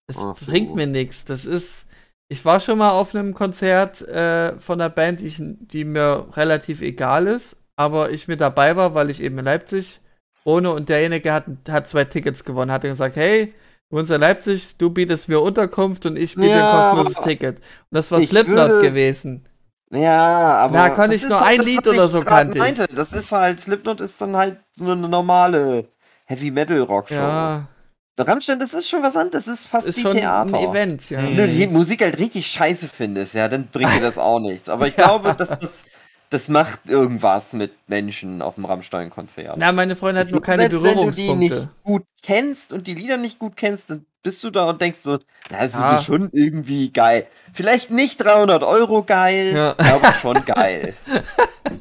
Das 0.09 0.18
Ach 0.18 0.37
so. 0.37 0.46
bringt 0.46 0.74
mir 0.74 0.87
nichts. 0.87 1.24
Das 1.24 1.44
ist. 1.44 1.87
Ich 2.33 2.44
war 2.44 2.61
schon 2.61 2.79
mal 2.79 2.90
auf 2.92 3.14
einem 3.14 3.35
Konzert 3.35 4.03
äh, 4.03 4.57
von 4.59 4.81
einer 4.81 4.90
Band, 4.90 5.20
die, 5.20 5.26
ich, 5.26 5.37
die 5.40 5.85
mir 5.85 6.29
relativ 6.35 6.81
egal 6.81 7.26
ist, 7.26 7.57
aber 7.80 8.10
ich 8.10 8.28
mit 8.28 8.40
dabei 8.42 8.76
war, 8.76 8.94
weil 8.94 9.08
ich 9.08 9.22
eben 9.22 9.38
in 9.38 9.44
Leipzig 9.46 10.00
wohne 10.44 10.70
und 10.70 10.88
derjenige 10.90 11.32
hat, 11.32 11.44
hat 11.68 11.88
zwei 11.88 12.04
Tickets 12.04 12.44
gewonnen, 12.44 12.70
hat 12.70 12.82
gesagt, 12.82 13.16
hey, 13.16 13.54
du 13.88 13.96
wohnst 13.96 14.10
in 14.10 14.20
Leipzig, 14.20 14.76
du 14.76 14.90
bietest 14.90 15.28
mir 15.30 15.40
Unterkunft 15.40 16.04
und 16.04 16.16
ich 16.16 16.34
biete 16.34 16.48
Ja, 16.50 16.70
ein 16.70 16.76
kostenloses 16.96 17.24
Ticket. 17.24 17.56
Und 17.58 17.64
das 17.92 18.10
war 18.10 18.18
ich 18.20 18.28
Slipknot 18.28 18.68
würde- 18.68 18.82
gewesen. 18.88 19.46
Ja, 19.92 20.58
aber. 20.58 20.74
Da 20.78 20.90
konnte 20.90 21.12
das 21.14 21.22
ich 21.24 21.28
nur 21.28 21.40
halt 21.44 21.60
ein 21.60 21.66
Lied 21.66 21.86
oder 21.88 22.04
ich 22.04 22.10
so 22.12 22.20
kannte 22.22 22.52
ich. 22.58 22.62
meinte. 22.62 22.86
Das 22.94 23.12
ist 23.12 23.32
halt, 23.32 23.58
Slipknot 23.58 24.00
ist 24.00 24.20
dann 24.20 24.36
halt 24.36 24.58
so 24.72 24.84
eine 24.84 25.08
normale 25.08 25.88
Heavy 26.26 26.50
Metal 26.52 26.80
Rock 26.82 27.08
Show. 27.08 27.14
Ja, 27.16 27.66
Rammstein, 28.18 28.60
das 28.60 28.74
ist 28.74 28.88
schon 28.88 29.02
was 29.02 29.16
anderes. 29.16 29.46
Das 29.46 29.54
ist 29.54 29.66
fast 29.66 29.88
ist 29.88 29.96
wie 29.96 30.02
schon 30.02 30.12
Theater. 30.12 30.54
ein 30.56 30.68
Event, 30.70 31.08
ja. 31.10 31.22
Wenn 31.22 31.36
du 31.36 31.48
die 31.48 31.66
Musik 31.66 32.02
halt 32.02 32.18
richtig 32.18 32.46
scheiße 32.46 32.86
findest, 32.88 33.32
ja, 33.34 33.48
dann 33.48 33.66
bringt 33.68 33.92
dir 33.96 34.00
das 34.02 34.18
auch 34.28 34.38
nichts. 34.38 34.68
Aber 34.68 34.86
ich 34.86 34.94
glaube, 34.94 35.34
dass 35.34 35.48
das, 35.58 35.82
das 36.30 36.48
macht 36.48 36.88
irgendwas 36.88 37.52
mit 37.52 37.72
Menschen 37.88 38.40
auf 38.40 38.54
dem 38.54 38.64
Rammstein-Konzert. 38.64 39.56
Na, 39.58 39.72
meine 39.72 39.96
Freundin 39.96 40.24
hat 40.24 40.30
nur 40.32 40.40
keine 40.42 40.62
selbst 40.70 40.82
wenn 40.82 40.96
du 40.96 41.10
die 41.10 41.26
Berührungspunkte. 41.26 41.54
nicht 41.54 41.68
gut 41.84 42.04
kennst 42.22 42.72
und 42.72 42.86
die 42.86 42.94
Lieder 42.94 43.16
nicht 43.16 43.38
gut 43.38 43.56
kennst, 43.56 43.90
dann 43.90 44.06
bist 44.22 44.42
du 44.44 44.50
da 44.50 44.64
und 44.68 44.80
denkst 44.80 45.00
so, 45.00 45.18
na, 45.50 45.58
das 45.60 45.74
Ja. 45.74 45.96
ist 45.96 46.04
schon 46.04 46.30
irgendwie 46.32 46.90
geil. 46.92 47.26
Vielleicht 47.52 47.90
nicht 47.90 48.16
300 48.18 48.62
Euro 48.62 49.02
geil, 49.02 49.54
Ja. 49.56 49.74
aber 49.78 50.14
schon 50.14 50.44
geil. 50.44 50.94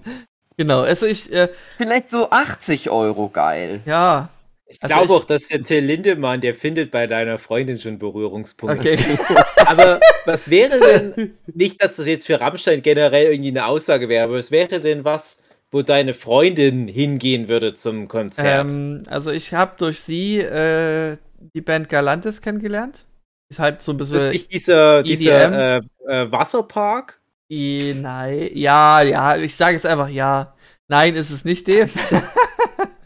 Genau, 0.58 0.82
also 0.82 1.06
ich, 1.06 1.32
äh, 1.32 1.48
Vielleicht 1.78 2.12
so 2.12 2.30
80 2.32 2.90
Euro 2.90 3.30
geil. 3.30 3.80
ja, 3.86 4.28
Ich 4.70 4.78
Also 4.82 4.96
glaube 4.96 5.14
auch, 5.14 5.24
dass 5.26 5.48
der 5.48 5.64
Till 5.64 5.84
Lindemann, 5.84 6.42
der 6.42 6.54
findet 6.54 6.92
bei 6.92 7.08
deiner 7.08 7.40
Freundin 7.40 7.80
schon 7.80 7.98
Berührungspunkte. 7.98 8.94
okay. 8.94 9.00
Aber 9.66 10.00
was 10.26 10.50
wäre 10.52 10.80
denn, 10.80 11.38
nicht, 11.48 11.82
dass 11.82 11.96
das 11.96 12.06
jetzt 12.06 12.28
für 12.28 12.40
Rammstein 12.40 12.84
generell 12.84 13.32
irgendwie 13.32 13.50
eine 13.50 13.66
Aussage 13.66 14.10
wäre, 14.10 14.26
aber 14.26 14.38
was 14.38 14.52
wäre 14.52 14.80
denn 14.80 15.04
was, 15.04 15.42
wo 15.72 15.82
deine 15.82 16.14
Freundin 16.14 16.88
hingehen 16.88 17.48
würde 17.48 17.74
zum 17.74 18.08
Konzert? 18.08 18.70
ähm, 18.70 19.04
also 19.08 19.32
ich 19.32 19.54
habe 19.54 19.74
durch 19.78 20.02
sie 20.02 20.38
äh, 20.38 21.18
die 21.56 21.62
Band 21.62 21.90
Galantis 21.90 22.42
kennengelernt. 22.42 23.06
Ist 23.50 23.60
halt 23.60 23.82
so 23.82 23.94
ein 23.94 24.00
ist 24.00 24.12
bisschen. 24.12 24.30
nicht 24.30 24.54
dieser, 24.54 25.02
dieser 25.02 25.78
äh, 25.78 25.82
äh, 26.08 26.32
Wasserpark? 26.32 27.20
I, 27.52 27.96
nein, 28.00 28.52
ja, 28.54 29.02
ja, 29.02 29.36
ich 29.36 29.56
sage 29.56 29.76
es 29.76 29.86
einfach 29.86 30.10
ja. 30.10 30.54
Nein, 30.88 31.16
ist 31.16 31.32
es 31.32 31.44
nicht 31.44 31.68
dem. 31.68 31.90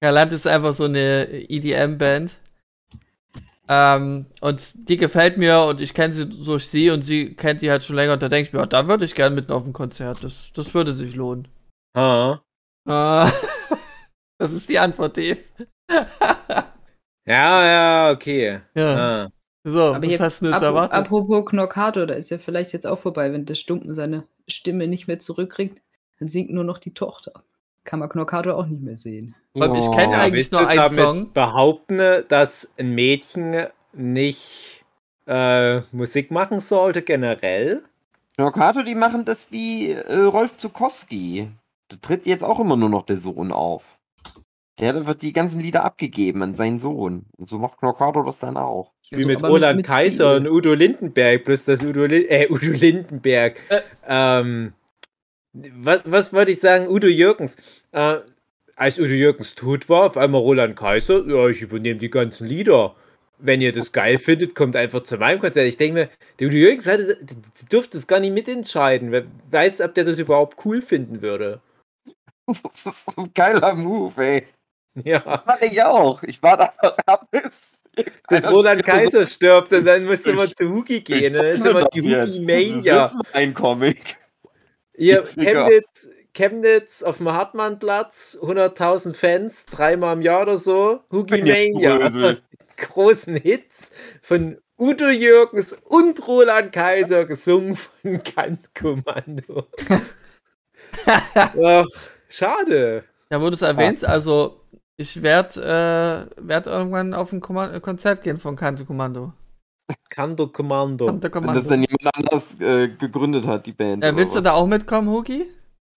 Galantis 0.00 0.40
ist 0.40 0.46
einfach 0.46 0.72
so 0.72 0.84
eine 0.84 1.26
EDM-Band. 1.48 2.30
Ähm, 3.66 4.26
und 4.42 4.88
die 4.90 4.98
gefällt 4.98 5.38
mir 5.38 5.60
und 5.62 5.80
ich 5.80 5.94
kenne 5.94 6.12
sie 6.12 6.28
durch 6.28 6.68
sie 6.68 6.90
und 6.90 7.00
sie 7.02 7.34
kennt 7.34 7.62
die 7.62 7.70
halt 7.70 7.82
schon 7.82 7.96
länger 7.96 8.12
und 8.12 8.22
da 8.22 8.28
denke 8.28 8.48
ich 8.48 8.52
mir, 8.52 8.58
ja, 8.60 8.66
da 8.66 8.88
würde 8.88 9.06
ich 9.06 9.14
gerne 9.14 9.34
mitten 9.34 9.52
auf 9.52 9.64
ein 9.64 9.72
Konzert. 9.72 10.22
Das, 10.22 10.52
das 10.52 10.74
würde 10.74 10.92
sich 10.92 11.14
lohnen. 11.14 11.48
Ah. 11.94 12.40
Ah, 12.86 13.30
das 14.38 14.52
ist 14.52 14.68
die 14.68 14.78
Antwort, 14.78 15.16
Dave. 15.16 15.38
Ja, 17.26 17.64
ja, 17.64 18.10
okay. 18.12 18.60
Ja. 18.74 19.24
Ah. 19.24 19.30
So, 19.66 19.94
Aber 19.94 20.06
was 20.06 20.20
hast 20.20 20.40
du 20.42 20.44
denn 20.44 20.52
jetzt 20.52 20.62
apro- 20.62 20.66
erwartet? 20.66 20.92
apropos 20.92 21.46
Knockato, 21.46 22.04
da 22.04 22.12
ist 22.12 22.28
ja 22.30 22.36
vielleicht 22.36 22.74
jetzt 22.74 22.86
auch 22.86 22.98
vorbei, 22.98 23.32
wenn 23.32 23.46
der 23.46 23.54
Stumpen 23.54 23.94
seine 23.94 24.26
Stimme 24.46 24.86
nicht 24.88 25.06
mehr 25.06 25.18
zurückkriegt, 25.18 25.80
dann 26.18 26.28
singt 26.28 26.50
nur 26.52 26.64
noch 26.64 26.76
die 26.76 26.92
Tochter. 26.92 27.42
Kann 27.84 27.98
man 28.00 28.08
Knockato 28.08 28.52
auch 28.52 28.66
nicht 28.66 28.82
mehr 28.82 28.96
sehen. 28.96 29.34
Allem, 29.54 29.74
ich 29.74 29.90
kenn 29.92 30.10
Oh. 30.10 30.14
eigentlich 30.14 30.50
nur 30.50 30.66
einen 30.66 30.76
damit 30.78 30.92
Song. 30.98 31.32
behaupten, 31.32 31.98
dass 32.28 32.68
ein 32.78 32.94
Mädchen 32.94 33.66
nicht 33.92 34.84
äh, 35.26 35.80
Musik 35.92 36.30
machen 36.30 36.60
sollte 36.60 37.02
generell? 37.02 37.82
Knockato, 38.36 38.82
die 38.82 38.94
machen 38.94 39.24
das 39.24 39.52
wie 39.52 39.90
äh, 39.92 40.16
Rolf 40.22 40.56
Zukowski. 40.56 41.48
Da 41.88 41.96
tritt 42.02 42.26
jetzt 42.26 42.42
auch 42.42 42.58
immer 42.58 42.76
nur 42.76 42.88
noch 42.88 43.04
der 43.06 43.18
Sohn 43.18 43.52
auf. 43.52 43.98
Der 44.80 45.06
wird 45.06 45.22
die 45.22 45.32
ganzen 45.32 45.60
Lieder 45.60 45.84
abgegeben 45.84 46.42
an 46.42 46.56
seinen 46.56 46.78
Sohn. 46.78 47.26
Und 47.36 47.48
so 47.48 47.58
macht 47.58 47.78
Knockato 47.78 48.22
das 48.24 48.40
dann 48.40 48.56
auch. 48.56 48.90
Wie 49.10 49.16
Also, 49.16 49.28
mit 49.28 49.42
Roland 49.44 49.76
mit 49.76 49.86
Kaiser 49.86 50.34
Stil. 50.34 50.48
und 50.48 50.52
Udo 50.52 50.74
Lindenberg, 50.74 51.44
plus 51.44 51.64
das 51.64 51.80
Udo, 51.84 52.06
Lin 52.06 52.24
äh, 52.28 52.48
Udo 52.50 52.72
Lindenberg. 52.72 53.60
Äh. 53.68 53.80
Ähm, 54.08 54.72
was, 55.54 56.00
was 56.04 56.32
wollte 56.32 56.50
ich 56.50 56.60
sagen? 56.60 56.88
Udo 56.88 57.06
Jürgens. 57.06 57.56
Äh, 57.92 58.18
als 58.76 58.98
Udo 58.98 59.08
Jürgens 59.12 59.54
tot 59.54 59.88
war, 59.88 60.04
auf 60.04 60.16
einmal 60.16 60.40
Roland 60.40 60.76
Kaiser, 60.76 61.24
ja, 61.26 61.48
ich 61.48 61.62
übernehme 61.62 61.98
die 62.00 62.10
ganzen 62.10 62.46
Lieder. 62.46 62.94
Wenn 63.38 63.60
ihr 63.60 63.72
das 63.72 63.92
geil 63.92 64.18
findet, 64.18 64.54
kommt 64.54 64.76
einfach 64.76 65.02
zu 65.02 65.16
meinem 65.18 65.38
Konzert. 65.40 65.66
Ich 65.66 65.76
denke 65.76 65.94
mir, 65.94 66.08
der 66.38 66.48
Udo 66.48 66.56
Jürgens 66.56 66.86
hatte, 66.86 67.18
durfte 67.68 67.98
das 67.98 68.06
gar 68.06 68.20
nicht 68.20 68.32
mitentscheiden. 68.32 69.10
Wer 69.12 69.24
weiß, 69.50 69.80
ob 69.80 69.94
der 69.94 70.04
das 70.04 70.18
überhaupt 70.18 70.64
cool 70.64 70.82
finden 70.82 71.22
würde. 71.22 71.60
Das 72.46 72.84
ist 72.84 73.12
so 73.12 73.22
ein 73.22 73.30
geiler 73.34 73.74
Move, 73.74 74.22
ey. 74.22 74.46
Ja. 75.02 75.42
Mach 75.46 75.60
ich 75.62 75.82
auch. 75.82 76.22
Ich 76.24 76.42
war 76.42 76.58
da 76.58 76.72
ab 77.06 77.26
bis. 77.30 77.80
Bis 77.96 78.44
Einer 78.44 78.50
Roland 78.50 78.84
Kaiser 78.84 79.26
stirbt 79.26 79.72
und 79.72 79.84
dann 79.86 80.04
musste 80.04 80.30
Ich- 80.30 80.36
man 80.36 80.48
zu 80.48 80.68
Hugi 80.70 81.00
gehen. 81.00 81.32
Dann 81.32 81.46
ist 81.46 81.64
immer 81.66 81.80
das 81.84 81.90
die. 81.94 82.02
Hugi-Mania. 82.02 82.94
Das 83.04 83.14
ist 83.14 83.34
ein 83.34 83.54
Comic. 83.54 84.16
Ihr. 84.96 85.22
Chemnitz, 85.24 86.08
Chemnitz 86.32 87.02
auf 87.02 87.18
dem 87.18 87.32
Hartmannplatz, 87.32 88.38
100.000 88.42 89.14
Fans, 89.14 89.66
dreimal 89.66 90.16
im 90.16 90.22
Jahr 90.22 90.42
oder 90.42 90.58
so. 90.58 91.00
Hugi 91.12 91.42
Mania. 91.42 92.36
Großen 92.76 93.36
Hits 93.36 93.92
von 94.20 94.58
Udo 94.76 95.06
Jürgens 95.08 95.72
und 95.84 96.26
Roland 96.26 96.72
Kaiser, 96.72 97.24
gesungen 97.24 97.76
von 97.76 98.22
Kantkommando. 98.34 99.68
Ach, 101.06 101.84
schade. 102.28 103.04
Ja, 103.30 103.40
wo 103.40 103.46
du 103.48 103.54
es 103.54 103.62
erwähnst, 103.62 104.04
also 104.06 104.60
ich 104.96 105.22
werde 105.22 106.28
äh, 106.36 106.46
werd 106.48 106.66
irgendwann 106.66 107.14
auf 107.14 107.32
ein 107.32 107.40
Komma- 107.40 107.78
Konzert 107.80 108.22
gehen 108.22 108.38
von 108.38 108.56
Kante 108.56 108.84
Kommando. 108.84 109.32
Kanto-Kommando. 110.08 111.06
Kante 111.06 111.24
Wenn 111.24 111.30
Kommando. 111.32 111.60
das 111.60 111.68
dann 111.68 111.80
jemand 111.84 112.16
anders 112.16 112.44
äh, 112.60 112.88
gegründet 112.88 113.46
hat, 113.46 113.66
die 113.66 113.72
Band. 113.72 114.02
Äh, 114.04 114.08
oder 114.08 114.16
willst 114.16 114.32
du 114.34 114.38
was. 114.38 114.44
da 114.44 114.52
auch 114.54 114.66
mitkommen, 114.66 115.08
Hugi? 115.08 115.46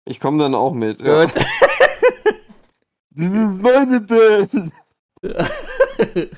Ich 0.05 0.19
komme 0.19 0.39
dann 0.39 0.55
auch 0.55 0.73
mit. 0.73 1.01
Ja. 1.01 1.25
Gut. 1.25 1.33
Das 3.19 3.25
ist 3.25 3.61
meine 3.61 3.99
Band. 4.01 4.71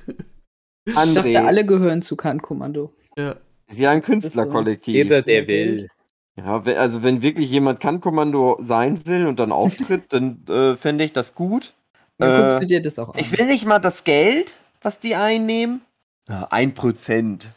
Ich 0.85 0.95
dachte, 0.95 1.19
André. 1.29 1.37
alle 1.45 1.65
gehören 1.65 2.01
zu 2.01 2.15
Kant-Kommando. 2.15 2.91
ja. 3.17 3.35
ist 3.67 3.79
ja 3.79 3.91
ein 3.91 4.01
Künstlerkollektiv. 4.01 4.95
Jeder, 4.95 5.21
der 5.21 5.45
will. 5.47 5.89
Ja, 6.35 6.61
also 6.63 7.03
wenn 7.03 7.21
wirklich 7.21 7.51
jemand 7.51 7.79
Kann-Kommando 7.81 8.57
sein 8.61 9.05
will 9.05 9.27
und 9.27 9.39
dann 9.39 9.51
auftritt, 9.51 10.11
dann 10.13 10.43
äh, 10.47 10.75
fände 10.77 11.03
ich 11.03 11.11
das 11.13 11.35
gut. 11.35 11.73
Dann 12.17 12.33
Äh, 12.33 12.41
guckst 12.43 12.61
du 12.63 12.67
dir 12.67 12.81
das 12.81 12.97
auch 12.97 13.09
an. 13.13 13.19
Ich 13.19 13.37
will 13.37 13.45
nicht 13.47 13.65
mal 13.65 13.77
das 13.79 14.03
Geld, 14.05 14.59
was 14.81 14.99
die 14.99 15.15
einnehmen. 15.15 15.81
Ein 16.29 16.73
Prozent. 16.73 17.51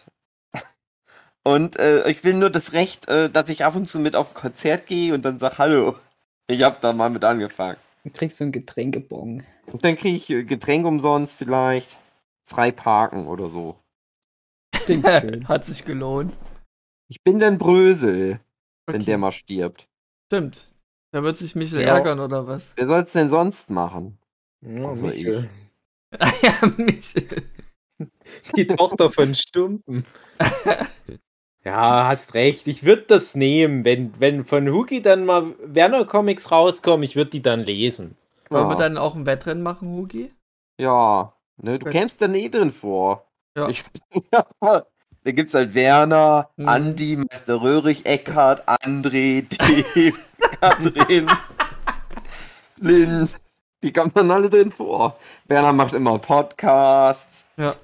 Und 1.45 1.79
äh, 1.79 2.09
ich 2.09 2.23
will 2.25 2.35
nur 2.35 2.51
das 2.51 2.73
Recht, 2.73 3.09
äh, 3.09 3.29
dass 3.29 3.49
ich 3.49 3.65
ab 3.65 3.75
und 3.75 3.87
zu 3.87 3.99
mit 3.99 4.15
auf 4.17 4.31
ein 4.31 4.35
Konzert 4.35 4.87
gehe 4.87 5.13
und 5.13 5.25
dann 5.25 5.39
sag 5.39 5.59
Hallo. 5.59 5.97
Ich 6.47 6.63
hab 6.63 6.81
da 6.81 6.93
mal 6.93 7.11
mit 7.11 7.25
angefangen. 7.25 7.77
Dann 8.05 8.13
kriegst 8.13 8.39
du 8.41 8.45
einen 8.45 8.53
Getränkebon. 8.53 9.43
Und 9.67 9.85
dann 9.85 9.97
kriege 9.97 10.17
ich 10.17 10.31
äh, 10.31 10.45
Getränk 10.45 10.87
umsonst 10.87 11.37
vielleicht. 11.37 11.99
Frei 12.45 12.71
parken 12.71 13.27
oder 13.27 13.51
so. 13.51 13.77
Klingt 14.73 15.07
schön. 15.21 15.49
Hat 15.49 15.67
sich 15.67 15.85
gelohnt. 15.85 16.33
Ich 17.09 17.23
bin 17.23 17.41
dann 17.41 17.59
Brösel, 17.59 18.41
wenn 18.87 18.97
Okay. 18.97 19.05
der 19.05 19.19
mal 19.19 19.33
stirbt. 19.33 19.89
Stimmt. 20.31 20.73
Da 21.13 21.23
wird 21.23 21.37
sich 21.37 21.55
Michel 21.57 21.83
Ja. 21.83 21.97
ärgern, 21.97 22.21
oder 22.21 22.47
was? 22.47 22.71
Wer 22.77 22.87
soll's 22.87 23.13
denn 23.13 23.31
sonst 23.31 23.69
machen? 23.69 24.19
Ja, 24.65 24.89
Also 24.89 25.07
Michel. 25.07 25.51
ja, 26.43 26.55
Michel. 26.77 27.43
Die 28.57 28.67
Tochter 28.67 29.11
von 29.11 29.35
Stumpen. 29.35 30.05
Ja, 31.65 32.09
hast 32.09 32.35
recht. 32.35 32.67
Ich 32.67 32.83
würde 32.83 33.03
das 33.07 33.37
nehmen. 33.37 33.85
Wenn, 33.85 34.19
wenn 34.19 34.45
von 34.45 34.69
Hugi 34.69 35.01
dann 35.01 35.25
mal 35.25 35.55
Werner 35.63 36.05
Comics 36.05 36.51
rauskommen, 36.51 37.05
ich 37.05 37.15
würde 37.15 37.31
die 37.31 37.43
dann 37.43 37.61
lesen. 37.61 38.17
Wollen 38.51 38.69
wir 38.69 38.75
dann 38.77 38.99
auch 38.99 39.15
ein 39.15 39.27
Wettrennen 39.27 39.63
machen, 39.63 39.89
Hugi? 39.89 40.33
Ja, 40.81 41.33
ne, 41.59 41.79
du 41.79 41.85
Gut. 41.85 41.93
kämst 41.93 42.21
da 42.21 42.27
eh 42.27 42.49
drin 42.49 42.73
vor. 42.73 43.27
Ja. 43.57 43.69
Ich, 43.69 43.85
ja, 44.33 44.45
da 44.61 45.31
gibt's 45.31 45.55
halt 45.55 45.75
Werner, 45.75 46.51
Mhm. 46.57 46.69
Andi, 46.69 47.17
Meister 47.17 47.63
Röhrig, 47.63 48.07
Eckhard, 48.07 48.69
André, 48.69 49.47
Dave, 49.49 50.17
Katrin, 50.61 51.31
Lind. 52.79 53.35
Die 53.83 53.93
kommen 53.93 54.13
dann 54.15 54.31
alle 54.31 54.51
drin 54.51 54.73
vor. 54.73 55.17
Werner 55.47 55.73
macht 55.73 55.95
immer 55.95 56.19
Podcasts. 56.19 57.45
Ja. 57.57 57.75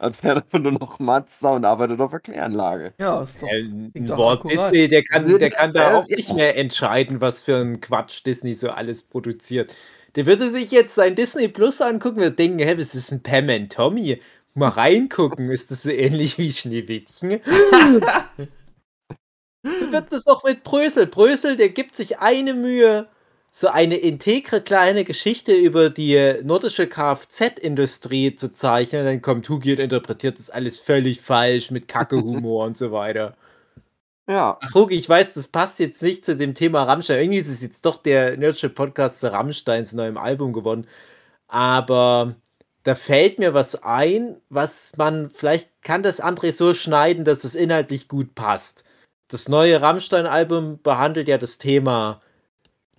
Und 0.00 0.16
fährt 0.16 0.36
einfach 0.36 0.60
nur 0.60 0.72
noch 0.72 0.98
Mazda 1.00 1.50
und 1.56 1.64
arbeitet 1.64 2.00
auf 2.00 2.12
der 2.12 2.20
Kläranlage. 2.20 2.94
Ja, 2.98 3.22
ist 3.22 3.42
doch. 3.42 3.48
Äh, 3.48 3.64
doch 3.94 4.18
Walt 4.18 4.38
akkurat. 4.38 4.72
Disney, 4.72 4.88
der 4.88 5.02
kann, 5.02 5.38
der 5.38 5.50
kann 5.50 5.72
da 5.72 5.96
auch 5.96 6.06
nicht 6.06 6.32
mehr 6.34 6.56
entscheiden, 6.56 7.20
was 7.20 7.42
für 7.42 7.56
ein 7.56 7.80
Quatsch 7.80 8.24
Disney 8.24 8.54
so 8.54 8.70
alles 8.70 9.02
produziert. 9.02 9.74
der 10.14 10.26
würde 10.26 10.50
sich 10.50 10.70
jetzt 10.70 10.94
sein 10.94 11.16
Disney 11.16 11.48
Plus 11.48 11.80
angucken 11.80 12.22
und 12.22 12.38
denken, 12.38 12.60
hä, 12.60 12.76
was 12.78 12.94
ist 12.94 13.10
ein 13.10 13.22
Pam 13.22 13.48
and 13.48 13.72
Tommy? 13.72 14.20
Mal 14.54 14.68
reingucken, 14.68 15.50
ist 15.50 15.70
das 15.70 15.82
so 15.82 15.90
ähnlich 15.90 16.38
wie 16.38 16.52
Schneewittchen? 16.52 17.40
so 19.62 19.92
wird 19.92 20.12
das 20.12 20.26
auch 20.26 20.44
mit 20.44 20.62
Brösel. 20.62 21.06
Brösel, 21.06 21.56
der 21.56 21.70
gibt 21.70 21.94
sich 21.96 22.18
eine 22.20 22.54
Mühe, 22.54 23.08
so 23.50 23.68
eine 23.68 23.96
integre 23.96 24.60
kleine 24.60 25.04
Geschichte 25.04 25.52
über 25.52 25.90
die 25.90 26.34
nordische 26.42 26.86
Kfz-Industrie 26.86 28.36
zu 28.36 28.52
zeichnen. 28.52 29.04
Dann 29.04 29.22
kommt 29.22 29.48
Hugi 29.48 29.72
und 29.72 29.80
interpretiert 29.80 30.38
das 30.38 30.50
alles 30.50 30.78
völlig 30.78 31.20
falsch 31.20 31.70
mit 31.70 31.88
Kacke-Humor 31.88 32.66
und 32.66 32.76
so 32.76 32.92
weiter. 32.92 33.36
Ja. 34.28 34.58
Ach, 34.60 34.74
Hugi, 34.74 34.94
ich 34.94 35.08
weiß, 35.08 35.32
das 35.34 35.48
passt 35.48 35.78
jetzt 35.78 36.02
nicht 36.02 36.24
zu 36.24 36.36
dem 36.36 36.54
Thema 36.54 36.82
Rammstein. 36.82 37.20
Irgendwie 37.22 37.38
ist 37.38 37.48
es 37.48 37.62
jetzt 37.62 37.86
doch 37.86 37.96
der 37.96 38.36
Nerdship 38.36 38.74
Podcast 38.74 39.20
zu 39.20 39.32
Rammsteins 39.32 39.94
neuem 39.94 40.18
Album 40.18 40.52
geworden. 40.52 40.86
Aber 41.48 42.36
da 42.84 42.94
fällt 42.94 43.38
mir 43.38 43.54
was 43.54 43.82
ein, 43.82 44.36
was 44.50 44.92
man, 44.96 45.30
vielleicht 45.30 45.70
kann 45.82 46.02
das 46.02 46.22
André 46.22 46.52
so 46.52 46.74
schneiden, 46.74 47.24
dass 47.24 47.44
es 47.44 47.54
inhaltlich 47.54 48.08
gut 48.08 48.34
passt. 48.34 48.84
Das 49.28 49.48
neue 49.48 49.80
Rammstein-Album 49.80 50.80
behandelt 50.82 51.28
ja 51.28 51.38
das 51.38 51.58
Thema 51.58 52.20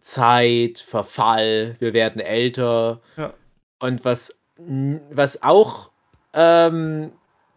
Zeit, 0.02 0.80
Verfall, 0.80 1.76
wir 1.80 1.94
werden 1.94 2.22
älter. 2.22 3.02
Ja. 3.18 3.34
Und 3.80 4.04
was, 4.06 4.36
was 4.58 5.42
auch 5.42 5.92
ähm, 6.34 7.12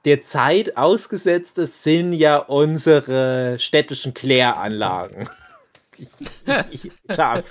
der 0.04 0.22
Zeit 0.22 0.76
ausgesetzt 0.76 1.58
ist, 1.58 1.82
sind 1.82 2.12
ja 2.12 2.38
unsere 2.38 3.58
städtischen 3.58 4.14
Kläranlagen. 4.14 5.28
Ich, 5.98 6.08
ich, 6.70 6.90
ich 7.06 7.18
habe 7.18 7.44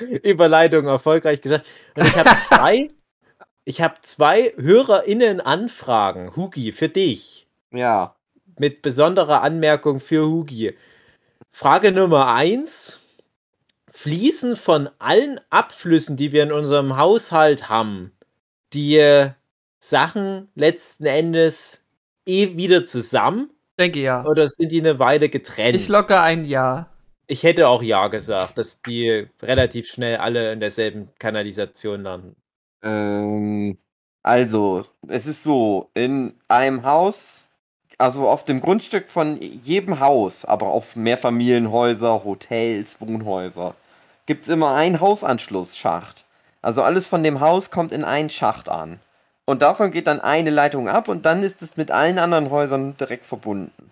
Überleitung 0.00 0.86
erfolgreich 0.86 1.42
geschafft. 1.42 1.66
Und 1.94 2.06
ich 2.06 2.16
habe 2.16 2.30
zwei, 2.48 2.88
ich 3.66 3.82
habe 3.82 3.96
zwei 4.00 4.52
HörerInnen-Anfragen, 4.56 6.34
Hugi, 6.34 6.72
für 6.72 6.88
dich. 6.88 7.46
Ja. 7.70 8.16
Mit 8.58 8.80
besonderer 8.80 9.42
Anmerkung 9.42 10.00
für 10.00 10.26
Hugi. 10.26 10.74
Frage 11.52 11.92
Nummer 11.92 12.34
eins. 12.34 12.98
Fließen 13.96 14.56
von 14.56 14.90
allen 14.98 15.40
Abflüssen, 15.50 16.16
die 16.16 16.32
wir 16.32 16.42
in 16.42 16.52
unserem 16.52 16.96
Haushalt 16.96 17.68
haben, 17.68 18.10
die 18.72 19.30
Sachen 19.78 20.48
letzten 20.56 21.06
Endes 21.06 21.86
eh 22.26 22.56
wieder 22.56 22.84
zusammen? 22.84 23.50
Denke 23.78 24.00
ja. 24.00 24.24
Oder 24.24 24.48
sind 24.48 24.72
die 24.72 24.80
eine 24.80 24.98
Weile 24.98 25.28
getrennt? 25.28 25.76
Ich 25.76 25.88
locke 25.88 26.20
ein 26.20 26.44
Ja. 26.44 26.90
Ich 27.28 27.44
hätte 27.44 27.68
auch 27.68 27.82
ja 27.82 28.08
gesagt, 28.08 28.58
dass 28.58 28.82
die 28.82 29.28
relativ 29.40 29.88
schnell 29.88 30.16
alle 30.18 30.52
in 30.52 30.60
derselben 30.60 31.08
Kanalisation 31.18 32.02
landen. 32.02 32.36
Ähm, 32.82 33.78
also, 34.22 34.84
es 35.06 35.26
ist 35.26 35.44
so, 35.44 35.88
in 35.94 36.34
einem 36.48 36.84
Haus, 36.84 37.46
also 37.96 38.28
auf 38.28 38.44
dem 38.44 38.60
Grundstück 38.60 39.08
von 39.08 39.40
jedem 39.40 40.00
Haus, 40.00 40.44
aber 40.44 40.66
auf 40.66 40.96
Mehrfamilienhäuser, 40.96 42.24
Hotels, 42.24 43.00
Wohnhäuser, 43.00 43.74
gibt 44.26 44.44
es 44.44 44.48
immer 44.48 44.74
einen 44.74 45.00
Hausanschlussschacht. 45.00 46.24
Also 46.62 46.82
alles 46.82 47.06
von 47.06 47.22
dem 47.22 47.40
Haus 47.40 47.70
kommt 47.70 47.92
in 47.92 48.04
einen 48.04 48.30
Schacht 48.30 48.68
an. 48.68 49.00
Und 49.46 49.60
davon 49.60 49.90
geht 49.90 50.06
dann 50.06 50.20
eine 50.20 50.50
Leitung 50.50 50.88
ab 50.88 51.08
und 51.08 51.26
dann 51.26 51.42
ist 51.42 51.60
es 51.60 51.76
mit 51.76 51.90
allen 51.90 52.18
anderen 52.18 52.50
Häusern 52.50 52.96
direkt 52.96 53.26
verbunden. 53.26 53.90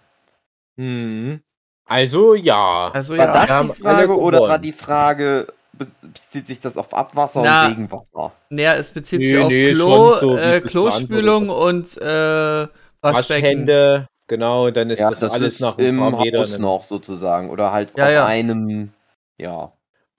Hm. 0.79 1.43
Also 1.85 2.35
ja. 2.35 2.91
Also 2.95 3.17
War 3.19 3.27
ja. 3.27 3.33
das 3.33 3.49
wir 3.51 3.75
die 3.75 3.83
Frage 3.83 4.19
oder 4.19 4.41
war 4.41 4.59
die 4.59 4.73
Frage, 4.73 5.47
be- 5.75 5.89
bezieht 6.01 6.47
sich 6.47 6.61
das 6.61 6.79
auf 6.79 6.95
Abwasser 6.95 7.43
Na, 7.43 7.67
und 7.67 7.73
Regenwasser? 7.73 8.33
Naja, 8.49 8.75
es 8.75 8.91
bezieht 8.91 9.21
Nee, 9.21 9.27
sich 9.27 9.39
auf 9.39 9.49
nee, 9.51 9.73
Klo, 9.75 10.11
so, 10.13 10.37
äh, 10.39 10.61
Klospülung 10.63 11.51
und 11.51 11.99
äh, 11.99 12.05
Waschbecken. 12.05 12.73
Waschhände, 13.03 14.07
genau, 14.29 14.71
dann 14.71 14.89
ist 14.89 15.01
Ja, 15.01 15.11
das, 15.11 15.21
das 15.21 15.33
alles 15.33 15.55
ist 15.55 15.61
nach 15.61 15.77
im. 15.77 16.01
Haus 16.01 16.59
noch 16.59 16.83
sozusagen 16.83 17.51
oder 17.51 17.73
halt 17.73 17.93
Ja, 17.99 18.07
auf 18.07 18.11
ja. 18.13 18.27
einem, 18.27 18.93
ja. 19.37 19.73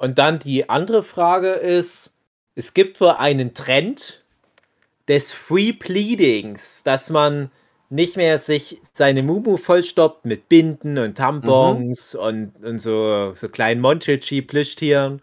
Und 0.04 0.20
dann 0.20 0.38
die 0.38 0.70
andere 0.70 1.01
Frage 1.01 1.51
ist, 1.51 2.12
es 2.56 2.74
gibt 2.74 2.99
wohl 2.99 3.12
einen 3.12 3.54
Trend 3.54 4.22
des 5.08 5.32
Free 5.32 5.72
Pleadings, 5.72 6.84
dass 6.84 7.10
man 7.10 7.51
nicht 7.89 8.18
mehr 8.18 8.38
sich 8.38 8.82
seine 8.91 9.24
Mumu 9.24 9.56
vollstoppt 9.56 10.26
mit 10.26 10.49
Binden 10.49 10.97
und 10.97 11.16
Tampons 11.16 12.16
und, 12.16 12.51
und 12.66 12.80
so, 12.80 13.32
so 13.34 13.47
kleinen 13.47 13.80
Monchichi-Plüschtieren, 13.80 15.22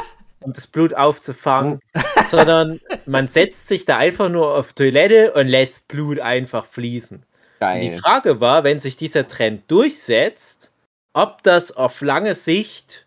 um 0.40 0.54
das 0.54 0.66
Blut 0.66 0.94
aufzufangen, 0.94 1.80
sondern 2.30 2.80
man 3.04 3.28
setzt 3.28 3.68
sich 3.68 3.84
da 3.84 3.98
einfach 3.98 4.30
nur 4.30 4.56
auf 4.56 4.72
Toilette 4.72 5.34
und 5.34 5.46
lässt 5.46 5.88
Blut 5.88 6.20
einfach 6.20 6.64
fließen. 6.64 7.22
Die. 7.60 7.98
Frage 7.98 8.40
war, 8.40 8.64
wenn 8.64 8.80
sich 8.80 8.96
dieser 8.96 9.28
Trend 9.28 9.70
durchsetzt, 9.70 10.72
ob 11.12 11.42
das 11.42 11.76
auf 11.76 12.00
lange 12.00 12.34
Sicht 12.34 13.04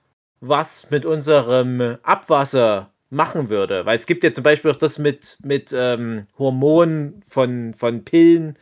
was 0.47 0.89
mit 0.91 1.05
unserem 1.05 1.97
Abwasser 2.03 2.91
machen 3.09 3.49
würde. 3.49 3.85
Weil 3.85 3.95
es 3.95 4.05
gibt 4.05 4.23
ja 4.23 4.33
zum 4.33 4.43
Beispiel 4.43 4.71
auch 4.71 4.75
das 4.75 4.99
mit, 4.99 5.37
mit 5.43 5.73
ähm, 5.77 6.27
Hormonen 6.37 7.21
von, 7.27 7.73
von 7.73 8.03
Pillen, 8.03 8.57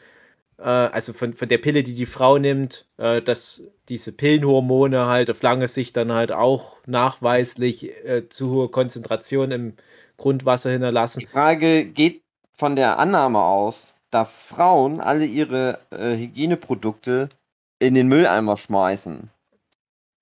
äh, 0.57 0.63
also 0.63 1.13
von, 1.13 1.33
von 1.33 1.47
der 1.47 1.57
Pille, 1.57 1.83
die 1.83 1.93
die 1.95 2.05
Frau 2.05 2.37
nimmt, 2.37 2.85
äh, 2.97 3.21
dass 3.21 3.63
diese 3.89 4.11
Pillenhormone 4.11 5.07
halt 5.07 5.29
auf 5.29 5.41
lange 5.41 5.67
Sicht 5.67 5.97
dann 5.97 6.11
halt 6.11 6.31
auch 6.31 6.77
nachweislich 6.85 7.89
äh, 8.05 8.29
zu 8.29 8.49
hohe 8.49 8.69
Konzentrationen 8.69 9.51
im 9.51 9.73
Grundwasser 10.17 10.71
hinterlassen. 10.71 11.19
Die 11.19 11.25
Frage 11.25 11.85
geht 11.85 12.21
von 12.53 12.75
der 12.75 12.99
Annahme 12.99 13.41
aus, 13.41 13.93
dass 14.11 14.43
Frauen 14.43 15.01
alle 15.01 15.25
ihre 15.25 15.79
äh, 15.89 16.15
Hygieneprodukte 16.15 17.29
in 17.79 17.95
den 17.95 18.07
Mülleimer 18.07 18.57
schmeißen. 18.57 19.31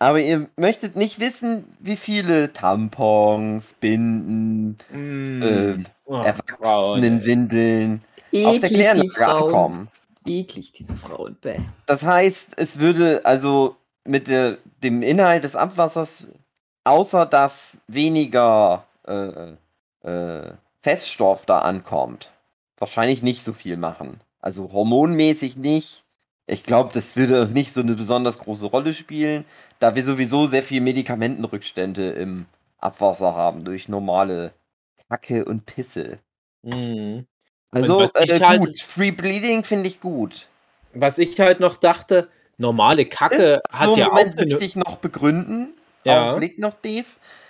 Aber 0.01 0.19
ihr 0.19 0.49
möchtet 0.55 0.95
nicht 0.95 1.19
wissen, 1.19 1.63
wie 1.79 1.95
viele 1.95 2.51
Tampons, 2.53 3.75
Binden, 3.79 4.79
Mm. 4.91 5.85
Oh, 6.05 6.15
Erwachsenenwindeln 6.15 8.01
auf 8.33 8.59
der 8.59 8.69
Kläranlage 8.69 9.11
Frauen. 9.11 9.43
ankommen. 9.43 9.87
Eklig, 10.25 10.71
diese 10.71 10.95
Frauen. 10.95 11.37
Bäh. 11.39 11.59
Das 11.85 12.01
heißt, 12.01 12.53
es 12.55 12.79
würde 12.79 13.21
also 13.25 13.75
mit 14.03 14.27
der, 14.27 14.57
dem 14.81 15.03
Inhalt 15.03 15.43
des 15.43 15.55
Abwassers, 15.55 16.29
außer 16.83 17.27
dass 17.27 17.77
weniger 17.85 18.85
äh, 19.07 19.51
äh, 20.01 20.53
Feststoff 20.79 21.45
da 21.45 21.59
ankommt, 21.59 22.31
wahrscheinlich 22.79 23.21
nicht 23.21 23.43
so 23.43 23.53
viel 23.53 23.77
machen. 23.77 24.19
Also 24.39 24.71
hormonmäßig 24.73 25.57
nicht. 25.57 26.03
Ich 26.51 26.65
glaube, 26.65 26.89
das 26.93 27.15
würde 27.15 27.47
nicht 27.47 27.71
so 27.71 27.79
eine 27.79 27.95
besonders 27.95 28.37
große 28.37 28.65
Rolle 28.65 28.93
spielen, 28.93 29.45
da 29.79 29.95
wir 29.95 30.03
sowieso 30.03 30.47
sehr 30.47 30.63
viel 30.63 30.81
Medikamentenrückstände 30.81 32.09
im 32.09 32.45
Abwasser 32.77 33.33
haben 33.35 33.63
durch 33.63 33.87
normale 33.87 34.51
Kacke 35.07 35.45
und 35.45 35.65
Pisse. 35.65 36.19
Mhm. 36.61 37.25
Also 37.71 38.03
äh, 38.15 38.39
halt- 38.41 38.59
gut, 38.59 38.81
Free 38.81 39.11
Bleeding 39.11 39.63
finde 39.63 39.87
ich 39.87 40.01
gut. 40.01 40.47
Was 40.93 41.19
ich 41.19 41.39
halt 41.39 41.61
noch 41.61 41.77
dachte, 41.77 42.27
normale 42.57 43.05
Kacke 43.05 43.61
hat 43.71 43.87
so, 43.87 43.95
ja 43.95 44.09
Moment 44.09 44.31
auch 44.31 44.43
möchte 44.43 44.65
ich 44.65 44.75
noch 44.75 44.97
begründen. 44.97 45.69
Ja. 46.03 46.31
Augenblick 46.31 46.59
noch, 46.59 46.73
Dave. 46.73 47.05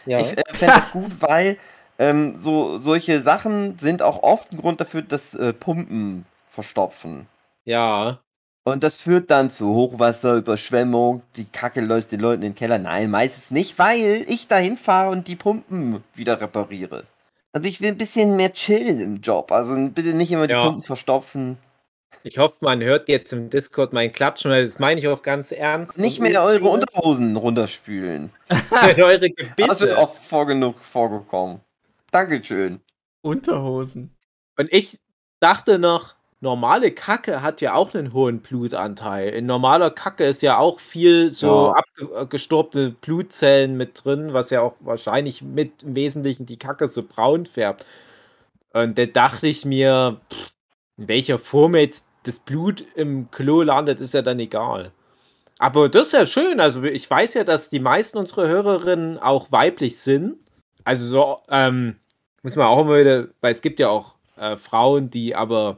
ja. 0.06 0.20
Ich 0.20 0.38
äh, 0.38 0.44
fände 0.54 0.76
es 0.78 0.92
gut, 0.92 1.12
weil 1.22 1.58
ähm, 1.98 2.38
so 2.38 2.78
solche 2.78 3.22
Sachen 3.24 3.80
sind 3.80 4.04
auch 4.04 4.22
oft 4.22 4.54
ein 4.54 4.60
Grund 4.60 4.80
dafür, 4.80 5.02
dass 5.02 5.34
äh, 5.34 5.54
Pumpen 5.54 6.26
verstopfen. 6.48 7.26
ja. 7.66 8.20
Und 8.64 8.84
das 8.84 8.98
führt 9.02 9.32
dann 9.32 9.50
zu 9.50 9.74
Hochwasser, 9.74 10.36
Überschwemmung, 10.36 11.24
die 11.36 11.46
Kacke 11.46 11.82
läuft 11.82 12.12
den 12.12 12.20
Leuten 12.20 12.44
in 12.44 12.50
den 12.52 12.56
Keller. 12.56 12.78
Nein, 12.78 13.10
meistens 13.10 13.50
nicht, 13.50 13.80
weil 13.80 14.24
ich 14.28 14.48
dahin 14.48 14.78
fahre 14.78 15.10
und 15.12 15.28
die 15.28 15.36
Pumpen 15.36 16.04
wieder 16.14 16.40
repariere. 16.40 17.06
Aber 17.54 17.66
ich 17.66 17.82
will 17.82 17.90
ein 17.90 17.98
bisschen 17.98 18.36
mehr 18.38 18.54
chillen 18.54 19.00
im 19.00 19.16
Job. 19.22 19.52
Also 19.52 19.76
bitte 19.90 20.14
nicht 20.14 20.32
immer 20.32 20.48
die 20.48 20.54
Ja. 20.54 20.64
Pumpen 20.64 20.84
verstopfen. 20.84 21.58
Ich 22.24 22.38
hoffe, 22.38 22.58
man 22.62 22.84
hört 22.84 23.10
jetzt 23.10 23.34
im 23.34 23.50
Discord 23.50 23.94
mein 23.94 24.14
Klatschen, 24.14 24.52
weil 24.52 24.64
das 24.64 24.78
meine 24.78 25.00
ich 25.02 25.08
auch 25.08 25.24
ganz 25.24 25.52
ernst. 25.52 25.98
Nicht 25.98 26.20
mehr 26.20 26.44
eure. 26.44 26.70
Unterhosen 26.70 27.36
runterspülen. 27.36 28.30
eure 28.72 29.20
Das 29.20 29.30
Gebisse. 29.36 29.80
wird 29.88 29.98
oft 29.98 30.24
vor 30.24 30.46
genug 30.46 30.78
vorgekommen. 30.78 31.62
Dankeschön. 32.12 32.80
Unterhosen. 33.24 34.16
Und 34.56 34.72
ich 34.72 34.98
dachte 35.40 35.80
noch, 35.80 36.14
normale 36.42 36.92
Kacke 36.92 37.42
hat 37.42 37.62
ja 37.62 37.74
auch 37.76 37.94
einen 37.96 38.14
hohen 38.14 38.42
Blutanteil. 38.42 39.30
In 39.30 39.46
normaler 39.46 39.92
Kacke 39.92 40.26
ist 40.26 40.42
ja 40.42 40.58
auch 40.58 40.80
viel 40.80 41.32
so 41.32 41.74
Ja. 41.76 41.84
abgestorbte 42.16 42.92
Blutzellen 42.92 43.78
mit 43.78 44.04
drin, 44.04 44.34
was 44.34 44.50
ja 44.52 44.62
auch 44.62 44.76
wahrscheinlich 44.82 45.42
mit 45.44 45.84
im 45.84 45.96
Wesentlichen 45.96 46.46
die 46.48 46.58
Kacke 46.60 46.88
so 46.88 47.04
braun 47.04 47.46
färbt. 47.46 47.86
Und 48.74 48.98
da 48.98 49.06
dachte 49.06 49.48
ich 49.48 49.66
mir, 49.66 50.22
pff, 50.32 50.52
in 50.98 51.08
welcher 51.08 51.40
Form 51.40 51.76
jetzt 51.76 52.08
das 52.24 52.40
Blut 52.40 52.84
im 52.96 53.32
Klo 53.32 53.62
landet, 53.64 54.00
ist 54.02 54.14
ja 54.14 54.22
dann 54.22 54.40
egal. 54.40 54.92
Aber 55.60 55.90
das 55.90 56.08
ist 56.08 56.14
ja 56.14 56.26
schön. 56.26 56.60
Also 56.60 56.84
ich 56.84 57.10
weiß 57.10 57.36
ja, 57.36 57.44
dass 57.44 57.70
die 57.70 57.80
meisten 57.80 58.18
unserer 58.18 58.48
Hörerinnen 58.48 59.20
auch 59.20 59.52
weiblich 59.52 60.00
sind. 60.00 60.38
Also 60.84 61.06
so, 61.06 61.40
ähm, 61.50 61.98
Muss 62.44 62.56
man 62.56 62.68
auch 62.68 62.82
immer 62.82 62.98
wieder, 63.00 63.28
weil 63.42 63.54
es 63.54 63.62
gibt 63.62 63.80
ja 63.80 63.90
auch 63.90 64.16
äh, 64.38 64.58
Frauen, 64.58 65.10
die 65.12 65.36
aber 65.36 65.78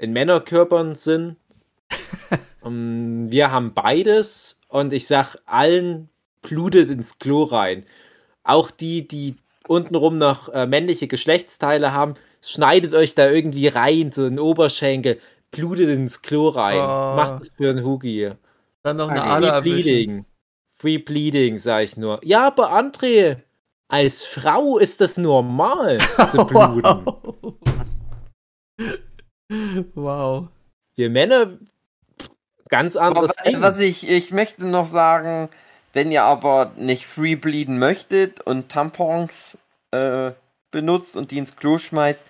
in 0.00 0.12
Männerkörpern 0.12 0.94
sind. 0.94 1.36
wir 2.62 3.52
haben 3.52 3.74
beides 3.74 4.58
und 4.68 4.92
ich 4.92 5.06
sag 5.06 5.36
allen, 5.46 6.08
blutet 6.42 6.90
ins 6.90 7.18
Klo 7.18 7.44
rein. 7.44 7.84
Auch 8.42 8.70
die, 8.70 9.06
die 9.06 9.36
untenrum 9.68 10.16
noch 10.16 10.48
äh, 10.48 10.66
männliche 10.66 11.06
Geschlechtsteile 11.06 11.92
haben, 11.92 12.14
schneidet 12.40 12.94
euch 12.94 13.14
da 13.14 13.30
irgendwie 13.30 13.68
rein, 13.68 14.10
so 14.12 14.24
ein 14.24 14.38
Oberschenkel, 14.38 15.20
blutet 15.50 15.90
ins 15.90 16.22
Klo 16.22 16.48
rein. 16.48 16.78
Oh. 16.78 17.16
Macht 17.16 17.42
es 17.42 17.50
für 17.50 17.70
einen 17.70 17.84
Hugi. 17.84 18.32
Dann 18.82 18.96
noch 18.96 19.10
eine. 19.10 19.22
Ader 19.22 19.62
Free 19.62 19.70
erwischen. 19.70 19.82
Bleeding. 19.82 20.24
Free 20.78 20.98
Bleeding, 20.98 21.58
sag 21.58 21.84
ich 21.84 21.96
nur. 21.98 22.20
Ja, 22.24 22.46
aber 22.46 22.72
André, 22.72 23.36
als 23.88 24.24
Frau 24.24 24.78
ist 24.78 25.02
das 25.02 25.18
normal 25.18 25.98
zu 26.30 26.46
bluten. 26.46 26.82
Wow. 26.82 27.54
Wow. 29.94 30.48
Wir 30.96 31.10
Männer, 31.10 31.58
ganz 32.68 32.96
anderes 32.96 33.32
Ding. 33.44 33.60
was 33.60 33.78
ich, 33.78 34.08
ich 34.08 34.30
möchte 34.32 34.66
noch 34.66 34.86
sagen, 34.86 35.48
wenn 35.92 36.12
ihr 36.12 36.22
aber 36.22 36.72
nicht 36.76 37.06
free 37.06 37.34
bleeden 37.34 37.78
möchtet 37.78 38.40
und 38.40 38.68
Tampons 38.68 39.58
äh, 39.90 40.32
benutzt 40.70 41.16
und 41.16 41.30
die 41.30 41.38
ins 41.38 41.56
Klo 41.56 41.78
schmeißt, 41.78 42.20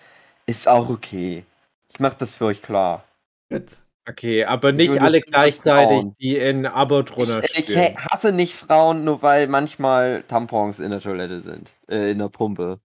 ist 0.46 0.68
auch 0.68 0.88
okay. 0.88 1.44
Ich 1.92 2.00
mach 2.00 2.14
das 2.14 2.34
für 2.34 2.46
euch 2.46 2.62
klar. 2.62 3.04
Gut. 3.50 3.76
Okay, 4.08 4.44
aber 4.44 4.70
Ich 4.70 4.90
nicht 4.90 5.00
alle 5.00 5.20
gleichzeitig, 5.20 6.00
Frauen. 6.00 6.16
die 6.20 6.36
in 6.36 6.66
Abo 6.66 7.02
drunter 7.02 7.44
Ich, 7.44 7.68
ich 7.68 7.96
hasse 7.96 8.32
nicht 8.32 8.54
Frauen, 8.54 9.04
nur 9.04 9.22
weil 9.22 9.46
manchmal 9.46 10.24
Tampons 10.26 10.80
in 10.80 10.90
der 10.90 11.00
Toilette 11.00 11.42
sind, 11.42 11.72
äh, 11.88 12.10
in 12.10 12.18
der 12.18 12.28
Pumpe. 12.28 12.80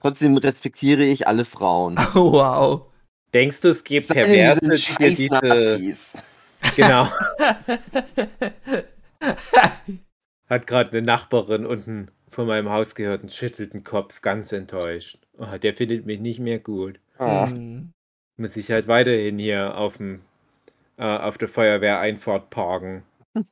Trotzdem 0.00 0.36
respektiere 0.36 1.02
ich 1.04 1.28
alle 1.28 1.44
Frauen. 1.44 1.96
Wow. 2.14 2.91
Denkst 3.34 3.60
du, 3.62 3.68
es 3.68 3.84
gibt 3.84 4.08
Perverse, 4.08 4.60
die 5.00 5.14
diese... 5.14 5.34
Nazis. 5.34 6.12
Genau. 6.76 7.08
Hat 10.48 10.66
gerade 10.66 10.90
eine 10.90 11.02
Nachbarin 11.02 11.64
unten 11.66 12.10
von 12.28 12.46
meinem 12.46 12.70
Haus 12.70 12.94
gehört 12.94 13.22
und 13.22 13.32
schüttelt 13.32 13.74
den 13.74 13.84
Kopf, 13.84 14.20
ganz 14.22 14.52
enttäuscht. 14.52 15.18
Oh, 15.38 15.56
der 15.56 15.74
findet 15.74 16.06
mich 16.06 16.20
nicht 16.20 16.40
mehr 16.40 16.58
gut. 16.58 17.00
Oh. 17.18 17.48
Muss 18.36 18.56
ich 18.56 18.70
halt 18.70 18.86
weiterhin 18.88 19.38
hier 19.38 19.76
auf 19.76 19.96
dem 19.98 20.20
äh, 20.96 21.04
auf 21.04 21.38
der 21.38 21.48
Feuerwehreinfahrt 21.48 22.50
parken. 22.50 23.02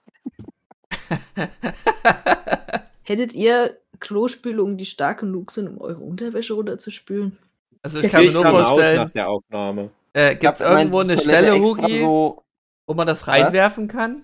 Hättet 3.03 3.35
ihr 3.35 3.79
Klospülungen, 3.99 4.79
die 4.79 4.87
stark 4.87 5.21
genug 5.21 5.51
sind, 5.51 5.69
um 5.69 5.81
eure 5.81 6.01
Unterwäsche 6.01 6.55
runterzuspülen? 6.55 7.39
Also 7.83 8.01
ich 8.01 8.11
kann 8.11 8.25
mir 8.25 8.33
nur 8.33 8.47
aus 8.47 8.53
nach 8.53 8.69
vorstellen, 8.69 9.11
der 9.15 9.29
Aufnahme. 9.29 9.91
äh, 10.13 10.35
gibt 10.37 10.55
es 10.55 10.61
irgendwo 10.61 11.01
eine 11.01 11.17
Toilette 11.17 11.47
Stelle, 11.47 11.61
Hugi, 11.63 12.01
So 12.01 12.43
wo 12.87 12.95
man 12.95 13.07
das 13.07 13.27
reinwerfen 13.27 13.89
kann? 13.89 14.23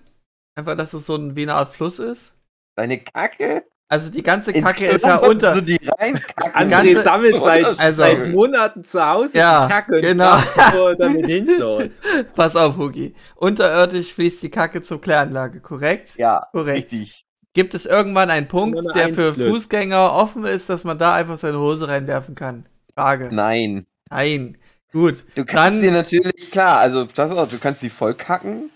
Einfach, 0.55 0.75
dass 0.75 0.93
es 0.93 1.05
so 1.05 1.15
ein, 1.15 1.35
wie 1.35 1.43
eine 1.43 1.55
Art 1.55 1.69
Fluss 1.69 1.99
ist? 1.99 2.33
deine 2.75 2.99
Kacke? 2.99 3.63
Also 3.89 4.11
die 4.11 4.21
ganze 4.21 4.51
Kacke 4.53 4.85
ist 4.85 5.05
ja 5.05 5.15
unter. 5.17 5.53
Du 5.53 5.61
die. 5.61 5.79
An- 5.97 6.19
André 6.53 6.69
ganze- 6.69 7.03
sammelt 7.03 7.41
seit, 7.41 7.65
Also- 7.79 8.01
seit 8.01 8.27
Monaten 8.29 8.83
zu 8.83 9.03
Hause 9.03 9.37
Ja, 9.37 9.65
die 9.65 9.71
Kacke 9.71 9.95
und 9.95 10.01
genau. 10.01 10.35
wo 10.73 10.93
damit 10.93 11.25
hin 11.25 11.49
soll. 11.57 11.91
Pass 12.35 12.55
auf, 12.57 12.75
Hugi. 12.77 13.15
Unterirdisch 13.37 14.13
fließt 14.13 14.43
die 14.43 14.49
Kacke 14.51 14.83
zur 14.83 14.99
Kläranlage, 15.01 15.61
korrekt? 15.61 16.15
Ja, 16.17 16.47
Korrekt. 16.51 16.91
richtig. 16.91 17.25
Gibt 17.53 17.73
es 17.73 17.85
irgendwann 17.87 18.29
einen 18.29 18.47
Punkt, 18.49 18.77
der 18.93 19.11
für. 19.13 19.33
Fußgänger 19.33 20.13
offen 20.13 20.43
ist, 20.45 20.69
dass 20.69 20.83
man 20.83 20.97
da 20.99 21.15
einfach 21.15 21.37
seine 21.37 21.59
Hose 21.59 21.87
reinwerfen 21.87 22.35
kann? 22.35 22.67
Frage. 22.97 23.29
Nein. 23.31 23.85
Nein. 24.09 24.57
Gut. 24.91 25.23
Du 25.35 25.45
kannst 25.45 25.77
Dann- 25.77 25.81
dir 25.83 25.91
natürlich, 25.91 26.49
klar, 26.49 26.79
also 26.79 27.01
auf, 27.01 27.49
du 27.49 27.57
kannst 27.59 27.83
die 27.83 27.89
voll 27.89 28.15
kacken, 28.15 28.71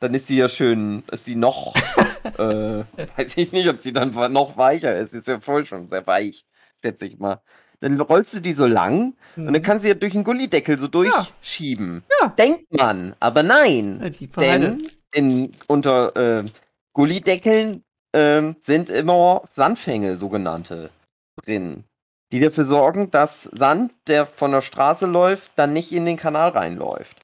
dann 0.00 0.14
ist 0.14 0.28
die 0.28 0.36
ja 0.36 0.48
schön, 0.48 1.02
ist 1.10 1.26
die 1.26 1.36
noch, 1.36 1.74
äh, 2.38 2.84
weiß 3.16 3.36
ich 3.36 3.52
nicht, 3.52 3.68
ob 3.68 3.80
die 3.80 3.92
dann 3.92 4.12
noch 4.32 4.56
weicher 4.56 4.96
ist, 4.96 5.12
ist 5.12 5.28
ja 5.28 5.40
voll 5.40 5.66
schon 5.66 5.88
sehr 5.88 6.06
weich, 6.06 6.46
schätze 6.82 7.06
ich 7.06 7.18
mal. 7.18 7.42
Dann 7.80 8.00
rollst 8.00 8.32
du 8.34 8.40
die 8.40 8.54
so 8.54 8.64
lang 8.66 9.14
und 9.36 9.52
dann 9.52 9.60
kannst 9.60 9.84
du 9.84 9.88
ja 9.90 9.94
durch 9.94 10.14
den 10.14 10.24
Gullideckel 10.24 10.78
so 10.78 10.88
durchschieben. 10.88 11.96
Mhm. 11.96 12.02
Ja. 12.22 12.28
Denkt 12.28 12.72
man, 12.74 13.14
aber 13.20 13.42
nein. 13.42 14.00
Ja, 14.02 14.08
die. 14.08 14.26
Denn 14.28 14.82
in, 15.12 15.52
unter 15.66 16.16
äh, 16.16 16.44
Gullideckeln 16.94 17.82
ähm, 18.14 18.56
sind 18.60 18.88
immer 18.88 19.42
Sandfänge, 19.50 20.16
sogenannte, 20.16 20.88
drin. 21.44 21.84
Die 22.32 22.40
dafür 22.40 22.64
sorgen, 22.64 23.10
dass 23.10 23.44
Sand, 23.44 23.92
der 24.08 24.26
von 24.26 24.50
der 24.50 24.60
Straße 24.60 25.06
läuft, 25.06 25.50
dann 25.56 25.72
nicht 25.72 25.92
in 25.92 26.04
den 26.06 26.16
Kanal 26.16 26.50
reinläuft. 26.50 27.16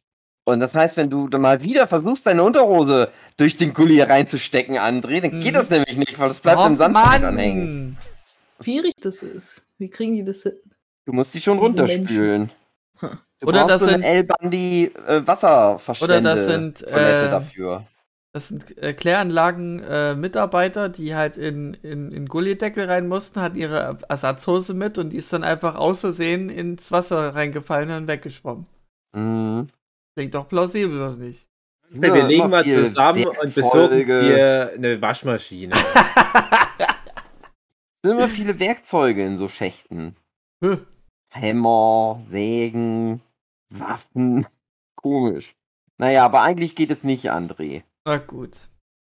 Und 0.45 0.61
das 0.61 0.75
heißt, 0.75 0.97
wenn 0.97 1.11
du 1.11 1.29
dann 1.29 1.41
mal 1.41 1.61
wieder 1.63 1.87
versuchst, 1.87 2.27
deine 2.27 2.43
Unterhose 2.43 3.11
durch 3.37 3.57
den 3.57 3.75
Gully 3.75 4.01
reinzustecken, 4.01 4.77
André, 4.77 5.21
dann 5.21 5.41
geht 5.41 5.53
Mhm. 5.53 5.59
das 5.59 5.71
nämlich 5.71 5.97
nicht, 5.97 6.19
weil 6.19 6.29
das 6.29 6.41
bleibt 6.41 6.59
Oh, 6.61 6.67
im 6.67 6.77
hängen. 7.37 7.99
Schwierig 8.61 8.95
das 9.01 9.23
ist. 9.23 9.67
Wie 9.79 9.89
kriegen 9.91 10.15
die 10.15 10.25
das 10.25 10.43
hin? 10.43 10.53
Du 11.05 11.13
musst 11.13 11.35
die 11.35 11.41
schon 11.41 11.55
Diese 11.55 11.67
runterspülen. 11.67 12.51
Hm. 13.01 13.19
Du 13.41 13.47
Oder 13.49 13.61
brauchst 13.61 13.71
das 13.71 13.81
so 13.83 13.89
sind- 13.89 14.03
El-Bandi 14.03 14.93
äh, 15.09 15.27
Wasserverstände 15.27 16.15
Oder 16.15 16.37
das 16.37 16.47
sind, 16.47 16.79
Toilette 16.79 17.27
äh, 17.27 17.31
dafür. 17.31 17.87
Das 18.35 18.49
sind 18.49 18.79
äh, 18.79 18.95
Kläranlagen-Mitarbeiter, 18.95 20.89
die 20.89 21.15
halt 21.15 21.37
in, 21.37 21.75
in, 21.75 22.11
in 22.11 22.27
Gullideckel 22.27 22.87
rein 22.87 23.07
mussten, 23.07 23.43
hatten 23.43 23.59
ihre 23.59 23.99
Ersatzhose 24.09 24.73
mit 24.73 24.97
und 24.97 25.11
die 25.11 25.19
ist 25.19 25.31
dann 25.35 25.45
einfach 25.45 25.75
aus 25.75 26.01
Versehen 26.01 26.49
ins 26.49 26.91
Wasser 26.91 27.35
reingefallen 27.35 27.91
und 27.91 28.09
weggeschwommen. 28.09 28.67
Mhm. 29.15 29.69
Klingt 30.15 30.35
doch 30.35 30.49
plausibel, 30.49 30.97
oder 30.97 31.17
nicht? 31.17 31.47
wir 31.91 32.17
Ja, 32.17 32.27
legen 32.27 32.45
immer 32.45 32.49
mal 32.49 32.65
zusammen 32.65 33.27
und 33.27 33.55
besorgen 33.55 34.07
dir 34.07 34.73
eine 34.75 35.03
Waschmaschine. 35.03 35.75
Es 35.75 35.85
sind 38.03 38.13
immer 38.13 38.29
viele 38.29 38.59
Werkzeuge 38.59 39.23
in 39.25 39.37
so 39.37 39.49
Schächten. 39.49 40.17
Hämmer, 41.31 42.19
Sägen, 42.31 43.21
Waffen. 43.69 44.47
Komisch. 44.97 45.55
Naja, 45.99 46.25
aber 46.25 46.41
eigentlich 46.43 46.75
geht 46.75 46.91
es 46.91 47.05
nicht, 47.05 47.31
André. 47.31 47.83
Na 48.05 48.19
gut. 48.19 48.57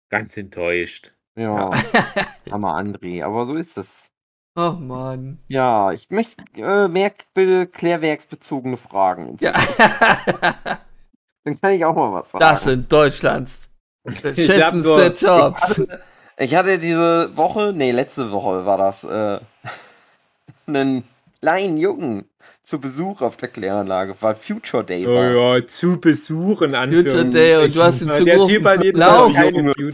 Ganz 0.09 0.35
enttäuscht. 0.37 1.13
Ja, 1.37 1.71
Hammer 2.51 2.75
André, 2.77 3.23
aber 3.23 3.45
so 3.45 3.55
ist 3.55 3.77
es. 3.77 4.09
Oh 4.55 4.71
Mann. 4.71 5.37
Ja, 5.47 5.91
ich 5.91 6.09
möchte 6.09 6.43
äh, 6.55 6.87
mehr 6.87 7.11
bitte 7.35 7.67
klärwerksbezogene 7.67 8.77
Fragen. 8.77 9.37
Ja. 9.41 9.53
Dann 11.43 11.61
kann 11.61 11.73
ich 11.73 11.85
auch 11.85 11.95
mal 11.95 12.11
was 12.11 12.29
sagen. 12.31 12.39
Das 12.41 12.63
sind 12.63 12.91
Deutschlands 12.91 13.69
beschissenste 14.03 14.77
nur- 14.81 15.13
ich 15.13 15.21
Jobs. 15.21 15.61
hatte, 15.61 16.01
ich 16.37 16.55
hatte 16.55 16.77
diese 16.79 17.35
Woche, 17.37 17.71
nee, 17.73 17.91
letzte 17.91 18.31
Woche 18.31 18.65
war 18.65 18.77
das, 18.77 19.03
äh, 19.03 19.39
einen 20.65 21.03
kleinen 21.39 21.77
Jungen 21.77 22.27
zu 22.67 22.79
Besuch 22.81 23.21
auf 23.21 23.37
der 23.37 23.47
Kläranlage, 23.47 24.13
weil 24.19 24.35
Future 24.35 24.83
Day 24.83 25.07
Oh 25.07 25.15
war. 25.15 25.55
ja, 25.57 25.65
zu 25.65 25.97
besuchen, 26.01 26.75
Future 26.75 27.23
Day 27.25 27.63
und 27.63 27.73
du 27.73 27.81
hast 27.81 28.01
ihm 28.01 28.11
zugerufen, 28.11 28.91
lauf, 28.93 29.33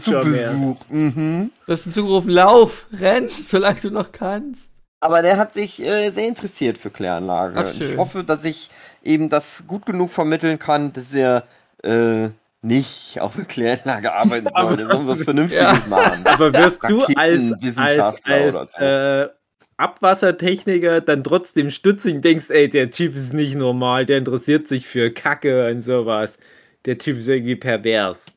zu. 0.02 0.10
Besuch. 0.18 0.76
Mhm. 0.88 1.50
du 1.66 1.72
hast 1.72 1.86
ihm 1.86 1.92
zugerufen, 1.92 2.30
lauf, 2.30 2.86
renn, 3.00 3.28
solange 3.48 3.80
du 3.80 3.90
noch 3.90 4.10
kannst. 4.10 4.70
Aber 5.00 5.22
der 5.22 5.36
hat 5.36 5.54
sich 5.54 5.80
äh, 5.80 6.10
sehr 6.10 6.26
interessiert 6.26 6.76
für 6.78 6.90
Kläranlage. 6.90 7.60
Ach. 7.64 7.80
Ich 7.80 7.96
hoffe, 7.96 8.24
dass 8.24 8.44
ich 8.44 8.70
eben 9.04 9.28
das 9.28 9.62
gut 9.68 9.86
genug 9.86 10.10
vermitteln 10.10 10.58
kann, 10.58 10.92
dass 10.92 11.12
er 11.14 11.44
äh, 11.84 12.30
nicht 12.62 13.20
auf 13.20 13.36
der 13.36 13.44
Kläranlage 13.44 14.12
arbeiten 14.12 14.48
soll. 14.52 14.76
Der 14.78 14.88
soll 14.88 15.06
was 15.06 15.22
Vernünftiges 15.24 15.62
Ja. 15.62 15.78
machen. 15.88 16.26
Aber 16.26 16.52
wirst 16.52 16.82
du 16.88 17.04
als, 17.04 17.52
als, 17.76 18.24
als 18.24 18.54
oder 18.56 18.66
so. 18.66 18.84
äh, 18.84 19.28
Abwassertechniker 19.76 21.00
dann 21.00 21.24
trotzdem 21.24 21.70
stutzig 21.70 22.22
denkst, 22.22 22.50
ey, 22.50 22.68
der 22.68 22.90
Typ 22.90 23.14
ist 23.16 23.32
nicht 23.32 23.54
normal, 23.56 24.06
der 24.06 24.18
interessiert 24.18 24.68
sich 24.68 24.86
für 24.86 25.10
Kacke 25.10 25.70
und 25.70 25.80
sowas. 25.80 26.38
Der 26.84 26.98
Typ 26.98 27.18
ist 27.18 27.28
irgendwie 27.28 27.56
pervers. 27.56 28.32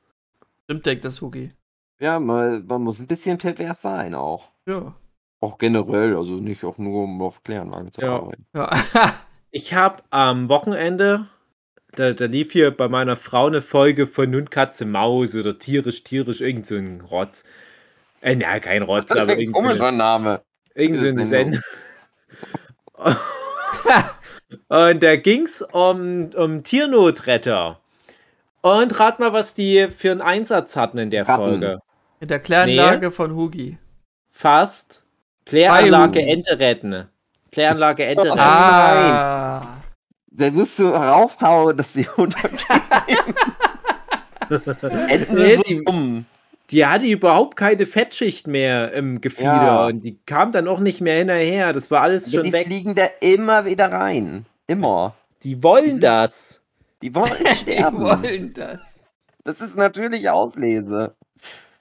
Stimmt, 0.65 0.85
denkt 0.85 1.05
das 1.05 1.21
Hugi. 1.21 1.51
Ja, 1.99 2.19
man, 2.19 2.65
man 2.67 2.81
muss 2.83 2.99
ein 2.99 3.07
bisschen 3.07 3.37
pervers 3.37 3.81
sein 3.81 4.13
auch. 4.15 4.49
Ja. 4.67 4.93
Auch 5.39 5.57
generell, 5.57 6.15
also 6.15 6.33
nicht 6.35 6.63
auch 6.63 6.77
nur 6.77 7.03
um 7.03 7.21
auf 7.21 7.43
Kläranlage 7.43 7.91
zu 7.91 8.01
Ja. 8.01 8.15
arbeiten. 8.17 8.45
ja. 8.55 8.69
Ich 9.49 9.73
habe 9.73 10.03
am 10.09 10.49
Wochenende, 10.49 11.27
da, 11.93 12.11
da 12.11 12.25
lief 12.25 12.51
hier 12.51 12.69
bei 12.69 12.89
meiner 12.89 13.15
Frau 13.15 13.47
eine 13.47 13.61
Folge 13.61 14.05
von 14.05 14.35
Hund, 14.35 14.51
Katze, 14.51 14.85
Maus 14.85 15.33
oder 15.35 15.57
tierisch, 15.57 16.03
tierisch, 16.03 16.41
irgend 16.41 16.67
so 16.67 16.75
ein 16.75 16.99
Rotz. 17.01 17.45
Äh, 18.21 18.35
na, 18.35 18.59
kein 18.59 18.83
Rotz, 18.83 19.09
aber 19.15 19.33
ein 19.33 19.39
irgend 19.39 19.55
so 19.55 19.61
eine, 19.61 19.69
komischer 19.69 19.91
Name. 19.93 20.41
Irgend 20.77 20.99
so 20.99 21.07
eine 21.07 21.25
Sendung. 21.25 21.61
Und 24.69 25.03
da 25.03 25.15
ging's 25.17 25.61
um, 25.61 26.29
um 26.35 26.63
Tiernotretter. 26.63 27.79
Und 28.61 28.99
rat 28.99 29.19
mal, 29.19 29.33
was 29.33 29.53
die 29.55 29.87
für 29.95 30.11
einen 30.11 30.21
Einsatz 30.21 30.75
hatten 30.75 30.97
in 30.97 31.09
der 31.09 31.27
Ratten. 31.27 31.41
Folge. 31.43 31.79
In 32.19 32.27
der 32.27 32.39
Kläranlage 32.39 33.11
von 33.11 33.35
Hugi. 33.35 33.77
Fast. 34.31 35.03
Kläranlage. 35.45 36.21
Ente 36.21 36.57
retten. 36.59 37.07
Kläranlage 37.51 38.05
Ente 38.05 38.23
retten. 38.25 38.39
Ah. 38.39 39.77
Da 40.31 40.51
musst 40.51 40.79
du 40.79 40.87
raufhauen, 40.89 41.75
dass 41.77 41.93
sie 41.93 42.07
untergehen. 42.17 42.57
Enten 44.49 45.33
Nee, 45.33 45.55
sind 45.55 45.57
so 45.57 45.63
die- 45.63 45.83
dumm. 45.85 46.25
Die 46.69 46.85
hatte 46.85 47.05
überhaupt 47.05 47.55
keine 47.55 47.85
Fettschicht 47.85 48.45
mehr 48.47 48.91
im 48.93 49.21
Gefieder 49.21 49.51
Ja. 49.53 49.85
und 49.87 50.01
die 50.01 50.17
kam 50.25 50.51
dann 50.51 50.67
auch 50.67 50.79
nicht 50.79 50.99
mehr 51.01 51.17
hinterher. 51.17 51.71
Das 51.73 51.89
war 51.91 52.01
alles 52.01 52.25
Aber 52.27 52.33
schon 52.35 52.43
die 52.43 52.53
weg. 52.53 52.65
fliegen 52.65 52.93
da 52.95 53.05
immer 53.21 53.65
wieder 53.65 53.91
rein. 53.91 54.45
Immer. 54.67 55.15
Die 55.43 55.63
wollen 55.63 56.01
das. 56.01 56.61
Die 57.01 57.15
wollen 57.15 57.31
Die 57.51 57.55
sterben. 57.55 57.99
wollen 58.01 58.53
das. 58.53 58.79
Das 59.43 59.61
ist 59.61 59.77
natürliche 59.77 60.33
Auslese. 60.33 61.15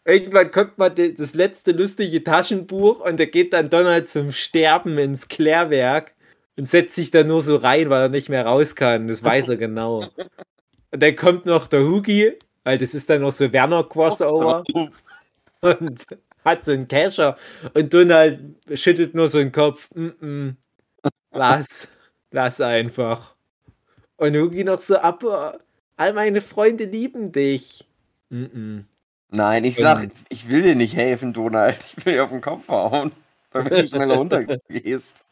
Irgendwann 0.05 0.53
kommt 0.53 0.79
mal 0.79 0.91
das 0.91 1.35
letzte 1.35 1.73
lustige 1.73 2.23
Taschenbuch 2.23 3.01
und 3.01 3.19
da 3.19 3.25
geht 3.25 3.53
dann 3.53 3.71
Donald 3.71 4.09
zum 4.09 4.31
Sterben 4.31 4.97
ins 4.99 5.27
Klärwerk 5.27 6.13
und 6.57 6.69
setzt 6.69 6.95
sich 6.95 7.11
da 7.11 7.25
nur 7.25 7.43
so 7.43 7.57
rein, 7.57 7.91
weil 7.91 8.03
er 8.03 8.09
nicht 8.09 8.29
mehr 8.29 8.47
raus 8.47 8.77
kann. 8.77 9.09
Das 9.09 9.25
weiß 9.25 9.49
er 9.49 9.57
genau. 9.57 10.09
Und 10.93 11.03
dann 11.03 11.17
kommt 11.17 11.45
noch 11.45 11.67
der 11.67 11.81
Hugi, 11.81 12.35
weil 12.67 12.79
das 12.79 12.95
ist 12.95 13.09
dann 13.09 13.21
noch 13.21 13.31
so 13.31 13.53
Werner-Crossover 13.53 14.65
und 15.61 16.07
hat 16.45 16.65
so 16.65 16.73
einen 16.73 16.89
Kescher 16.89 17.37
und 17.75 17.95
Donald 17.95 18.41
schüttelt 18.75 19.15
nur 19.15 19.29
so 19.29 19.39
den 19.39 19.53
Kopf. 19.53 19.89
Mm 19.95 20.09
-mm. 20.21 20.55
Lass, 21.31 21.87
lass 22.33 22.61
einfach. 22.61 23.37
Und 24.17 24.35
Hugi 24.35 24.65
noch 24.65 24.81
so 24.81 24.97
ab, 24.97 25.23
"Oh, 25.23 25.57
all 25.97 26.13
meine 26.13 26.41
Freunde 26.41 26.87
lieben 26.87 27.31
dich. 27.31 27.87
Mm 28.31 28.45
-mm. 28.45 28.85
Nein, 29.31 29.63
ich 29.63 29.77
sag, 29.77 30.11
ich 30.29 30.49
will 30.49 30.63
dir 30.63 30.75
nicht 30.75 30.97
helfen, 30.97 31.33
Donald. 31.33 31.79
Ich 31.97 32.05
will 32.05 32.15
dir 32.15 32.25
auf 32.25 32.31
den 32.31 32.41
Kopf 32.41 32.67
hauen, 32.67 33.13
damit 33.53 33.71
du 33.71 33.87
schneller 33.87 34.17
runtergehst. 34.17 35.25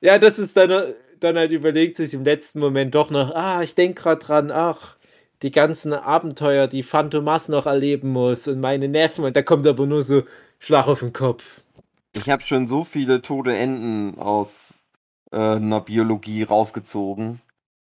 Ja, 0.00 0.20
das 0.20 0.38
ist 0.38 0.56
dann, 0.56 0.94
dann 1.18 1.38
halt 1.38 1.50
überlegt 1.50 1.96
sich 1.96 2.14
im 2.14 2.22
letzten 2.22 2.60
Moment 2.60 2.94
doch 2.94 3.10
noch, 3.10 3.34
ah, 3.34 3.64
ich 3.64 3.74
denke 3.74 4.00
gerade 4.00 4.24
dran, 4.24 4.52
ach, 4.52 4.96
die 5.42 5.50
ganzen 5.50 5.92
Abenteuer, 5.92 6.66
die 6.66 6.82
Phantomas 6.82 7.48
noch 7.48 7.66
erleben 7.66 8.10
muss 8.12 8.48
und 8.48 8.60
meine 8.60 8.88
Neffen 8.88 9.24
und 9.24 9.36
da 9.36 9.42
kommt 9.42 9.66
aber 9.66 9.86
nur 9.86 10.02
so 10.02 10.22
Schlag 10.58 10.86
auf 10.86 11.00
den 11.00 11.12
Kopf. 11.12 11.60
Ich 12.12 12.30
habe 12.30 12.42
schon 12.42 12.66
so 12.66 12.82
viele 12.82 13.20
tote 13.20 13.54
Enten 13.54 14.18
aus 14.18 14.84
äh, 15.30 15.36
einer 15.36 15.80
Biologie 15.80 16.42
rausgezogen. 16.44 17.40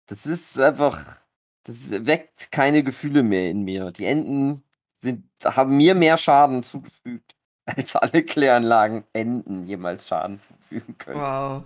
Das 0.08 0.26
ist 0.26 0.60
einfach, 0.60 1.18
das 1.64 1.92
weckt 2.06 2.52
keine 2.52 2.84
Gefühle 2.84 3.22
mehr 3.22 3.52
in 3.52 3.64
mir. 3.64 3.92
Die 3.92 4.06
Enten 4.06 4.64
sind, 5.02 5.26
haben 5.44 5.78
mir 5.78 5.94
mehr 5.94 6.18
Schaden 6.18 6.64
zugefügt, 6.64 7.36
als 7.66 7.96
alle 7.96 8.24
Kläranlagen 8.24 9.04
Enten 9.14 9.66
jemals 9.66 10.08
Schaden 10.08 10.40
zufügen 10.40 10.98
können. 10.98 11.20
Wow. 11.20 11.64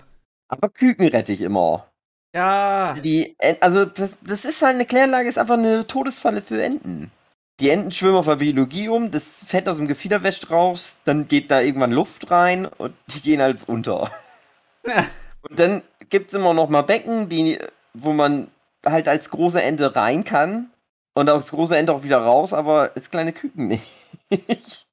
Aber 0.49 0.69
Küken 0.69 1.07
rette 1.07 1.31
ich 1.31 1.41
immer. 1.41 1.89
Ja. 2.33 2.95
Die, 3.03 3.35
also 3.59 3.85
das, 3.85 4.17
das 4.21 4.45
ist 4.45 4.61
halt 4.61 4.75
eine 4.75 4.85
Kläranlage, 4.85 5.29
ist 5.29 5.37
einfach 5.37 5.57
eine 5.57 5.87
Todesfalle 5.87 6.41
für 6.41 6.61
Enten. 6.61 7.11
Die 7.59 7.69
Enten 7.69 7.91
schwimmen 7.91 8.15
auf 8.15 8.25
der 8.25 8.37
Biologie 8.37 8.87
um, 8.87 9.11
das 9.11 9.25
Fett 9.45 9.67
aus 9.67 9.77
dem 9.77 9.87
Gefieder 9.87 10.23
wäscht 10.23 10.49
raus, 10.49 10.99
dann 11.03 11.27
geht 11.27 11.51
da 11.51 11.59
irgendwann 11.59 11.91
Luft 11.91 12.31
rein 12.31 12.65
und 12.65 12.93
die 13.07 13.21
gehen 13.21 13.41
halt 13.41 13.67
unter. 13.67 14.11
Und 15.41 15.57
dann 15.57 15.83
gibt 16.09 16.29
es 16.29 16.33
immer 16.37 16.53
noch 16.53 16.67
mal 16.67 16.81
Becken, 16.81 17.29
die, 17.29 17.59
wo 17.93 18.11
man 18.11 18.49
halt 18.85 19.07
als 19.07 19.29
große 19.29 19.61
Ente 19.61 19.95
rein 19.95 20.25
kann 20.25 20.69
und 21.13 21.29
als 21.29 21.51
große 21.51 21.77
Ente 21.77 21.93
auch 21.93 22.03
wieder 22.03 22.17
raus, 22.17 22.51
aber 22.51 22.91
als 22.93 23.09
kleine 23.09 23.31
Küken 23.31 23.67
nicht. 23.67 23.87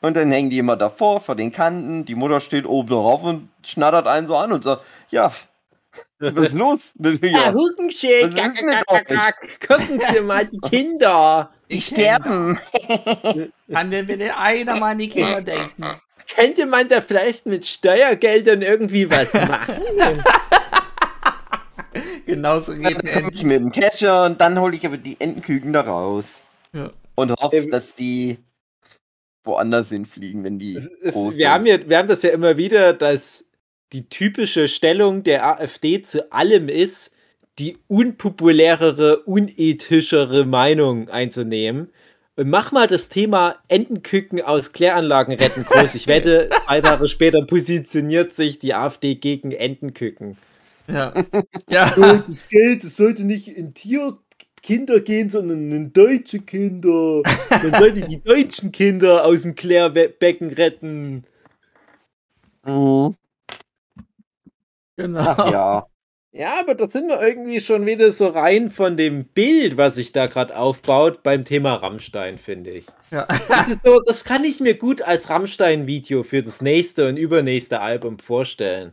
Und 0.00 0.16
dann 0.16 0.30
hängen 0.30 0.48
die 0.48 0.58
immer 0.58 0.76
davor, 0.76 1.20
vor 1.20 1.36
den 1.36 1.52
Kanten, 1.52 2.06
die 2.06 2.14
Mutter 2.14 2.40
steht 2.40 2.64
oben 2.64 2.88
drauf 2.88 3.22
und 3.22 3.50
schnattert 3.62 4.06
einen 4.06 4.26
so 4.26 4.34
an 4.36 4.52
und 4.52 4.64
sagt, 4.64 4.82
ja, 5.10 5.30
was 6.18 6.48
ist 6.48 6.54
los 6.54 6.92
mit 6.96 7.22
mir? 7.22 7.36
Ah, 7.36 7.52
Hugenschön, 7.52 8.34
Was 8.34 8.54
ist 8.54 8.62
mit 8.62 8.88
euch? 8.88 9.68
gucken 9.68 10.00
Sie 10.12 10.20
mal 10.22 10.46
die 10.46 10.58
Kinder. 10.68 11.52
Die 11.70 11.80
sterben. 11.80 12.58
Kann 13.70 13.90
denn 13.90 14.06
bitte 14.06 14.36
einer 14.38 14.76
mal 14.76 14.92
an 14.92 14.98
die 14.98 15.08
Kinder 15.08 15.40
denken? 15.42 16.00
Könnte 16.34 16.66
man 16.66 16.88
da 16.88 17.00
vielleicht 17.00 17.46
mit 17.46 17.64
Steuergeldern 17.66 18.62
irgendwie 18.62 19.10
was 19.10 19.32
machen? 19.34 19.76
Genauso 22.26 22.72
reden 22.72 23.00
Dann 23.02 23.14
komme 23.14 23.30
ich 23.32 23.42
mit 23.42 23.56
dem 23.60 23.72
Kescher 23.72 24.26
und 24.26 24.40
dann 24.40 24.58
hole 24.58 24.76
ich 24.76 24.84
aber 24.86 24.98
die 24.98 25.16
Entenküken 25.20 25.72
da 25.72 25.80
raus. 25.82 26.40
Ja. 26.72 26.90
Und 27.14 27.32
hoffe, 27.40 27.56
Ähm, 27.56 27.70
dass 27.70 27.94
die 27.94 28.38
woanders 29.44 29.88
hinfliegen, 29.88 30.44
wenn 30.44 30.58
die 30.58 30.76
Es, 30.76 30.90
es, 31.02 31.14
groß 31.14 31.36
wir, 31.38 31.50
haben 31.50 31.64
sind. 31.64 31.82
ja, 31.84 31.88
wir 31.88 31.98
haben 31.98 32.08
das 32.08 32.22
ja 32.22 32.30
immer 32.30 32.56
wieder, 32.58 32.92
dass 32.92 33.46
die 33.92 34.08
typische 34.08 34.68
Stellung 34.68 35.22
der 35.22 35.46
AfD 35.46 36.02
zu 36.02 36.32
allem 36.32 36.68
ist, 36.68 37.12
die 37.58 37.76
unpopulärere, 37.88 39.22
unethischere 39.24 40.44
Meinung 40.44 41.08
einzunehmen. 41.08 41.90
Und 42.36 42.50
mach 42.50 42.70
mal 42.70 42.86
das 42.86 43.08
Thema 43.08 43.56
Entenküken 43.66 44.40
aus 44.40 44.72
Kläranlagen 44.72 45.34
retten 45.34 45.64
groß. 45.64 45.96
Ich 45.96 46.06
wette, 46.06 46.50
zwei 46.66 46.80
Tage 46.80 47.08
später 47.08 47.44
positioniert 47.44 48.32
sich 48.32 48.60
die 48.60 48.74
AfD 48.74 49.16
gegen 49.16 49.50
Entenküken. 49.50 50.36
Ja. 50.86 51.12
Ja. 51.68 51.90
das 51.96 52.48
Geld, 52.48 52.84
das 52.84 52.96
sollte 52.96 53.24
nicht 53.24 53.48
in 53.48 53.74
Tierkinder 53.74 55.00
gehen, 55.00 55.28
sondern 55.28 55.70
in 55.72 55.92
deutsche 55.92 56.38
Kinder. 56.38 57.22
Man 57.50 57.74
sollte 57.74 58.02
die 58.02 58.20
deutschen 58.24 58.70
Kinder 58.72 59.24
aus 59.24 59.42
dem 59.42 59.54
Klärbecken 59.54 60.50
retten. 60.50 61.24
Mhm. 62.64 63.16
Genau. 64.98 65.20
Ach 65.20 65.50
ja. 65.50 65.86
Ja, 66.32 66.60
aber 66.60 66.74
da 66.74 66.86
sind 66.86 67.08
wir 67.08 67.22
irgendwie 67.22 67.60
schon 67.60 67.86
wieder 67.86 68.12
so 68.12 68.26
rein 68.28 68.70
von 68.70 68.98
dem 68.98 69.24
Bild, 69.24 69.78
was 69.78 69.94
sich 69.94 70.12
da 70.12 70.26
gerade 70.26 70.56
aufbaut, 70.56 71.22
beim 71.22 71.44
Thema 71.46 71.74
Rammstein, 71.74 72.36
finde 72.36 72.70
ich. 72.70 72.86
Ja. 73.10 73.26
Das, 73.48 73.68
ist 73.68 73.84
so, 73.84 74.00
das 74.00 74.24
kann 74.24 74.44
ich 74.44 74.60
mir 74.60 74.74
gut 74.76 75.00
als 75.00 75.30
Rammstein-Video 75.30 76.22
für 76.24 76.42
das 76.42 76.60
nächste 76.60 77.08
und 77.08 77.16
übernächste 77.16 77.80
Album 77.80 78.18
vorstellen. 78.18 78.92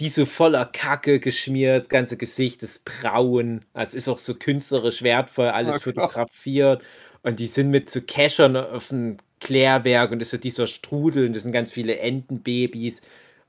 Die 0.00 0.08
so 0.08 0.26
voller 0.26 0.64
Kacke 0.64 1.20
geschmiert, 1.20 1.82
das 1.82 1.88
ganze 1.88 2.16
Gesicht 2.16 2.62
ist 2.64 2.84
braun, 2.84 3.64
es 3.74 3.94
ist 3.94 4.08
auch 4.08 4.18
so 4.18 4.34
künstlerisch 4.34 5.02
wertvoll, 5.02 5.48
alles 5.48 5.76
Oh 5.76 5.80
fotografiert. 5.80 6.82
Und 7.22 7.38
die 7.38 7.46
sind 7.46 7.70
mit 7.70 7.90
so 7.90 8.00
Cachern 8.04 8.56
auf 8.56 8.88
dem 8.88 9.18
Klärwerk 9.38 10.10
und 10.10 10.20
ist 10.20 10.30
so 10.30 10.38
dieser 10.38 10.66
Strudel 10.66 11.26
und 11.26 11.34
das 11.36 11.44
sind 11.44 11.52
ganz 11.52 11.70
viele 11.70 11.98
Entenbabys. 11.98 13.02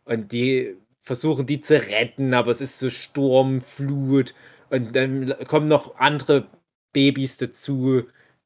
Und 0.06 0.32
die 0.32 0.76
versuchen 1.04 1.46
die 1.46 1.62
zu 1.62 1.76
retten, 1.76 2.34
aber 2.34 2.52
es 2.52 2.62
ist 2.62 2.80
so 2.80 2.90
Sturm, 2.90 3.62
Flut 3.62 4.34
und 4.70 4.96
dann 4.96 5.36
kommen 5.48 5.68
noch 5.68 5.98
andere 5.98 6.48
Babys 6.94 7.38
dazu, 7.38 8.04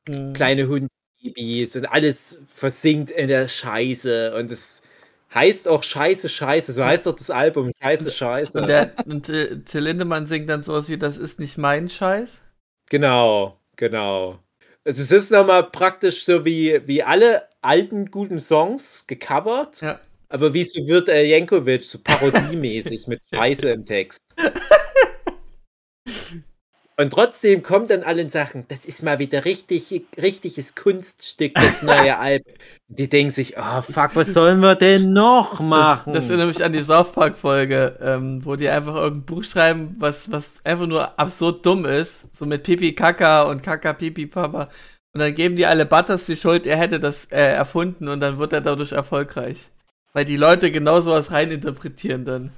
Mhm. 0.09 0.33
kleine 0.33 0.67
Hundebabys 0.67 1.75
und 1.75 1.85
alles 1.85 2.41
versinkt 2.47 3.11
in 3.11 3.27
der 3.27 3.47
Scheiße 3.47 4.35
und 4.35 4.51
es 4.51 4.81
heißt 5.33 5.67
auch 5.67 5.83
Scheiße, 5.83 6.29
Scheiße, 6.29 6.73
so 6.73 6.83
heißt 6.85 7.05
doch 7.05 7.15
das 7.15 7.29
Album, 7.29 7.71
Scheiße, 7.81 8.11
Scheiße. 8.11 8.61
Und, 8.61 8.67
der, 8.67 8.93
und 9.05 9.27
äh, 9.29 9.59
Till 9.59 9.81
Lindemann 9.81 10.25
singt 10.27 10.49
dann 10.49 10.63
sowas 10.63 10.89
wie, 10.89 10.97
das 10.97 11.17
ist 11.17 11.39
nicht 11.39 11.57
mein 11.57 11.89
Scheiß. 11.89 12.41
Genau, 12.89 13.59
genau. 13.75 14.39
Also 14.85 15.01
es 15.01 15.11
ist 15.11 15.31
nochmal 15.31 15.63
praktisch 15.69 16.23
so 16.23 16.45
wie, 16.45 16.81
wie 16.87 17.03
alle 17.03 17.43
alten 17.61 18.09
guten 18.09 18.39
Songs 18.39 19.05
gecovert, 19.07 19.81
Ja. 19.81 19.99
Aber 20.29 20.53
wie 20.53 20.63
so 20.63 20.85
wird 20.87 21.09
äh, 21.09 21.23
Jankovic 21.25 21.83
so 21.83 21.99
parodiemäßig 21.99 23.07
mit 23.07 23.21
Scheiße 23.33 23.69
im 23.71 23.85
Text. 23.85 24.19
Und 26.99 27.11
trotzdem 27.13 27.61
kommt 27.61 27.91
dann 27.91 28.01
allen 28.01 28.31
Sachen, 28.31 28.65
das 28.69 28.83
ist 28.83 29.03
mal 29.03 29.19
wieder 29.19 29.45
richtig, 29.45 30.07
richtiges 30.19 30.73
Kunststück, 30.73 31.53
das 31.53 31.83
neue 31.83 32.17
Album. 32.17 32.51
Die 32.87 33.07
denken 33.07 33.29
sich, 33.29 33.55
oh 33.55 33.81
fuck, 33.83 34.15
was 34.15 34.33
sollen 34.33 34.61
wir 34.61 34.73
denn 34.73 35.13
noch 35.13 35.59
Das, 35.59 35.59
machen? 35.59 36.13
das 36.13 36.27
erinnert 36.27 36.47
mich 36.47 36.63
an 36.65 36.73
die 36.73 36.81
South 36.81 37.11
Park-Folge, 37.11 37.99
ähm, 38.01 38.43
wo 38.43 38.55
die 38.55 38.67
einfach 38.69 38.95
irgendein 38.95 39.25
Buch 39.25 39.43
schreiben, 39.43 39.95
was, 39.99 40.31
was 40.31 40.55
einfach 40.63 40.87
nur 40.87 41.19
absurd 41.19 41.63
dumm 41.67 41.85
ist. 41.85 42.25
So 42.35 42.47
mit 42.47 42.63
Pipi 42.63 42.95
Kaka 42.95 43.43
und 43.43 43.61
Kaka 43.61 43.93
Pipi 43.93 44.25
Papa. 44.25 44.69
Und 45.13 45.21
dann 45.21 45.35
geben 45.35 45.55
die 45.55 45.67
alle 45.67 45.85
Butters 45.85 46.25
die 46.25 46.35
Schuld, 46.35 46.65
er 46.65 46.77
hätte 46.77 46.99
das 46.99 47.25
äh, 47.25 47.37
erfunden 47.53 48.07
und 48.07 48.21
dann 48.21 48.39
wird 48.39 48.53
er 48.53 48.61
dadurch 48.61 48.91
erfolgreich. 48.91 49.69
Weil 50.17 50.25
die 50.25 50.35
Leute 50.35 50.71
genau 50.71 50.99
sowas 50.99 51.29
reininterpretieren 51.31 52.25
dann. 52.25 52.49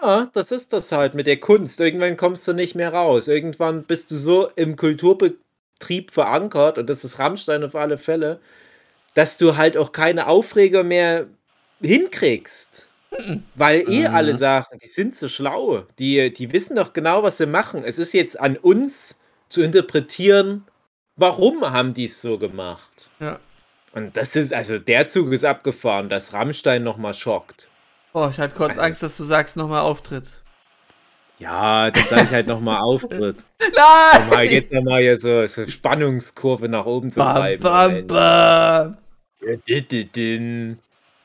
Ja, 0.00 0.30
das 0.32 0.50
ist 0.50 0.72
das 0.72 0.90
halt 0.92 1.12
mit 1.12 1.26
der 1.26 1.38
Kunst. 1.38 1.78
Irgendwann 1.78 2.16
kommst 2.16 2.48
du 2.48 2.54
nicht 2.54 2.74
mehr 2.74 2.90
raus. 2.90 3.28
Irgendwann 3.28 3.82
bist 3.82 4.10
du 4.10 4.16
so 4.16 4.48
im 4.56 4.76
Kulturbetrieb 4.76 6.10
verankert, 6.10 6.78
und 6.78 6.88
das 6.88 7.04
ist 7.04 7.18
Rammstein 7.18 7.64
auf 7.64 7.74
alle 7.74 7.98
Fälle, 7.98 8.40
dass 9.12 9.36
du 9.36 9.58
halt 9.58 9.76
auch 9.76 9.92
keine 9.92 10.26
Aufreger 10.26 10.84
mehr 10.84 11.26
hinkriegst. 11.82 12.88
Weil 13.56 13.80
eh 13.90 14.08
Mhm. 14.08 14.14
alle 14.14 14.34
sagen, 14.34 14.78
die 14.82 14.88
sind 14.88 15.18
so 15.18 15.28
schlau. 15.28 15.84
Die, 15.98 16.32
die 16.32 16.50
wissen 16.54 16.76
doch 16.76 16.94
genau, 16.94 17.22
was 17.22 17.36
sie 17.36 17.44
machen. 17.44 17.84
Es 17.84 17.98
ist 17.98 18.14
jetzt 18.14 18.40
an 18.40 18.56
uns 18.56 19.18
zu 19.50 19.60
interpretieren, 19.60 20.64
warum 21.16 21.60
haben 21.60 21.92
die 21.92 22.06
es 22.06 22.22
so 22.22 22.38
gemacht. 22.38 23.10
Ja. 23.20 23.38
Und 23.96 24.16
das 24.16 24.36
ist, 24.36 24.52
also 24.52 24.78
der 24.78 25.06
Zug 25.06 25.32
ist 25.32 25.44
abgefahren, 25.44 26.08
dass 26.10 26.34
Rammstein 26.34 26.82
nochmal 26.84 27.14
schockt. 27.14 27.68
Boah, 28.12 28.28
ich 28.30 28.38
hatte 28.38 28.54
kurz 28.54 28.70
Also- 28.72 28.82
Angst, 28.82 29.02
dass 29.02 29.16
du 29.16 29.24
sagst, 29.24 29.56
nochmal 29.56 29.80
Auftritt. 29.80 30.24
Ja, 31.38 31.90
dann 31.90 32.04
sage 32.04 32.22
ich 32.24 32.30
halt 32.30 32.46
nochmal 32.46 32.80
Auftritt. 32.80 33.44
Um 33.66 34.30
halt 34.30 34.30
Nein! 34.30 34.50
jetzt 34.50 34.72
nochmal 34.72 35.00
hier 35.02 35.16
so, 35.16 35.46
so 35.46 35.66
Spannungskurve 35.66 36.68
nach 36.68 36.86
oben 36.86 37.10
zu 37.10 37.20
Bam, 37.20 37.36
treiben. 37.36 37.62
bam, 37.62 38.06
bam. 38.06 38.98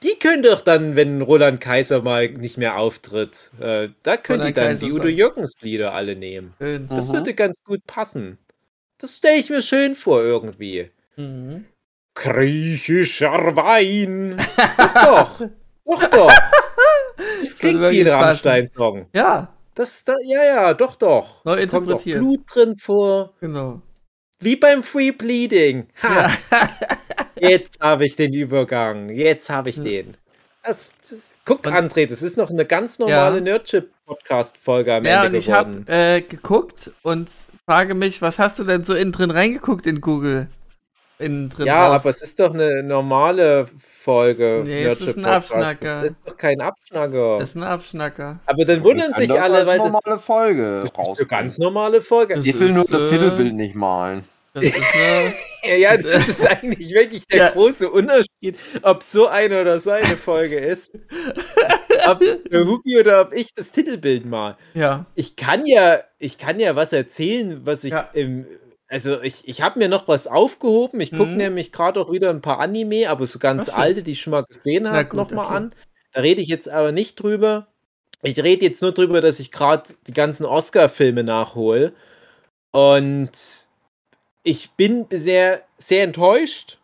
Die 0.03 0.15
können 0.19 0.43
doch 0.43 0.61
dann, 0.61 0.95
wenn 0.95 1.21
Roland 1.21 1.61
Kaiser 1.61 2.01
mal 2.01 2.29
nicht 2.29 2.57
mehr 2.57 2.77
auftritt, 2.77 3.51
äh, 3.59 3.89
da 4.03 4.17
können 4.17 4.45
die 4.47 4.53
dann 4.53 4.65
Kaiser 4.69 4.87
die 4.87 4.91
Udo 4.93 5.07
Jürgens 5.07 5.53
Lieder 5.61 5.93
alle 5.93 6.15
nehmen. 6.15 6.53
Schön. 6.57 6.87
Das 6.89 7.09
Mhm. 7.09 7.13
würde 7.13 7.33
ganz 7.33 7.63
gut 7.63 7.85
passen. 7.85 8.37
Das 8.97 9.17
stelle 9.17 9.37
ich 9.39 9.49
mir 9.49 9.61
schön 9.61 9.95
vor 9.95 10.21
irgendwie. 10.21 10.89
Mhm. 11.17 11.65
Griechischer 12.15 13.55
Wein. 13.55 14.37
doch, 14.93 15.39
doch, 15.39 15.49
doch, 15.85 16.09
doch. 16.09 16.31
Das 17.43 17.57
klingt 17.57 17.81
wie 17.81 18.01
ein. 18.01 18.07
Rammstein-Song. 18.07 19.07
Ja, 19.13 19.53
Das, 19.75 20.03
da, 20.03 20.15
ja, 20.25 20.43
ja, 20.43 20.73
doch, 20.73 20.95
doch. 20.95 21.43
Neu 21.45 21.51
Kommt 21.53 21.61
interpretiert. 21.63 22.19
Blut 22.19 22.41
drin 22.53 22.75
vor. 22.75 23.33
genau. 23.39 23.81
Wie 24.39 24.55
beim 24.55 24.81
Free 24.81 25.11
Bleeding. 25.11 25.87
Ha, 26.01 26.31
jetzt 27.39 27.79
habe 27.79 28.05
ich 28.05 28.15
den 28.15 28.33
Übergang. 28.33 29.09
Jetzt 29.09 29.49
habe 29.51 29.69
ich 29.69 29.77
Ja. 29.77 29.83
den. 29.83 30.17
Das, 30.63 30.91
das, 31.09 31.35
guck, 31.45 31.65
Und- 31.65 31.73
André, 31.73 32.07
das 32.07 32.21
ist 32.23 32.37
noch 32.37 32.49
eine 32.49 32.65
ganz 32.65 32.97
normale 32.99 33.35
Ja. 33.35 33.41
Nerdchip-Podcast-Folge 33.41 34.95
am 34.95 35.05
Ja, 35.05 35.23
Ende 35.25 35.37
und 35.37 35.43
ich 35.43 35.51
habe 35.51 35.83
äh, 35.87 36.21
geguckt 36.21 36.91
und 37.03 37.29
frage 37.65 37.93
mich, 37.95 38.21
was 38.21 38.39
hast 38.39 38.57
du 38.59 38.63
denn 38.63 38.83
so 38.83 38.93
innen 38.95 39.11
drin 39.11 39.31
reingeguckt 39.31 39.85
in 39.85 40.01
Google? 40.01 40.47
Innen 41.21 41.49
drin 41.49 41.67
ja, 41.67 41.87
raus. 41.87 42.01
aber 42.01 42.09
es 42.09 42.21
ist 42.21 42.39
doch 42.39 42.53
eine 42.53 42.83
normale 42.83 43.67
Folge. 44.03 44.63
Nee, 44.65 44.83
es 44.85 44.99
ist 44.99 45.15
ein 45.17 45.21
Nerdchip-Podcast. 45.21 45.53
Abschnacker. 45.53 46.01
Das 46.01 46.11
ist 46.11 46.19
doch 46.25 46.37
kein 46.37 46.61
Abschnacker. 46.61 47.37
Das 47.39 47.49
ist 47.49 47.55
ein 47.55 47.63
Abschnacker. 47.63 48.39
aber 48.45 48.65
dann 48.65 48.83
wundern 48.83 49.13
sich 49.13 49.31
alle, 49.31 49.65
weil 49.67 49.77
das, 49.77 49.91
normale 49.93 50.19
Folge 50.19 50.83
das 50.95 51.07
ist 51.07 51.19
eine 51.19 51.27
ganz 51.27 51.57
normale 51.59 52.01
Folge. 52.01 52.35
Das 52.35 52.45
Ich 52.45 52.59
will 52.59 52.71
nur 52.71 52.85
das 52.85 53.03
äh, 53.03 53.05
Titelbild 53.05 53.53
nicht 53.53 53.75
malen. 53.75 54.23
Das 54.53 54.63
ist 54.63 54.75
eine. 54.75 55.33
Ja, 55.63 55.75
ja, 55.75 55.95
das 55.95 56.27
ist 56.27 56.43
eigentlich 56.63 56.91
wirklich 56.91 57.27
der 57.27 57.37
Ja. 57.37 57.49
große 57.51 57.87
Unterschied, 57.87 58.57
ob 58.81 59.03
so 59.03 59.27
eine 59.27 59.61
oder 59.61 59.79
so 59.79 59.91
eine 59.91 60.17
Folge 60.17 60.57
ist. 60.57 60.97
ob 62.07 62.19
der 62.51 62.65
Hugi 62.65 62.99
oder 62.99 63.21
ob 63.21 63.33
ich 63.35 63.53
das 63.53 63.71
Titelbild 63.71 64.25
mal. 64.25 64.57
ja. 64.73 65.05
Ich 65.13 65.35
kann 65.35 65.67
ja, 65.67 65.99
ich 66.17 66.39
kann 66.39 66.59
ja 66.59 66.75
was 66.75 66.93
erzählen, 66.93 67.61
was 67.63 67.83
ich 67.83 67.91
Ja. 67.91 68.09
im. 68.13 68.47
Also 68.91 69.21
ich, 69.21 69.47
ich 69.47 69.61
habe 69.61 69.79
mir 69.79 69.87
noch 69.87 70.09
was 70.09 70.27
aufgehoben. 70.27 70.99
Ich 70.99 71.11
gucke 71.11 71.31
Mhm. 71.31 71.37
nämlich 71.37 71.71
gerade 71.71 72.01
auch 72.01 72.11
wieder 72.11 72.29
ein 72.29 72.41
paar 72.41 72.59
Anime, 72.59 73.09
aber 73.09 73.25
so 73.25 73.39
ganz 73.39 73.67
so. 73.67 73.71
alte, 73.71 74.03
die 74.03 74.11
ich 74.11 74.21
schon 74.21 74.31
mal 74.31 74.43
gesehen 74.43 74.89
habe, 74.91 75.15
nochmal 75.15 75.45
okay. 75.45 75.55
an. 75.55 75.73
Da 76.11 76.19
rede 76.19 76.41
ich 76.41 76.49
jetzt 76.49 76.67
aber 76.67 76.91
nicht 76.91 77.15
drüber. 77.15 77.67
Ich 78.21 78.37
rede 78.43 78.65
jetzt 78.65 78.81
nur 78.81 78.91
drüber, 78.91 79.21
dass 79.21 79.39
ich 79.39 79.49
gerade 79.51 79.83
die 80.07 80.13
ganzen 80.13 80.45
Oscar-Filme 80.45 81.23
nachhole. 81.23 81.93
Und 82.71 83.31
ich 84.43 84.71
bin 84.71 85.05
sehr, 85.09 85.61
sehr 85.77 86.03
enttäuscht. 86.03 86.77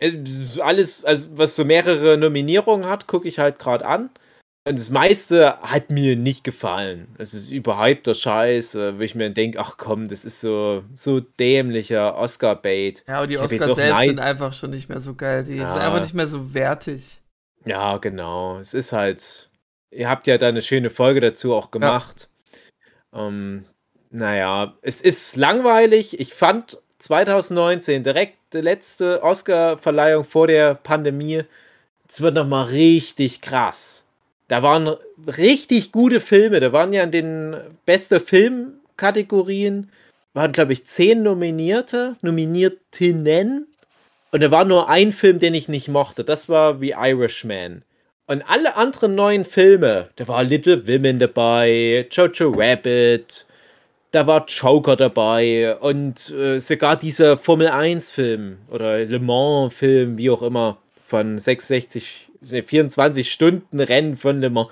Äh, 0.00 0.18
Alles, 0.60 1.04
also 1.04 1.28
was 1.38 1.54
so 1.54 1.64
mehrere 1.64 2.18
Nominierungen 2.18 2.88
hat, 2.88 3.06
gucke 3.06 3.28
ich 3.28 3.38
halt 3.38 3.60
gerade 3.60 3.86
an. 3.86 4.10
Das 4.66 4.88
meiste 4.88 5.58
hat 5.60 5.90
mir 5.90 6.16
nicht 6.16 6.42
gefallen. 6.42 7.08
Es 7.18 7.34
ist 7.34 7.50
überhypter 7.50 8.14
Scheiß, 8.14 8.74
äh, 8.76 8.98
wo 8.98 9.02
ich 9.02 9.14
mir 9.14 9.28
denke, 9.28 9.60
ach 9.60 9.76
komm, 9.76 10.08
das 10.08 10.24
ist 10.24 10.40
so, 10.40 10.82
so 10.94 11.20
dämlicher 11.20 12.16
Oscar-Bait. 12.16 13.04
Ja, 13.06 13.18
aber 13.18 13.26
die 13.26 13.36
Oscars 13.38 13.74
selbst 13.76 13.92
Neid- 13.92 14.08
sind 14.08 14.20
einfach 14.20 14.54
schon 14.54 14.70
nicht 14.70 14.88
mehr 14.88 15.00
so 15.00 15.14
geil. 15.14 15.44
Die 15.44 15.56
Ja. 15.56 15.70
sind 15.70 15.82
einfach 15.82 16.00
nicht 16.00 16.14
mehr 16.14 16.28
so 16.28 16.54
wertig. 16.54 17.20
Ja, 17.66 17.98
genau. 17.98 18.58
Es 18.58 18.72
ist 18.72 18.92
halt. 18.94 19.50
Ihr 19.90 20.08
habt 20.08 20.26
ja 20.26 20.38
da 20.38 20.48
eine 20.48 20.62
schöne 20.62 20.88
Folge 20.90 21.20
dazu 21.20 21.54
auch 21.54 21.70
gemacht. 21.70 22.28
Ähm, 23.14 23.66
naja, 24.10 24.74
es 24.80 25.02
ist 25.02 25.36
langweilig. 25.36 26.18
Ich 26.18 26.32
fand 26.32 26.78
2019 27.00 28.02
direkt 28.02 28.38
die 28.54 28.60
letzte 28.62 29.22
Oscar-Verleihung 29.22 30.24
vor 30.24 30.46
der 30.46 30.74
Pandemie. 30.74 31.42
Es 32.08 32.22
wird 32.22 32.34
nochmal 32.34 32.64
richtig 32.66 33.40
krass. 33.42 34.03
Da 34.48 34.62
waren 34.62 34.96
richtig 35.38 35.92
gute 35.92 36.20
Filme. 36.20 36.60
Da 36.60 36.72
waren 36.72 36.92
ja 36.92 37.02
in 37.02 37.10
den 37.10 37.56
beste 37.86 38.20
Film-Kategorien, 38.20 39.90
waren, 40.34 40.52
glaube 40.52 40.72
ich, 40.72 40.84
zehn 40.86 41.22
Nominierte, 41.22 42.16
Nominiertinnen. 42.22 43.66
Und 44.32 44.42
da 44.42 44.50
war 44.50 44.64
nur 44.64 44.88
ein 44.88 45.12
Film, 45.12 45.38
den 45.38 45.54
ich 45.54 45.68
nicht 45.68 45.88
mochte. 45.88 46.24
Das 46.24 46.48
war 46.48 46.78
The 46.78 46.94
Irishman. 46.98 47.82
Und 48.26 48.42
alle 48.48 48.76
anderen 48.76 49.14
neuen 49.14 49.44
Filme, 49.44 50.08
da 50.16 50.26
war 50.28 50.42
Little 50.42 50.86
Women 50.86 51.18
dabei, 51.18 52.06
Jojo 52.10 52.54
Rabbit, 52.56 53.46
da 54.14 54.26
war 54.26 54.46
Joker 54.46 54.96
dabei 54.96 55.76
und 55.76 56.30
äh, 56.30 56.58
sogar 56.58 56.96
dieser 56.96 57.36
Formel 57.36 57.68
1 57.68 58.10
Film 58.10 58.58
oder 58.70 59.04
Le 59.04 59.18
Mans 59.18 59.74
Film, 59.74 60.16
wie 60.18 60.30
auch 60.30 60.42
immer, 60.42 60.78
von 61.04 61.38
66, 61.38 62.23
ne, 62.50 62.62
24 62.62 63.30
Stunden 63.30 63.80
Rennen 63.80 64.16
von 64.16 64.40
Le 64.40 64.50
Mans. 64.50 64.68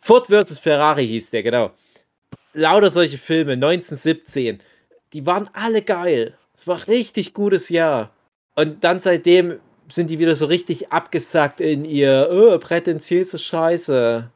Ford 0.00 0.26
vs. 0.26 0.58
Ferrari 0.58 1.06
hieß 1.06 1.30
der, 1.30 1.42
genau. 1.42 1.70
Lauter 2.54 2.90
solche 2.90 3.18
Filme, 3.18 3.52
1917. 3.52 4.60
Die 5.12 5.26
waren 5.26 5.48
alle 5.52 5.82
geil. 5.82 6.34
Es 6.54 6.66
war 6.66 6.76
ein 6.76 6.82
richtig 6.82 7.34
gutes 7.34 7.68
Jahr. 7.68 8.10
Und 8.54 8.84
dann 8.84 9.00
seitdem 9.00 9.60
sind 9.90 10.10
die 10.10 10.18
wieder 10.18 10.36
so 10.36 10.46
richtig 10.46 10.92
abgesackt 10.92 11.60
in 11.60 11.84
ihr 11.84 12.28
oh, 12.30 12.58
prätentiöse 12.58 13.38
Scheiße. 13.38 14.30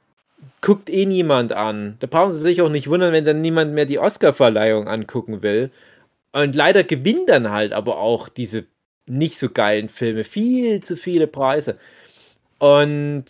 Guckt 0.60 0.90
eh 0.90 1.06
niemand 1.06 1.52
an. 1.52 1.96
Da 2.00 2.06
brauchen 2.06 2.32
sie 2.32 2.40
sich 2.40 2.62
auch 2.62 2.68
nicht 2.68 2.88
wundern, 2.88 3.12
wenn 3.12 3.24
dann 3.24 3.40
niemand 3.40 3.74
mehr 3.74 3.84
die 3.84 3.98
Oscar-Verleihung 3.98 4.88
angucken 4.88 5.42
will. 5.42 5.70
Und 6.32 6.54
leider 6.56 6.84
gewinnen 6.84 7.26
dann 7.26 7.50
halt 7.50 7.72
aber 7.72 7.98
auch 7.98 8.28
diese 8.28 8.64
nicht 9.06 9.38
so 9.38 9.50
geilen 9.50 9.88
Filme 9.88 10.24
viel 10.24 10.82
zu 10.82 10.96
viele 10.96 11.26
Preise. 11.26 11.78
Und 12.62 13.24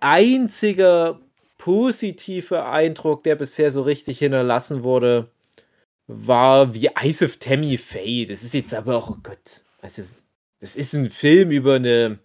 einziger 0.00 1.20
positiver 1.56 2.68
Eindruck, 2.68 3.22
der 3.22 3.36
bisher 3.36 3.70
so 3.70 3.82
richtig 3.82 4.18
hinterlassen 4.18 4.82
wurde, 4.82 5.28
war 6.08 6.74
wie 6.74 6.90
Eyes 7.00 7.22
of 7.22 7.36
Tammy 7.36 7.78
Faye. 7.78 8.26
Das 8.26 8.42
ist 8.42 8.52
jetzt 8.52 8.74
aber 8.74 8.96
auch, 8.96 9.10
oh 9.10 9.18
Gott, 9.22 9.62
also, 9.82 10.02
das 10.58 10.74
ist 10.74 10.94
ein 10.94 11.10
Film 11.10 11.52
über 11.52 11.76
eine, 11.76 12.18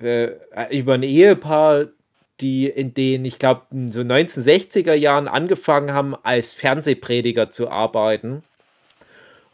äh, 0.00 0.30
über 0.70 0.94
ein 0.94 1.02
Ehepaar, 1.02 1.88
die 2.40 2.66
in 2.66 2.94
den, 2.94 3.26
ich 3.26 3.38
glaube, 3.38 3.66
so 3.90 4.00
1960er 4.00 4.94
Jahren 4.94 5.28
angefangen 5.28 5.92
haben, 5.92 6.16
als 6.22 6.54
Fernsehprediger 6.54 7.50
zu 7.50 7.68
arbeiten 7.68 8.44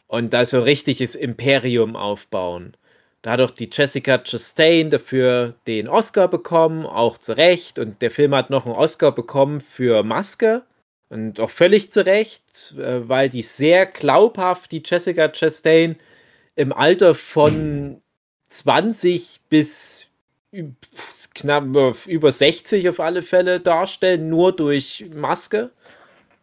und 0.06 0.32
da 0.34 0.44
so 0.44 0.58
ein 0.58 0.62
richtiges 0.62 1.16
Imperium 1.16 1.96
aufbauen. 1.96 2.76
Da 3.22 3.32
hat 3.32 3.40
auch 3.40 3.50
die 3.50 3.68
Jessica 3.70 4.18
Chastain 4.18 4.90
dafür 4.90 5.54
den 5.66 5.88
Oscar 5.88 6.28
bekommen, 6.28 6.86
auch 6.86 7.18
zu 7.18 7.36
Recht. 7.36 7.78
Und 7.78 8.00
der 8.00 8.10
Film 8.10 8.34
hat 8.34 8.48
noch 8.50 8.64
einen 8.64 8.74
Oscar 8.74 9.12
bekommen 9.12 9.60
für 9.60 10.02
Maske. 10.02 10.62
Und 11.10 11.40
auch 11.40 11.50
völlig 11.50 11.90
zu 11.90 12.06
Recht, 12.06 12.74
äh, 12.78 13.08
weil 13.08 13.28
die 13.28 13.42
sehr 13.42 13.84
glaubhaft, 13.84 14.70
die 14.72 14.82
Jessica 14.84 15.28
Chastain, 15.28 15.96
im 16.56 16.72
Alter 16.72 17.14
von 17.14 18.00
20 18.48 19.40
bis 19.48 20.06
knapp 21.34 21.76
äh, 21.76 21.92
über 22.06 22.32
60 22.32 22.88
auf 22.88 23.00
alle 23.00 23.22
Fälle 23.22 23.60
darstellen, 23.60 24.28
nur 24.28 24.54
durch 24.54 25.06
Maske. 25.12 25.70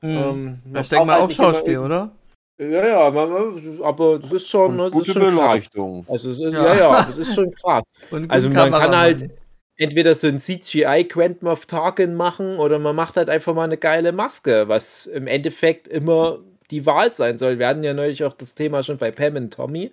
Hm. 0.02 0.18
Ähm, 0.18 0.60
ich 0.76 0.90
denke 0.90 1.06
mal 1.06 1.22
halt 1.22 1.24
auch 1.24 1.30
immer 1.30 1.54
Schauspiel, 1.54 1.78
oder? 1.78 2.12
Ja, 2.60 2.88
ja, 2.88 3.12
man, 3.12 3.82
aber 3.84 4.18
das 4.20 4.34
ist 4.34 4.47
schon, 4.49 4.78
das 4.78 4.88
ist 4.88 4.93
gute 4.93 5.12
schon 5.12 5.22
krass. 5.22 5.32
Beleuchtung. 5.36 6.05
Also, 6.10 6.32
es 6.32 6.39
ist, 6.39 6.53
Ja. 6.53 6.66
ja, 6.66 6.76
ja, 6.76 7.03
das 7.03 7.18
ist 7.18 7.36
schon 7.36 7.51
krass. 7.51 7.84
Und 8.12 8.32
Also 8.32 8.49
man 8.49 8.72
kann 8.72 8.97
halt 8.97 9.30
entweder 9.78 10.16
so 10.16 10.28
ein 10.28 10.39
CGI 10.39 11.03
Quantum 11.08 11.49
of 11.49 11.68
Tarkin 11.68 12.16
machen 12.16 12.58
oder 12.58 12.80
man 12.80 12.95
macht 12.95 13.16
halt 13.16 13.30
einfach 13.30 13.53
mal 13.53 13.66
eine 13.66 13.78
geile 13.78 14.12
Maske, 14.12 14.68
was 14.68 15.05
im 15.05 15.28
Endeffekt 15.28 15.88
immer 15.88 16.39
die 16.72 16.86
Wahl 16.88 17.12
sein 17.12 17.38
soll. 17.38 17.60
Wir 17.60 17.68
hatten 17.68 17.84
ja 17.84 17.93
neulich 17.93 18.24
auch 18.24 18.34
das 18.34 18.55
Thema 18.55 18.82
schon 18.82 18.97
bei 18.97 19.12
Pam 19.12 19.36
und 19.36 19.53
Tommy. 19.53 19.91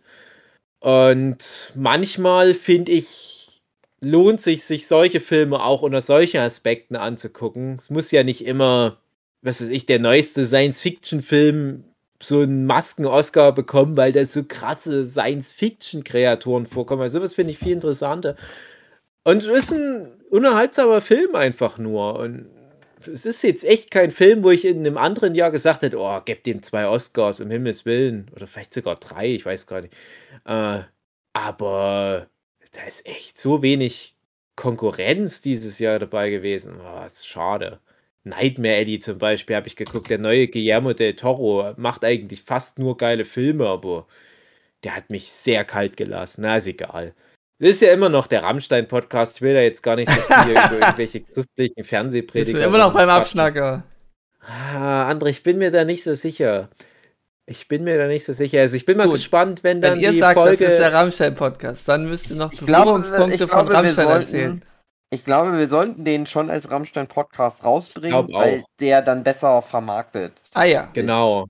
Und 0.80 1.72
manchmal 1.74 2.54
finde 2.54 2.92
ich, 2.92 3.60
lohnt 4.00 4.40
sich, 4.40 4.64
sich 4.64 4.86
solche 4.86 5.20
Filme 5.20 5.62
auch 5.62 5.82
unter 5.82 6.00
solchen 6.00 6.40
Aspekten 6.40 6.96
anzugucken. 6.96 7.76
Es 7.76 7.90
muss 7.90 8.10
ja 8.10 8.22
nicht 8.24 8.44
immer, 8.46 8.98
was 9.42 9.60
weiß 9.62 9.68
ich, 9.68 9.86
der 9.86 9.98
neueste 9.98 10.44
Science-Fiction-Film 10.46 11.84
so 12.24 12.40
einen 12.40 12.66
Masken-Oscar 12.66 13.52
bekommen, 13.52 13.96
weil 13.96 14.12
da 14.12 14.24
so 14.24 14.44
krasse 14.44 15.04
Science-Fiction-Kreaturen 15.04 16.66
vorkommen. 16.66 17.02
Also 17.02 17.18
sowas 17.18 17.34
finde 17.34 17.52
ich 17.52 17.58
viel 17.58 17.72
interessanter. 17.72 18.36
Und 19.24 19.42
es 19.42 19.48
ist 19.48 19.72
ein 19.72 20.12
unerhaltsamer 20.30 21.00
Film 21.00 21.34
einfach 21.34 21.78
nur. 21.78 22.18
Und 22.18 22.46
es 23.06 23.26
ist 23.26 23.42
jetzt 23.42 23.64
echt 23.64 23.90
kein 23.90 24.10
Film, 24.10 24.42
wo 24.42 24.50
ich 24.50 24.64
in 24.64 24.78
einem 24.78 24.98
anderen 24.98 25.34
Jahr 25.34 25.50
gesagt 25.50 25.82
hätte, 25.82 25.98
oh, 25.98 26.20
gebt 26.24 26.46
dem 26.46 26.62
zwei 26.62 26.86
Oscars, 26.86 27.40
um 27.40 27.50
Himmels 27.50 27.84
Willen. 27.84 28.30
Oder 28.34 28.46
vielleicht 28.46 28.74
sogar 28.74 28.96
drei, 28.96 29.28
ich 29.28 29.46
weiß 29.46 29.66
gar 29.66 29.82
nicht. 29.82 29.94
Äh, 30.44 30.80
aber 31.32 32.28
da 32.72 32.82
ist 32.86 33.06
echt 33.06 33.38
so 33.38 33.62
wenig 33.62 34.16
Konkurrenz 34.56 35.40
dieses 35.42 35.78
Jahr 35.78 35.98
dabei 35.98 36.30
gewesen. 36.30 36.80
Oh, 36.80 37.04
ist 37.04 37.26
schade. 37.26 37.80
Nightmare 38.24 38.76
Alley 38.76 38.98
zum 38.98 39.18
Beispiel 39.18 39.54
habe 39.56 39.68
ich 39.68 39.76
geguckt. 39.76 40.10
Der 40.10 40.18
neue 40.18 40.48
Guillermo 40.48 40.92
del 40.94 41.14
Toro 41.14 41.72
macht 41.76 42.04
eigentlich 42.04 42.42
fast 42.42 42.78
nur 42.78 42.96
geile 42.96 43.24
Filme, 43.24 43.66
aber 43.68 44.06
der 44.82 44.96
hat 44.96 45.10
mich 45.10 45.30
sehr 45.30 45.64
kalt 45.64 45.96
gelassen. 45.96 46.42
Na, 46.42 46.56
ist 46.56 46.66
egal. 46.66 47.14
Das 47.58 47.70
ist 47.70 47.82
ja 47.82 47.92
immer 47.92 48.08
noch 48.08 48.26
der 48.26 48.42
Rammstein-Podcast. 48.42 49.36
Ich 49.36 49.42
will 49.42 49.54
da 49.54 49.60
jetzt 49.60 49.82
gar 49.82 49.96
nicht 49.96 50.10
so 50.10 50.20
viel 50.20 50.50
über 50.52 50.72
irgendwelche 50.72 51.20
christlichen 51.20 51.84
Fernsehprediger. 51.84 52.58
sind 52.58 52.66
immer 52.68 52.78
noch 52.78 52.92
beim. 52.94 53.08
Abschnacker. 53.08 53.84
Ah, 54.40 55.10
André, 55.10 55.28
ich 55.28 55.42
bin 55.42 55.58
mir 55.58 55.70
da 55.70 55.84
nicht 55.84 56.02
so 56.02 56.14
sicher. 56.14 56.68
Ich 57.46 57.68
bin 57.68 57.84
mir 57.84 57.98
da 57.98 58.06
nicht 58.06 58.24
so 58.24 58.32
sicher. 58.32 58.60
Also 58.60 58.76
ich 58.76 58.86
bin 58.86 58.96
mal 58.96 59.04
Gut. 59.06 59.16
gespannt, 59.16 59.62
wenn 59.64 59.80
dann 59.80 59.94
Wenn 59.94 60.00
ihr 60.00 60.12
die 60.12 60.18
sagt, 60.18 60.34
Folge. 60.34 60.64
das 60.64 60.72
ist 60.72 60.78
der 60.78 60.92
Rammstein-Podcast, 60.94 61.86
dann 61.88 62.08
müsst 62.08 62.30
ihr 62.30 62.36
noch 62.36 62.50
glaube, 62.50 62.84
Berührungspunkte 62.84 63.48
von 63.48 63.68
Rammstein 63.68 64.06
sollten, 64.06 64.20
erzählen. 64.22 64.64
Ich 65.14 65.24
glaube, 65.24 65.56
wir 65.56 65.68
sollten 65.68 66.04
den 66.04 66.26
schon 66.26 66.50
als 66.50 66.70
Rammstein-Podcast 66.70 67.64
rausbringen, 67.64 68.32
weil 68.32 68.64
der 68.80 69.02
dann 69.02 69.24
besser 69.24 69.62
vermarktet. 69.62 70.32
Ah 70.54 70.64
ja. 70.64 70.88
genau. 70.92 71.46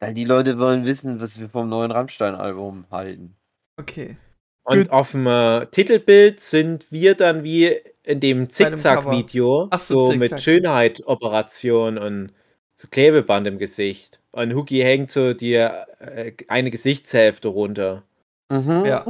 Weil 0.00 0.14
die 0.14 0.24
Leute 0.24 0.58
wollen 0.58 0.84
wissen, 0.84 1.20
was 1.20 1.38
wir 1.38 1.48
vom 1.48 1.68
neuen 1.68 1.90
Rammstein-Album 1.90 2.86
halten. 2.90 3.36
Okay. 3.80 4.16
Und 4.64 4.90
auf 4.90 5.10
dem 5.10 5.26
äh, 5.26 5.66
Titelbild 5.66 6.40
sind 6.40 6.90
wir 6.90 7.14
dann 7.14 7.44
wie 7.44 7.76
in 8.02 8.20
dem 8.20 8.48
Zickzack-Video, 8.48 9.68
Ach 9.70 9.80
so, 9.80 10.06
so 10.06 10.12
mit 10.12 10.30
Zickzack. 10.30 10.40
Schönheit-Operation 10.40 11.98
und 11.98 12.32
so 12.80 12.88
Klebeband 12.90 13.46
im 13.46 13.58
Gesicht. 13.58 14.20
Und 14.32 14.54
Huki 14.54 14.80
hängt 14.80 15.10
so 15.10 15.34
die 15.34 15.54
äh, 15.54 16.32
eine 16.48 16.70
Gesichtshälfte 16.70 17.48
runter. 17.48 18.02
Mhm. 18.50 18.84
Ja. 18.84 19.04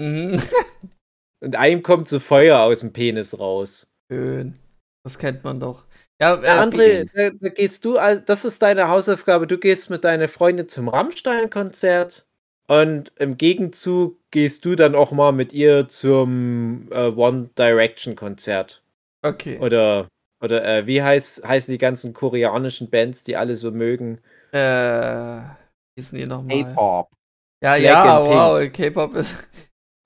Mhm. 0.00 0.42
Und 1.40 1.56
einem 1.56 1.82
kommt 1.82 2.08
so 2.08 2.20
Feuer 2.20 2.60
aus 2.60 2.80
dem 2.80 2.92
Penis 2.92 3.38
raus. 3.38 3.88
Schön. 4.10 4.56
Das 5.04 5.18
kennt 5.18 5.44
man 5.44 5.60
doch. 5.60 5.84
Ja, 6.20 6.34
Ja, 6.42 6.42
äh, 6.42 6.66
André, 6.66 7.08
da, 7.14 7.30
da 7.30 7.48
gehst 7.50 7.84
du, 7.84 7.96
also 7.96 8.22
das 8.24 8.44
ist 8.44 8.60
deine 8.60 8.88
Hausaufgabe, 8.88 9.46
du 9.46 9.56
gehst 9.56 9.88
mit 9.88 10.04
deiner 10.04 10.28
Freundin 10.28 10.68
zum 10.68 10.88
Rammstein-Konzert 10.88 12.26
und 12.68 13.12
im 13.16 13.38
Gegenzug 13.38 14.18
gehst 14.30 14.64
du 14.64 14.74
dann 14.74 14.94
auch 14.94 15.12
mal 15.12 15.32
mit 15.32 15.52
ihr 15.52 15.88
zum 15.88 16.88
äh, 16.90 17.06
One 17.06 17.50
Direction-Konzert. 17.56 18.82
okay. 19.22 19.58
Oder, 19.58 20.08
oder 20.42 20.64
äh, 20.64 20.86
wie 20.86 21.02
heißt, 21.02 21.44
heißen 21.46 21.72
die 21.72 21.78
ganzen 21.78 22.12
koreanischen 22.12 22.90
Bands, 22.90 23.22
die 23.22 23.36
alle 23.36 23.56
so 23.56 23.70
mögen? 23.70 24.20
Äh, 24.52 24.58
wie 24.58 26.00
ist 26.00 26.12
denn 26.12 26.20
die 26.20 26.26
nochmal? 26.26 26.64
K-Pop. 26.64 27.10
Ja, 27.62 27.76
Black 27.76 27.82
ja, 27.82 28.24
wow, 28.24 28.72
K-Pop 28.72 29.14
ist. 29.14 29.47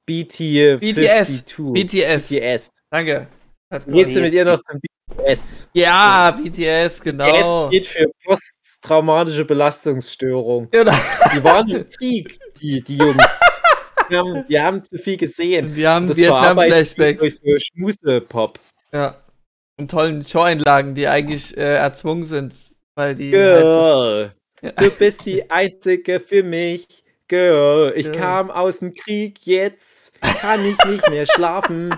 BT 0.07 0.79
BTS. 0.81 1.45
52. 1.47 1.73
BTS. 1.73 2.29
BTS. 2.29 2.71
Danke. 2.91 3.27
Gehst 3.87 4.17
du 4.17 4.21
mit 4.21 4.33
ihr 4.33 4.45
noch 4.45 4.61
zum 4.65 4.81
BTS? 4.81 5.69
Ja, 5.73 6.31
BTS, 6.33 7.01
genau. 7.01 7.69
BTS 7.69 7.69
steht 7.69 7.87
für 7.87 8.11
posttraumatische 8.25 9.45
Belastungsstörung. 9.45 10.69
Genau. 10.71 10.93
Die 11.35 11.45
waren 11.45 11.69
im 11.71 11.89
Krieg, 11.91 12.39
die, 12.61 12.83
die 12.83 12.97
Jungs. 12.99 13.17
Die 14.11 14.17
haben, 14.17 14.45
die 14.49 14.61
haben 14.61 14.85
zu 14.85 14.99
viel 14.99 15.17
gesehen. 15.17 15.75
Wir 15.75 15.89
haben 15.91 16.09
Das 16.09 16.19
Vietnam-Flashbacks. 16.19 17.21
durch 17.21 17.37
so 17.37 17.59
Schmuse-Pop. 17.59 18.59
Ja. 18.93 19.17
Und 19.79 19.91
tollen 19.91 20.27
Showeinlagen, 20.27 20.95
die 20.95 21.07
eigentlich 21.09 21.57
äh, 21.57 21.77
erzwungen 21.77 22.25
sind, 22.27 22.53
weil 22.95 23.15
die. 23.15 23.33
Halt 23.33 23.63
Girl, 23.63 24.33
Ja. 24.61 24.73
du 24.73 24.91
bist 24.91 25.25
die 25.25 25.51
Einzige 25.51 26.21
für 26.21 26.43
mich. 26.43 27.05
Girl, 27.33 27.95
ich 27.97 28.13
kam 28.13 28.51
aus 28.51 28.81
dem 28.81 28.93
Krieg, 28.93 29.39
jetzt 29.47 30.13
kann 30.21 30.67
ich 30.67 30.77
nicht 30.85 31.09
mehr 31.09 31.25
schlafen, 31.25 31.97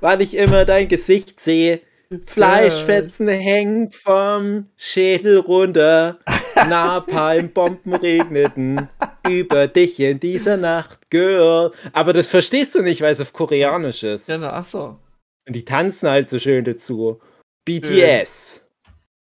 weil 0.00 0.20
ich 0.20 0.34
immer 0.34 0.64
dein 0.64 0.88
Gesicht 0.88 1.40
sehe. 1.40 1.80
Fleischfetzen 2.26 3.28
hängen 3.28 3.92
vom 3.92 4.68
Schädel 4.76 5.38
runter. 5.38 6.18
Napalmbomben 6.56 7.94
regneten 7.94 8.88
über 9.28 9.68
dich 9.68 10.00
in 10.00 10.18
dieser 10.18 10.56
Nacht, 10.56 11.08
Girl. 11.08 11.70
Aber 11.92 12.12
das 12.12 12.26
verstehst 12.26 12.74
du 12.74 12.82
nicht, 12.82 13.00
weil 13.00 13.12
es 13.12 13.20
auf 13.20 13.32
Koreanisch 13.32 14.02
ist. 14.02 14.26
genau, 14.26 14.48
ach 14.48 14.64
so. 14.64 14.98
Und 15.46 15.54
die 15.54 15.64
tanzen 15.64 16.10
halt 16.10 16.30
so 16.30 16.40
schön 16.40 16.64
dazu. 16.64 17.20
BTS. 17.64 18.66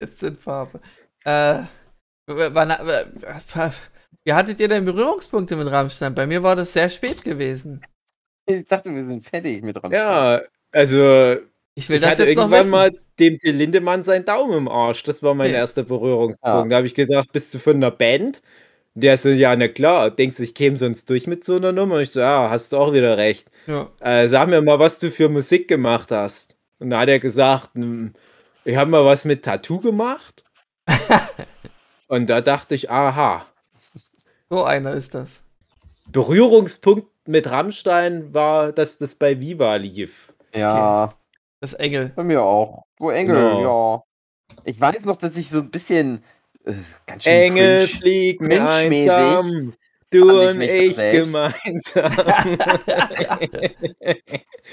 Jetzt 0.00 0.22
in 0.22 0.36
Farbe. 0.36 0.78
Äh, 1.24 1.62
wann, 2.28 2.72
wie 4.24 4.32
hattet 4.32 4.60
ihr 4.60 4.68
denn 4.68 4.84
Berührungspunkte 4.84 5.56
mit 5.56 5.70
Rammstein? 5.70 6.14
Bei 6.14 6.26
mir 6.26 6.42
war 6.42 6.56
das 6.56 6.72
sehr 6.72 6.88
spät 6.88 7.22
gewesen. 7.24 7.82
Ich 8.46 8.66
dachte, 8.66 8.92
wir 8.94 9.02
sind 9.04 9.24
fertig 9.26 9.62
mit 9.62 9.76
Rammstein. 9.76 9.92
Ja, 10.00 10.40
also 10.72 11.36
Ich 11.76 11.88
will 11.88 11.96
ich 11.96 12.02
das 12.02 12.10
hatte 12.12 12.24
jetzt 12.26 12.36
noch 12.36 12.44
irgendwann 12.50 12.70
mal 12.70 12.92
dem 13.18 13.38
Till 13.38 13.54
Lindemann 13.56 14.02
seinen 14.02 14.24
Daumen 14.24 14.56
im 14.58 14.68
Arsch. 14.68 15.02
Das 15.04 15.22
war 15.22 15.34
mein 15.34 15.50
Ja. 15.50 15.56
erster 15.58 15.82
Berührungspunkt. 15.82 16.42
Ja. 16.64 16.64
Da 16.68 16.76
habe 16.76 16.86
ich 16.86 16.94
gedacht, 16.94 17.32
bist 17.32 17.54
du 17.54 17.58
von 17.58 17.76
einer 17.76 17.90
Band? 17.90 18.42
Der 18.96 19.16
so, 19.16 19.28
ja, 19.30 19.56
na 19.56 19.66
klar, 19.68 20.10
denkst 20.10 20.36
du, 20.36 20.44
ich 20.44 20.54
käme 20.54 20.78
sonst 20.78 21.10
durch 21.10 21.26
mit 21.26 21.42
so 21.44 21.56
einer 21.56 21.72
Nummer? 21.72 21.96
Und 21.96 22.02
ich 22.02 22.10
so, 22.12 22.20
ja, 22.20 22.48
hast 22.48 22.72
du 22.72 22.76
auch 22.76 22.92
wieder 22.92 23.16
recht. 23.16 23.50
Ja. 23.66 23.88
Äh, 24.00 24.28
sag 24.28 24.48
mir 24.48 24.62
mal, 24.62 24.78
was 24.78 25.00
du 25.00 25.10
für 25.10 25.28
Musik 25.28 25.66
gemacht 25.68 26.12
hast. 26.12 26.56
Und 26.78 26.90
da 26.90 27.00
hat 27.00 27.08
er 27.08 27.18
gesagt, 27.18 27.74
"Hm, 27.74 28.12
ich 28.64 28.76
habe 28.76 28.90
mal 28.90 29.04
was 29.04 29.24
mit 29.24 29.44
Tattoo 29.44 29.80
gemacht. 29.80 30.44
Und 32.08 32.28
da 32.30 32.40
dachte 32.40 32.74
ich, 32.74 32.90
aha. 32.90 33.46
So 34.50 34.64
einer 34.64 34.92
ist 34.92 35.14
das. 35.14 35.28
Berührungspunkt 36.10 37.08
mit 37.26 37.50
Rammstein 37.50 38.34
war, 38.34 38.72
dass 38.72 38.98
das 38.98 39.14
bei 39.14 39.40
Viva 39.40 39.76
lief. 39.76 40.32
Ja, 40.54 41.14
Das 41.60 41.72
Engel. 41.72 42.12
bei 42.14 42.22
mir 42.24 42.42
auch. 42.42 42.84
Wo 42.98 43.10
Engel, 43.10 43.36
Genau. 43.36 43.96
ja. 43.96 44.02
Ich 44.64 44.80
weiß 44.80 45.04
noch, 45.06 45.16
dass 45.16 45.36
ich 45.36 45.48
so 45.48 45.60
ein 45.60 45.70
bisschen 45.70 46.22
äh, 46.64 46.74
ganz 47.06 47.24
schön 47.24 47.32
Engel 47.32 47.86
cringe-mäßig 47.86 49.10
einsam, 49.10 49.74
du 50.10 50.48
und 50.48 50.60
ich 50.60 50.94
selbst. 50.94 51.32
gemeinsam. 51.32 52.12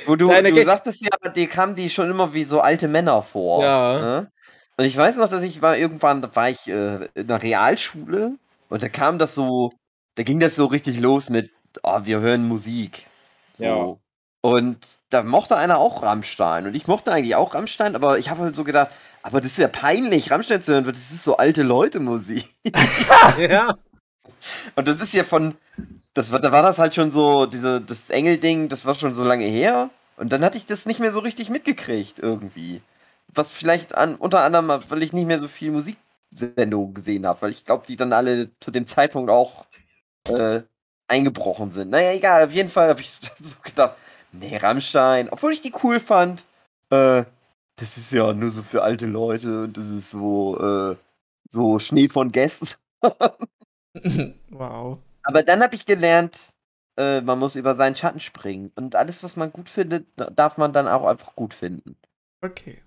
Wo 0.06 0.16
du, 0.16 0.28
du 0.30 0.64
sagtest 0.64 1.02
ja, 1.02 1.30
dir 1.32 1.48
kamen 1.48 1.76
die 1.76 1.90
schon 1.90 2.10
immer 2.10 2.34
wie 2.34 2.44
so 2.44 2.60
alte 2.60 2.88
Männer 2.88 3.22
vor. 3.22 3.64
Ja. 3.64 4.00
Ne? 4.00 4.32
Und 4.78 4.86
ich 4.86 4.96
weiß 4.96 5.18
noch, 5.18 5.30
dass 5.30 5.44
ich 5.44 5.62
war 5.62 5.78
irgendwann, 5.78 6.22
da 6.22 6.36
war 6.36 6.50
ich 6.50 6.68
äh, 6.68 7.06
in 7.16 7.28
der 7.28 7.42
Realschule 7.42 8.38
und 8.72 8.82
da 8.82 8.88
kam 8.88 9.20
das 9.20 9.36
so, 9.36 9.74
da 10.16 10.24
ging 10.24 10.40
das 10.40 10.56
so 10.56 10.66
richtig 10.66 11.00
los 11.02 11.30
mit, 11.30 11.52
oh, 11.84 12.00
wir 12.04 12.22
hören 12.22 12.48
Musik. 12.48 13.06
So. 13.58 13.66
Ja. 13.66 13.98
Und 14.42 14.88
da 15.10 15.24
mochte 15.24 15.58
einer 15.58 15.78
auch 15.78 16.02
Rammstein. 16.02 16.66
Und 16.66 16.74
ich 16.74 16.88
mochte 16.88 17.12
eigentlich 17.12 17.36
auch 17.36 17.54
Rammstein, 17.54 17.96
aber 17.96 18.18
ich 18.18 18.30
habe 18.30 18.44
halt 18.44 18.56
so 18.56 18.64
gedacht, 18.64 18.90
aber 19.24 19.42
das 19.42 19.52
ist 19.52 19.58
ja 19.58 19.68
peinlich, 19.68 20.32
Rammstein 20.32 20.62
zu 20.62 20.72
hören, 20.72 20.86
weil 20.86 20.94
das 20.94 21.12
ist 21.12 21.26
so 21.26 21.36
alte 21.36 21.64
Leute 21.64 22.00
Musik. 22.00 22.48
ja. 23.38 23.78
Und 24.76 24.88
das 24.88 25.02
ist 25.02 25.14
ja 25.14 25.26
von, 25.26 25.56
das 26.14 26.32
war, 26.32 26.40
da 26.40 26.54
war 26.54 26.64
das 26.64 26.80
halt 26.80 26.96
schon 26.96 27.12
so, 27.12 27.46
diese, 27.48 27.82
das 27.82 28.10
Engel-Ding, 28.10 28.70
das 28.70 28.86
war 28.86 28.96
schon 28.96 29.16
so 29.16 29.26
lange 29.26 29.46
her. 29.46 29.90
Und 30.16 30.32
dann 30.32 30.46
hatte 30.46 30.58
ich 30.58 30.66
das 30.66 30.86
nicht 30.86 31.02
mehr 31.02 31.12
so 31.12 31.20
richtig 31.20 31.50
mitgekriegt 31.50 32.20
irgendwie. 32.20 32.82
Was 33.28 33.52
vielleicht 33.52 33.96
an, 33.96 34.16
unter 34.16 34.42
anderem, 34.42 34.82
weil 34.88 35.04
ich 35.04 35.12
nicht 35.12 35.28
mehr 35.28 35.40
so 35.40 35.50
viel 35.50 35.72
Musiksendungen 36.32 36.94
gesehen 36.94 37.26
habe, 37.26 37.42
weil 37.42 37.52
ich 37.52 37.66
glaube, 37.66 37.86
die 37.88 37.96
dann 37.96 38.14
alle 38.14 38.52
zu 38.60 38.72
dem 38.72 38.88
Zeitpunkt 38.88 39.30
auch 39.30 39.66
äh, 40.28 40.62
eingebrochen 41.08 41.72
sind. 41.72 41.90
Naja, 41.90 42.14
egal, 42.14 42.46
auf 42.46 42.52
jeden 42.52 42.70
Fall 42.70 42.90
habe 42.90 43.02
ich 43.02 43.20
so 43.40 43.56
gedacht, 43.64 43.98
nee, 44.32 44.58
Rammstein, 44.58 45.30
obwohl 45.30 45.54
ich 45.54 45.62
die 45.62 45.74
cool 45.84 46.00
fand, 46.00 46.46
äh, 46.90 47.26
das 47.78 47.98
ist 47.98 48.12
ja 48.12 48.34
nur 48.34 48.50
so 48.52 48.64
für 48.64 48.84
alte 48.84 49.08
Leute 49.08 49.64
und 49.64 49.78
das 49.78 49.90
ist 49.90 50.12
so, 50.12 50.60
äh, 50.60 50.96
so 51.50 51.80
Schnee 51.80 52.08
von 52.10 52.32
Gästen. 52.32 52.68
wow. 54.50 55.00
Aber 55.24 55.44
dann 55.44 55.62
habe 55.62 55.76
ich 55.76 55.86
gelernt, 55.86 56.54
äh, 56.98 57.22
man 57.22 57.40
muss 57.40 57.56
über 57.56 57.76
seinen 57.76 57.96
Schatten 57.96 58.20
springen. 58.20 58.72
Und 58.76 58.96
alles, 58.96 59.24
was 59.24 59.36
man 59.36 59.52
gut 59.52 59.70
findet, 59.70 60.08
da- 60.16 60.30
darf 60.30 60.58
man 60.58 60.74
dann 60.74 60.88
auch 60.88 61.06
einfach 61.06 61.36
gut 61.36 61.54
finden. 61.54 61.98
Okay. 62.44 62.82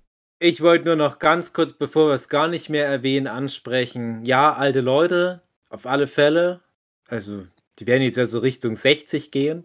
Ich 0.46 0.60
wollte 0.60 0.84
nur 0.84 0.96
noch 0.96 1.18
ganz 1.20 1.54
kurz, 1.54 1.72
bevor 1.72 2.08
wir 2.08 2.14
es 2.14 2.28
gar 2.28 2.48
nicht 2.48 2.68
mehr 2.68 2.86
erwähnen, 2.86 3.28
ansprechen. 3.28 4.26
Ja, 4.26 4.52
alte 4.52 4.82
Leute, 4.82 5.40
auf 5.70 5.86
alle 5.86 6.06
Fälle. 6.06 6.60
Also, 7.08 7.46
die 7.78 7.86
werden 7.86 8.02
jetzt 8.02 8.18
ja 8.18 8.26
so 8.26 8.40
Richtung 8.40 8.74
60 8.74 9.30
gehen. 9.30 9.64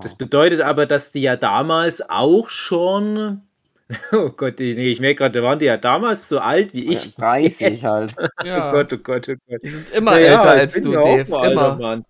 Das 0.00 0.16
bedeutet 0.16 0.60
aber, 0.60 0.86
dass 0.86 1.10
die 1.10 1.22
ja 1.22 1.34
damals 1.34 2.08
auch 2.08 2.48
schon. 2.50 3.42
Oh 4.12 4.30
Gott, 4.30 4.60
nee, 4.60 4.72
ich 4.90 4.98
merke 5.00 5.16
gerade, 5.18 5.40
da 5.40 5.44
waren 5.44 5.58
die 5.60 5.64
ja 5.66 5.76
damals 5.76 6.28
so 6.28 6.38
alt 6.40 6.72
wie 6.72 6.90
ich. 6.92 7.14
30 7.16 7.84
halt. 7.84 8.14
Ja. 8.44 8.68
Oh 8.70 8.72
Gott, 8.72 8.92
oh 8.92 8.98
Gott, 8.98 9.28
oh 9.28 9.34
Gott. 9.48 9.60
Die 9.64 9.68
sind 9.68 9.90
immer 9.92 10.12
Naja, 10.12 10.36
älter 10.40 10.54
ich 10.56 10.60
als 10.60 10.80
du, 10.82 10.92
Dave. 10.92 11.36
alter 11.36 11.52
Immer. 11.52 11.76
Mann. 11.76 12.04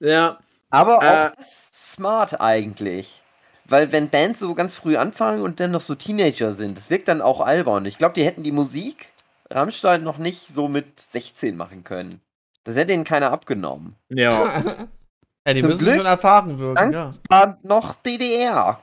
Ja, 0.00 0.38
Aber 0.70 0.98
Äh. 1.02 1.28
auch 1.36 1.38
ist 1.40 1.92
smart 1.92 2.40
eigentlich. 2.40 3.20
Weil 3.68 3.92
wenn 3.92 4.08
Bands 4.08 4.40
so 4.40 4.54
ganz 4.54 4.74
früh 4.74 4.96
anfangen 4.96 5.42
und 5.42 5.60
dann 5.60 5.70
noch 5.72 5.80
so 5.82 5.94
Teenager 5.94 6.52
sind, 6.54 6.76
das 6.78 6.88
wirkt 6.90 7.06
dann 7.08 7.20
auch 7.20 7.40
albern. 7.40 7.84
Ich 7.86 7.98
glaube, 7.98 8.14
die 8.14 8.24
hätten 8.24 8.42
die 8.42 8.52
Musik 8.52 9.10
Rammstein 9.50 10.02
noch 10.02 10.18
nicht 10.18 10.48
so 10.48 10.68
mit 10.68 10.98
16 11.00 11.56
machen 11.56 11.84
können. 11.84 12.20
Das 12.64 12.76
hätte 12.76 12.92
ihnen 12.92 13.04
keiner 13.04 13.30
abgenommen. 13.30 13.94
ja. 14.08 14.58
ja, 15.46 15.54
die 15.54 15.60
Zum 15.60 15.68
müssen 15.70 15.84
Glück- 15.84 15.96
schon 15.96 16.06
erfahren 16.06 16.58
wirken, 16.58 16.74
Dank- 16.76 16.94
ja. 16.94 17.10
War 17.28 17.58
noch 17.62 17.94
DDR. 17.94 18.80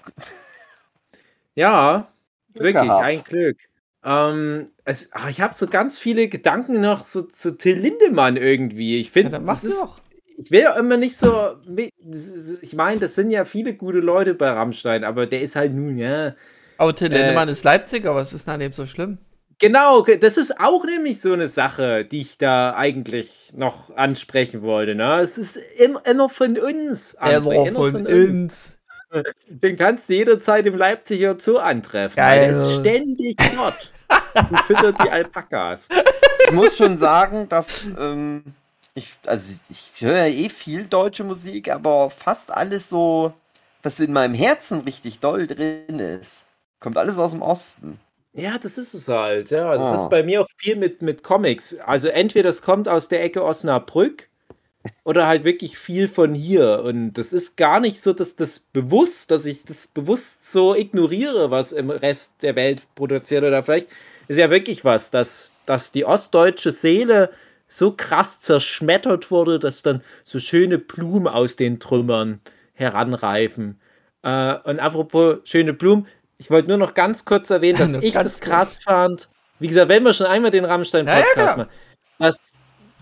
Ja, 1.56 2.08
Glück 2.54 2.64
wirklich, 2.64 2.84
gehabt. 2.84 3.04
ein 3.06 3.24
Glück. 3.24 3.58
Ähm, 4.04 4.72
es, 4.84 5.10
ach, 5.14 5.30
ich 5.30 5.42
habe 5.42 5.56
so 5.56 5.68
ganz 5.68 5.98
viele 5.98 6.28
Gedanken 6.28 6.80
noch 6.82 7.06
so, 7.06 7.22
zu 7.24 7.58
Till 7.58 7.78
Lindemann 7.80 8.38
irgendwie. 8.38 8.98
Ich 9.00 9.08
Ja, 9.08 9.14
finde, 9.14 9.32
dann 9.32 9.46
mach 9.46 9.56
das 9.62 9.66
ist, 9.66 9.74
doch. 9.82 10.00
Ich 10.38 10.52
will 10.52 10.62
ja 10.62 10.78
immer 10.78 10.98
nicht 10.98 11.18
so. 11.18 11.56
Ich 12.62 12.74
meine, 12.76 13.00
das 13.02 13.16
sind 13.16 13.30
ja 13.32 13.46
viele 13.46 13.74
gute 13.74 14.00
Leute 14.00 14.34
bei 14.34 14.50
Rammstein, 14.50 15.04
aber 15.04 15.26
der 15.28 15.42
ist 15.42 15.56
halt 15.56 15.74
nun, 15.74 15.98
ja. 15.98 16.36
Aber 16.78 16.94
Till 16.96 17.12
Äh, 17.12 17.18
Lindemann 17.18 17.48
ist 17.50 17.64
Leipziger, 17.64 18.16
was 18.16 18.34
ist 18.34 18.48
denn 18.48 18.56
an 18.56 18.60
dem 18.60 18.74
so 18.74 18.86
schlimm? 18.86 19.18
Genau, 19.60 20.04
ge- 20.04 20.18
das 20.18 20.36
ist 20.36 20.60
auch 20.60 20.84
nämlich 20.86 21.22
so 21.22 21.32
eine 21.32 21.48
Sache, 21.48 22.04
die 22.04 22.20
ich 22.20 22.38
da 22.38 22.76
eigentlich 22.76 23.54
noch 23.56 23.96
ansprechen 23.96 24.62
wollte. 24.62 24.96
Ne? 24.96 25.20
Es 25.22 25.38
ist 25.38 25.58
immer, 25.78 26.06
immer 26.06 26.28
von 26.28 26.58
uns. 26.58 27.18
André, 27.18 27.62
Einer 27.68 27.72
von 27.74 28.06
uns. 28.06 28.72
Den 29.48 29.78
kannst 29.78 30.10
du 30.10 30.14
jederzeit 30.14 30.66
im 30.66 30.76
Leipziger 30.76 31.38
Zoo 31.40 31.56
antreffen. 31.58 32.18
Geil. 32.18 32.42
weil 32.42 32.50
Der 32.50 32.60
ist 32.70 32.80
ständig 32.82 33.38
dort. 33.56 33.92
und 34.52 34.60
füttert 34.68 34.98
die 35.06 35.10
Alpakas. 35.10 35.88
Ich 36.48 36.52
muss 36.52 36.76
schon 36.76 36.98
sagen, 36.98 37.48
dass 37.48 37.88
ähm, 37.98 38.44
ich, 38.96 39.16
also 39.26 39.54
ich 39.70 39.92
höre 40.00 40.28
ja 40.28 40.34
eh 40.34 40.50
viel 40.50 40.86
deutsche 40.86 41.24
Musik, 41.24 41.70
aber 41.70 42.10
fast 42.10 42.52
alles 42.52 42.90
so, 42.90 43.34
was 43.84 44.00
in 44.00 44.14
meinem 44.14 44.34
Herzen 44.34 44.82
richtig 44.82 45.20
doll 45.20 45.48
drin 45.48 46.00
ist, 46.00 46.46
kommt 46.80 46.98
alles 46.98 47.18
aus 47.18 47.32
dem 47.32 47.42
Osten. 47.42 48.00
Ja, 48.34 48.58
das 48.60 48.78
ist 48.78 48.94
es 48.94 49.08
halt. 49.08 49.50
Ja, 49.52 49.78
das 49.78 49.92
Ah. 49.92 49.96
ist 50.04 50.10
bei 50.10 50.22
mir 50.24 50.42
auch 50.42 50.48
viel 50.58 50.76
mit, 50.76 51.02
mit 51.02 51.24
Comics. 51.24 51.78
Also 51.80 52.10
entweder 52.10 52.50
es 52.50 52.62
kommt 52.62 52.90
aus 52.90 53.08
der 53.08 53.24
Ecke 53.24 53.44
Osnabrück 53.44 54.30
oder 55.06 55.28
halt 55.28 55.44
wirklich 55.46 55.78
viel 55.78 56.08
von 56.10 56.34
hier. 56.36 56.82
Und 56.84 57.14
das 57.14 57.34
ist 57.34 57.58
gar 57.58 57.80
nicht 57.82 58.02
so, 58.02 58.14
dass 58.14 58.36
das 58.36 58.60
bewusst, 58.60 59.32
dass 59.32 59.46
ich 59.46 59.66
das 59.66 59.88
bewusst 59.88 60.52
so 60.52 60.76
ignoriere, 60.76 61.52
was 61.52 61.74
im 61.74 61.90
Rest 61.92 62.44
der 62.44 62.56
Welt 62.56 62.84
produziert 62.96 63.44
oder 63.44 63.64
vielleicht 63.64 63.88
ist 64.28 64.38
ja 64.38 64.50
wirklich 64.52 64.86
was, 64.86 65.12
dass, 65.12 65.54
dass 65.66 65.92
die 65.92 66.06
ostdeutsche 66.06 66.72
Seele 66.74 67.32
so 67.68 67.92
krass 67.92 68.42
zerschmettert 68.42 69.32
wurde, 69.32 69.60
dass 69.60 69.82
dann 69.82 70.02
so 70.24 70.40
schöne 70.40 70.78
Blumen 70.78 71.28
aus 71.28 71.56
den 71.56 71.80
Trümmern 71.80 72.40
heranreifen. 72.74 73.80
Äh, 74.24 74.56
und 74.64 74.80
apropos 74.80 75.38
schöne 75.44 75.74
Blumen, 75.74 76.08
ich 76.38 76.50
wollte 76.50 76.68
nur 76.68 76.78
noch 76.78 76.94
ganz 76.94 77.26
kurz 77.26 77.50
erwähnen, 77.50 77.94
dass 77.94 77.94
ich 78.04 78.14
das 78.14 78.40
krass 78.40 78.78
fand. 78.84 79.30
Wie 79.60 79.68
gesagt, 79.68 79.90
wenn 79.90 80.04
wir 80.04 80.14
schon 80.14 80.28
einmal 80.28 80.52
den 80.52 80.64
Ja, 80.64 80.70
ja, 80.70 80.76
Rammstein-Podcast 80.76 81.34
klar. 81.34 81.58
machen, 81.58 81.70
dass, 82.20 82.38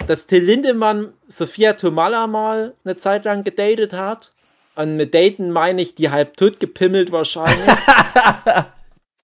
dass 0.07 0.27
Till 0.27 0.43
Lindemann 0.43 1.13
Sophia 1.27 1.73
Tomalla 1.73 2.27
mal 2.27 2.73
eine 2.83 2.97
Zeit 2.97 3.25
lang 3.25 3.43
gedatet 3.43 3.93
hat. 3.93 4.31
Und 4.75 4.95
mit 4.97 5.13
Daten 5.13 5.51
meine 5.51 5.81
ich 5.81 5.95
die 5.95 6.09
halb 6.09 6.35
tot 6.37 6.59
gepimmelt 6.59 7.11
wahrscheinlich. 7.11 7.67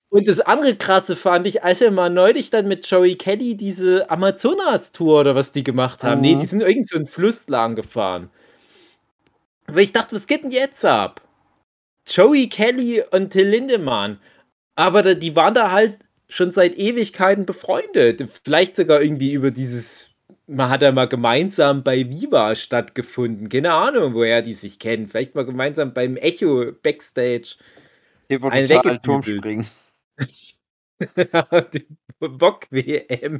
Und 0.10 0.28
das 0.28 0.40
andere 0.40 0.76
krasse 0.76 1.16
fand 1.16 1.46
ich, 1.46 1.64
als 1.64 1.82
er 1.82 1.92
mal 1.92 2.10
neulich 2.10 2.50
dann 2.50 2.68
mit 2.68 2.86
Joey 2.90 3.16
Kelly 3.16 3.56
diese 3.56 4.10
Amazonas-Tour 4.10 5.20
oder 5.22 5.36
was 5.36 5.52
die 5.52 5.64
gemacht 5.64 6.04
haben. 6.04 6.18
Mhm. 6.18 6.22
Nee, 6.22 6.36
die 6.36 6.46
sind 6.46 6.62
irgend 6.62 6.88
so 6.88 6.98
einen 6.98 7.08
Fluss 7.08 7.48
lang 7.48 7.76
gefahren. 7.76 8.30
Aber 9.68 9.82
ich 9.82 9.94
dachte, 9.94 10.16
was 10.16 10.26
geht 10.26 10.44
denn 10.44 10.52
jetzt 10.52 10.84
ab? 10.84 11.22
Joey 12.08 12.50
Kelly 12.50 13.04
und 13.12 13.30
Till 13.30 13.48
Lindemann. 13.48 14.20
Aber 14.76 15.04
da, 15.04 15.14
die 15.14 15.36
waren 15.36 15.54
da 15.54 15.72
halt 15.72 16.00
schon 16.28 16.52
seit 16.52 16.76
Ewigkeiten 16.78 17.46
befreundet. 17.46 18.28
Vielleicht 18.44 18.76
sogar 18.78 19.02
irgendwie 19.02 19.34
über 19.34 19.52
dieses, 19.52 20.10
man 20.48 20.70
hat 20.70 20.82
ja 20.82 20.92
mal 20.92 21.08
gemeinsam 21.08 21.84
bei 21.84 22.10
Viva 22.10 22.56
stattgefunden. 22.56 23.50
Keine 23.50 23.74
Ahnung, 23.74 24.16
woher 24.16 24.42
die 24.42 24.54
sich 24.54 24.80
kennen. 24.80 25.08
Vielleicht 25.08 25.36
mal 25.36 25.46
gemeinsam 25.46 25.94
beim 25.94 26.18
Echo 26.18 26.72
Backstage. 26.82 27.58
TV 28.28 28.48
Ein 28.50 28.66
total. 28.68 29.00
Turmspringen. 29.00 29.68
die 31.74 31.88
Bock-WM. 32.20 33.40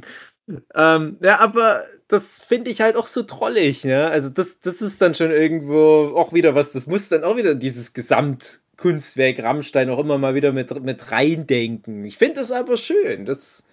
Ähm, 0.74 1.18
ja, 1.22 1.38
aber 1.38 1.84
das 2.08 2.42
finde 2.42 2.70
ich 2.70 2.80
halt 2.80 2.96
auch 2.96 3.06
so 3.06 3.22
trollig, 3.22 3.84
ne? 3.84 4.08
Also 4.08 4.30
das, 4.30 4.60
das 4.60 4.80
ist 4.82 5.00
dann 5.00 5.14
schon 5.14 5.30
irgendwo 5.30 6.14
auch 6.16 6.32
wieder 6.32 6.54
was, 6.54 6.72
das 6.72 6.86
muss 6.86 7.08
dann 7.08 7.24
auch 7.24 7.36
wieder 7.36 7.52
in 7.52 7.60
dieses 7.60 7.92
Gesamtkunstwerk 7.92 9.42
Rammstein 9.42 9.90
auch 9.90 9.98
immer 9.98 10.18
mal 10.18 10.34
wieder 10.34 10.52
mit, 10.52 10.82
mit 10.82 11.12
reindenken. 11.12 12.04
Ich 12.04 12.18
finde 12.18 12.36
das 12.36 12.50
aber 12.52 12.76
schön. 12.76 13.26
Das, 13.26 13.66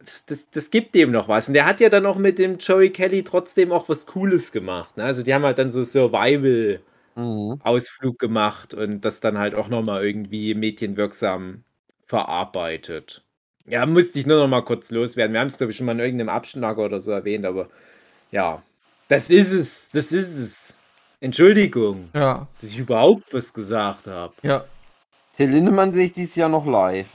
das, 0.00 0.26
das, 0.26 0.50
das 0.50 0.70
gibt 0.70 0.94
dem 0.94 1.10
noch 1.12 1.28
was. 1.28 1.48
Und 1.48 1.54
der 1.54 1.66
hat 1.66 1.80
ja 1.80 1.88
dann 1.90 2.06
auch 2.06 2.16
mit 2.18 2.38
dem 2.38 2.58
Joey 2.58 2.90
Kelly 2.90 3.24
trotzdem 3.24 3.72
auch 3.72 3.88
was 3.88 4.06
Cooles 4.06 4.52
gemacht. 4.52 4.96
Ne? 4.96 5.04
Also 5.04 5.22
die 5.22 5.34
haben 5.34 5.44
halt 5.44 5.58
dann 5.58 5.70
so 5.70 5.84
Survival. 5.84 6.80
Ausflug 7.60 8.18
gemacht 8.18 8.74
und 8.74 9.04
das 9.04 9.20
dann 9.20 9.38
halt 9.38 9.54
auch 9.54 9.68
nochmal 9.68 10.04
irgendwie 10.04 10.54
medienwirksam 10.54 11.64
verarbeitet. 12.12 13.24
Ja, 13.64 13.86
musste 13.86 14.18
ich 14.18 14.26
nur 14.26 14.38
noch 14.38 14.48
mal 14.48 14.62
kurz 14.62 14.90
loswerden. 14.90 15.32
Wir 15.32 15.40
haben 15.40 15.46
es, 15.46 15.56
glaube 15.56 15.70
ich, 15.70 15.76
schon 15.78 15.86
mal 15.86 15.92
in 15.92 16.00
irgendeinem 16.00 16.28
Abschnacker 16.28 16.84
oder 16.84 17.00
so 17.00 17.10
erwähnt, 17.12 17.46
aber 17.46 17.68
ja, 18.30 18.62
das 19.08 19.30
ist 19.30 19.52
es. 19.52 19.88
Das 19.92 20.12
ist 20.12 20.34
es. 20.36 20.76
Entschuldigung, 21.20 22.10
Ja, 22.14 22.48
dass 22.60 22.70
ich 22.70 22.78
überhaupt 22.78 23.32
was 23.32 23.52
gesagt 23.54 24.06
habe. 24.06 24.34
ja. 24.42 24.64
Till 25.36 25.48
Lindemann 25.48 25.94
sehe 25.94 26.04
ich 26.06 26.12
dieses 26.12 26.36
Jahr 26.36 26.50
noch 26.50 26.66
live, 26.66 27.08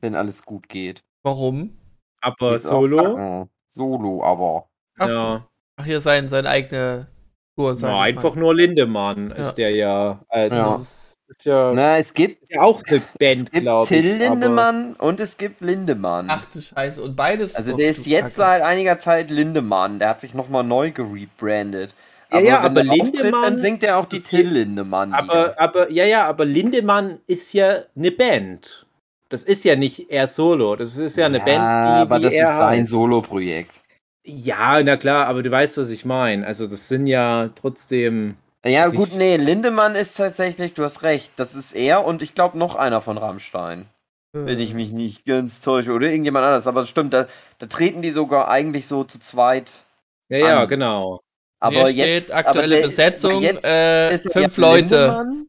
wenn 0.00 0.16
alles 0.16 0.42
gut 0.44 0.68
geht. 0.68 1.04
Warum? 1.22 1.78
Aber 2.20 2.56
Ist 2.56 2.66
auch 2.66 2.80
Solo. 2.82 3.48
Solo, 3.68 4.24
aber. 4.24 4.68
Ach 4.98 5.08
so. 5.08 5.14
ja, 5.16 5.46
Ach, 5.76 5.84
hier 5.84 6.00
sein, 6.00 6.28
sein 6.28 6.46
eigene 6.46 7.06
Tour. 7.54 7.68
na, 7.70 7.74
Sein, 7.74 7.94
einfach 7.94 8.34
nur 8.34 8.56
Lindemann 8.56 9.30
ist 9.30 9.54
der 9.54 9.70
ja. 9.70 10.20
Äh, 10.30 10.50
das 10.50 10.58
Ja. 10.58 10.76
Ist, 10.76 11.09
ist 11.30 11.44
ja, 11.44 11.72
Na, 11.72 11.98
es 11.98 12.12
gibt, 12.12 12.50
ja 12.50 12.62
auch 12.62 12.82
eine 12.88 13.00
Band, 13.18 13.52
gibt 13.52 13.62
glaube 13.62 13.82
ich. 13.84 13.88
Till 13.88 14.14
aber- 14.14 14.24
Lindemann 14.34 14.94
und 14.94 15.20
es 15.20 15.36
gibt 15.36 15.60
Lindemann. 15.60 16.26
Ach 16.28 16.44
du 16.52 16.60
Scheiße. 16.60 17.02
Und 17.02 17.16
beides. 17.16 17.54
Also 17.54 17.76
der 17.76 17.90
ist 17.90 18.06
jetzt 18.06 18.22
Kacke. 18.22 18.34
seit 18.36 18.62
einiger 18.62 18.98
Zeit 18.98 19.30
Lindemann. 19.30 19.98
Der 19.98 20.08
hat 20.10 20.20
sich 20.20 20.34
nochmal 20.34 20.64
neu 20.64 20.90
gerebrandet. 20.90 21.94
Ja, 22.32 22.38
ja, 22.40 22.44
wenn 22.44 22.64
aber 22.64 22.82
der 22.84 22.92
auftritt, 22.92 23.14
Lindemann 23.14 23.42
dann 23.42 23.60
singt 23.60 23.82
er 23.82 23.98
auch 23.98 24.06
die. 24.06 24.20
Till 24.20 24.48
Lindemann. 24.48 25.12
Aber, 25.12 25.54
aber, 25.58 25.90
ja, 25.90 26.04
ja, 26.04 26.26
aber 26.26 26.44
Lindemann 26.44 27.18
ist 27.26 27.52
ja 27.52 27.84
eine 27.96 28.10
Band. 28.10 28.86
Das 29.28 29.44
ist 29.44 29.64
ja 29.64 29.76
nicht 29.76 30.10
er 30.10 30.26
solo. 30.26 30.74
Das 30.76 30.96
ist 30.96 31.16
ja 31.16 31.26
eine 31.26 31.38
ja, 31.38 31.44
Band, 31.44 31.58
die 31.58 32.02
aber 32.02 32.18
wie 32.18 32.22
das 32.22 32.34
ist 32.34 32.40
sein. 32.40 32.84
Solo-Projekt. 32.84 33.80
Ja, 34.24 34.82
na 34.82 34.96
klar, 34.96 35.26
aber 35.26 35.42
du 35.42 35.50
weißt, 35.50 35.78
was 35.78 35.90
ich 35.90 36.04
meine. 36.04 36.46
Also, 36.46 36.66
das 36.66 36.88
sind 36.88 37.06
ja 37.06 37.50
trotzdem. 37.54 38.36
Ja, 38.64 38.88
gut, 38.88 39.14
nee, 39.14 39.36
Lindemann 39.36 39.94
ist 39.94 40.14
tatsächlich, 40.16 40.74
du 40.74 40.84
hast 40.84 41.02
recht, 41.02 41.32
das 41.36 41.54
ist 41.54 41.72
er 41.72 42.04
und 42.04 42.20
ich 42.20 42.34
glaube 42.34 42.58
noch 42.58 42.74
einer 42.76 43.00
von 43.00 43.16
Rammstein. 43.16 43.86
Wenn 44.32 44.60
ich 44.60 44.74
mich 44.74 44.92
nicht 44.92 45.24
ganz 45.24 45.60
täusche. 45.60 45.90
Oder 45.92 46.06
irgendjemand 46.08 46.44
anderes. 46.44 46.66
Aber 46.68 46.82
das 46.82 46.90
stimmt, 46.90 47.12
da, 47.14 47.26
da 47.58 47.66
treten 47.66 48.00
die 48.00 48.10
sogar 48.12 48.48
eigentlich 48.48 48.86
so 48.86 49.02
zu 49.02 49.18
zweit. 49.18 49.84
Ja, 50.28 50.38
ja, 50.38 50.62
An. 50.62 50.68
genau. 50.68 51.20
Aber 51.58 51.88
Hier 51.88 52.06
jetzt. 52.06 52.26
steht 52.26 52.36
aktuelle 52.36 52.74
aber 52.76 52.80
der- 52.82 52.88
Besetzung, 52.88 53.42
jetzt 53.42 53.64
äh, 53.64 54.14
ist 54.14 54.26
er 54.26 54.32
fünf 54.42 54.56
ja 54.56 54.60
Leute. 54.62 54.94
Lindemann. 55.06 55.46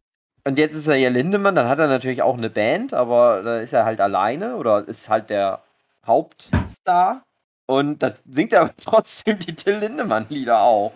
Und 0.48 0.58
jetzt 0.58 0.74
ist 0.74 0.88
er 0.88 0.96
ja 0.96 1.10
Lindemann, 1.10 1.54
dann 1.54 1.68
hat 1.70 1.78
er 1.78 1.88
natürlich 1.88 2.24
auch 2.24 2.36
eine 2.36 2.50
Band, 2.50 2.94
aber 2.96 3.44
da 3.44 3.60
ist 3.60 3.74
er 3.74 3.86
halt 3.86 4.02
alleine 4.02 4.56
oder 4.56 4.88
ist 4.88 5.08
halt 5.10 5.30
der 5.30 5.62
Hauptstar. 6.08 7.22
Und 7.68 8.02
da 8.02 8.14
singt 8.28 8.54
er 8.54 8.62
aber 8.62 8.74
trotzdem 8.84 9.38
die 9.38 9.54
Till 9.56 9.76
Lindemann-Lieder 9.78 10.60
auch. 10.60 10.94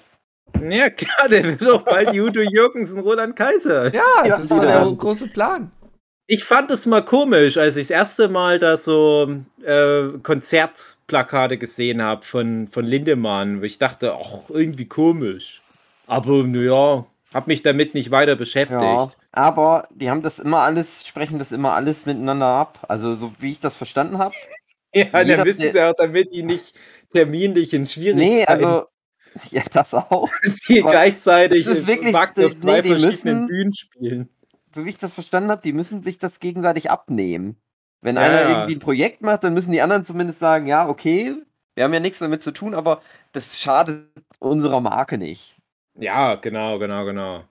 Ja, 0.61 0.89
klar, 0.89 1.29
der 1.29 1.43
wird 1.43 1.61
doch 1.61 1.83
bald 1.83 2.13
Judo 2.13 2.41
Jürgensen, 2.41 2.99
Roland 2.99 3.35
Kaiser. 3.35 3.93
Ja, 3.93 4.01
Ja, 4.23 4.29
das 4.29 4.39
ist 4.41 4.51
doch 4.51 4.61
der 4.61 4.95
große 4.97 5.27
Plan. 5.27 5.71
Ich 6.27 6.43
fand 6.43 6.71
es 6.71 6.87
mal 6.87 7.05
komisch, 7.05 7.57
als 7.57 7.77
ich 7.77 7.87
das 7.87 7.91
erste 7.91 8.29
Mal 8.29 8.57
da 8.57 8.77
so 8.77 9.29
äh, 9.63 10.17
Konzertplakate 10.23 11.59
gesehen 11.59 12.01
habe 12.01 12.25
von, 12.25 12.67
von 12.67 12.83
Lindemann, 12.83 13.61
wo 13.61 13.65
ich 13.65 13.77
dachte, 13.77 14.15
ach, 14.15 14.49
irgendwie 14.49 14.85
komisch. 14.85 15.61
Aber 16.07 16.43
naja, 16.43 17.05
hab 17.31 17.47
mich 17.47 17.61
damit 17.61 17.93
nicht 17.93 18.09
weiter 18.09 18.35
beschäftigt. 18.35 18.81
Ja, 18.81 19.09
aber 19.33 19.87
die 19.91 20.09
haben 20.09 20.23
das 20.23 20.39
immer 20.39 20.61
alles, 20.61 21.05
sprechen 21.05 21.37
das 21.37 21.51
immer 21.51 21.73
alles 21.73 22.07
miteinander 22.07 22.47
ab. 22.47 22.79
Also 22.87 23.13
so 23.13 23.33
wie 23.39 23.51
ich 23.51 23.59
das 23.59 23.75
verstanden 23.75 24.17
habe. 24.17 24.35
Ja, 24.97 25.07
dann 25.11 25.27
Jeder, 25.27 25.43
wissen 25.43 25.69
sie 25.73 25.81
auch, 25.81 25.93
damit 25.97 26.31
die 26.31 26.41
nicht 26.41 26.73
terminlich 27.11 27.73
in 27.73 27.85
Schwierigkeiten 27.85 28.33
Nee, 28.33 28.45
also 28.45 28.85
ja, 29.51 29.63
das 29.71 29.93
auch. 29.93 30.29
die 30.67 30.81
aber 30.81 30.91
gleichzeitig 30.91 31.65
es 31.65 31.67
ist 31.67 31.87
wirklich- 31.87 32.13
Markt 32.13 32.37
auf 32.39 32.53
nee, 32.53 32.59
zwei 32.59 32.81
die 32.81 32.89
verschiedenen 32.89 33.35
müssen- 33.41 33.47
Bühnen 33.47 33.73
spielen. 33.73 34.29
So 34.73 34.85
wie 34.85 34.89
ich 34.89 34.97
das 34.97 35.13
verstanden 35.13 35.51
habe, 35.51 35.61
die 35.61 35.71
müssen 35.73 36.03
sich 36.03 36.19
das 36.19 36.39
gegenseitig 36.39 36.91
abnehmen. 36.91 37.55
Wenn 38.01 38.15
Ja, 38.17 38.23
einer 38.23 38.41
ja. 38.41 38.49
irgendwie 38.49 38.75
ein 38.75 38.79
Projekt 38.79 39.21
macht, 39.21 39.43
dann 39.43 39.53
müssen 39.53 39.71
die 39.71 39.81
anderen 39.81 40.03
zumindest 40.05 40.39
sagen, 40.39 40.67
ja, 40.67 40.87
okay, 40.89 41.35
wir 41.75 41.83
haben 41.85 41.93
ja 41.93 41.99
nichts 42.01 42.19
damit 42.19 42.43
zu 42.43 42.51
tun, 42.51 42.73
aber 42.73 43.01
das 43.31 43.59
schadet 43.59 44.05
unserer 44.39 44.81
Marke 44.81 45.17
nicht. 45.17 45.55
Ja, 45.97 46.35
genau, 46.35 46.77
genau, 46.77 47.05
genau. 47.05 47.43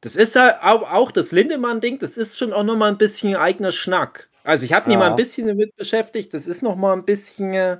Das 0.00 0.16
ist 0.16 0.34
halt 0.34 0.56
auch, 0.62 0.90
auch 0.90 1.12
das 1.12 1.30
Lindemann-Ding, 1.30 1.98
das 2.00 2.16
ist 2.16 2.36
schon 2.36 2.52
auch 2.52 2.64
nochmal 2.64 2.90
ein 2.90 2.98
bisschen 2.98 3.36
eigener 3.36 3.70
Schnack. 3.70 4.28
Also 4.44 4.64
ich 4.64 4.72
habe 4.72 4.86
mich 4.86 4.94
Ja. 4.94 4.98
mal 5.00 5.10
ein 5.10 5.16
bisschen 5.16 5.46
damit 5.46 5.76
beschäftigt, 5.76 6.34
das 6.34 6.46
ist 6.46 6.62
nochmal 6.62 6.96
ein 6.96 7.04
bisschen, 7.04 7.54
äh, 7.54 7.78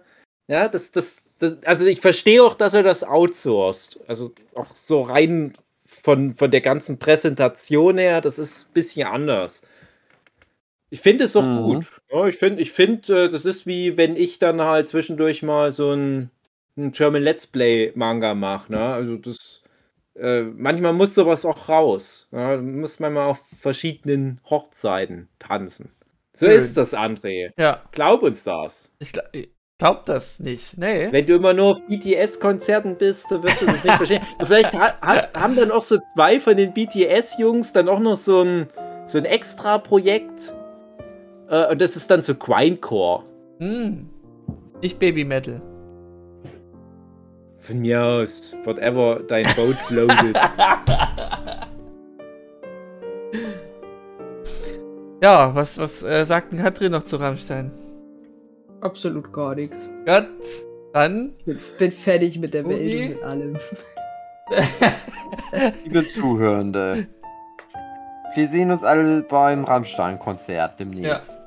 ja, 0.49 0.68
das, 0.68 0.93
das, 0.93 1.22
das, 1.41 1.62
also 1.64 1.86
ich 1.86 2.01
verstehe 2.01 2.43
auch, 2.45 2.55
dass 2.55 2.74
er 2.74 2.82
das 2.84 3.03
outsourced. 3.03 3.99
Also 4.07 4.32
auch 4.55 4.74
so 4.76 5.03
rein 5.03 5.53
von, 5.86 6.34
von 6.34 6.51
der 6.51 6.61
ganzen 6.61 6.99
Präsentation 6.99 7.99
her, 7.99 8.20
das 8.20 8.38
ist 8.38 8.68
ein 8.68 8.72
bisschen 8.72 9.07
anders. 9.09 9.62
Ich 10.91 11.01
finde 11.01 11.24
es 11.24 11.32
doch 11.32 11.47
Mhm. 11.47 11.62
gut. 11.62 11.86
Ja, 12.12 12.26
ich 12.26 12.36
finde, 12.36 12.62
ich 12.62 12.72
find, 12.72 13.09
äh, 13.11 13.28
das 13.28 13.45
ist 13.45 13.66
wie 13.66 13.97
wenn 13.97 14.16
ich 14.16 14.38
dann 14.38 14.61
halt 14.62 14.88
zwischendurch 14.88 15.43
mal 15.43 15.70
so 15.70 15.93
ein, 15.93 16.30
ein 16.76 16.93
German 16.93 17.22
Let's 17.22 17.47
Play 17.47 17.93
Manga 17.95 18.34
mache. 18.34 18.72
Ne? 18.72 18.80
Also 18.80 19.16
das, 19.16 19.62
äh, 20.16 20.43
manchmal 20.43 20.93
muss 20.93 21.14
sowas 21.14 21.45
auch 21.45 21.68
raus. 21.68 22.28
Ja? 22.32 22.57
Da 22.57 22.62
muss 22.62 22.99
man 22.99 23.12
mal 23.12 23.26
auf 23.26 23.41
verschiedenen 23.61 24.41
Hochzeiten 24.49 25.28
tanzen. 25.38 25.91
So 26.32 26.47
Schön. 26.47 26.57
ist 26.57 26.76
das, 26.76 26.95
André. 26.95 27.53
Ja, 27.59 27.82
Glaub 27.93 28.22
uns 28.22 28.43
das. 28.45 28.93
ich 28.99 29.12
glaub 29.81 30.05
das 30.05 30.39
nicht. 30.39 30.76
Nee. 30.78 31.09
Wenn 31.11 31.26
du 31.26 31.35
immer 31.37 31.55
nur 31.55 31.72
auf 31.72 31.81
BTS-Konzerten 31.89 32.97
bist, 32.97 33.26
dann 33.31 33.43
wirst 33.43 33.62
du 33.62 33.66
das 33.66 33.83
nicht 33.83 33.97
verstehen. 33.97 34.22
Und 34.39 34.47
vielleicht 34.47 34.72
ha 34.74 34.95
ha 35.03 35.28
haben 35.35 35.57
dann 35.57 35.70
auch 35.70 35.83
so 35.83 35.99
zwei 36.14 36.39
von 36.39 36.57
den 36.57 36.72
BTS-Jungs 36.72 37.72
dann 37.72 37.89
auch 37.89 37.99
noch 37.99 38.16
so 38.16 38.43
ein, 38.43 38.68
so 39.07 39.18
ein 39.18 39.24
Extra-Projekt. 39.24 40.53
Äh, 41.49 41.72
und 41.72 41.81
das 41.81 41.97
ist 41.97 42.11
dann 42.11 42.22
so 42.22 42.35
Grindcore. 42.35 43.24
Hm. 43.59 44.09
Nicht 44.83 44.99
Baby 44.99 45.24
Metal. 45.24 45.61
Von 47.59 47.78
mir 47.78 48.03
aus, 48.03 48.55
whatever 48.64 49.20
dein 49.26 49.47
Boat 49.57 49.76
floatet. 49.87 50.37
Ja, 55.22 55.55
was, 55.55 55.76
was 55.76 56.03
äh, 56.03 56.24
sagt 56.24 56.53
denn 56.53 56.62
Katrin 56.62 56.93
noch 56.93 57.05
zu 57.05 57.16
Rammstein? 57.18 57.70
Absolut 58.81 59.33
gar 59.33 59.55
nichts. 59.55 59.91
Gott, 60.07 60.26
dann. 60.93 61.35
Bin, 61.45 61.59
bin 61.78 61.93
fertig 61.93 62.39
mit 62.39 62.55
der 62.55 62.66
Welt 62.66 62.81
Uli? 62.81 63.03
und 63.05 63.09
mit 63.11 63.22
allem. 63.22 63.59
Liebe 65.85 66.07
Zuhörende, 66.09 67.07
wir 68.35 68.49
sehen 68.49 68.70
uns 68.70 68.83
alle 68.83 69.22
beim 69.22 69.64
Rammstein-Konzert 69.64 70.81
demnächst. 70.81 71.39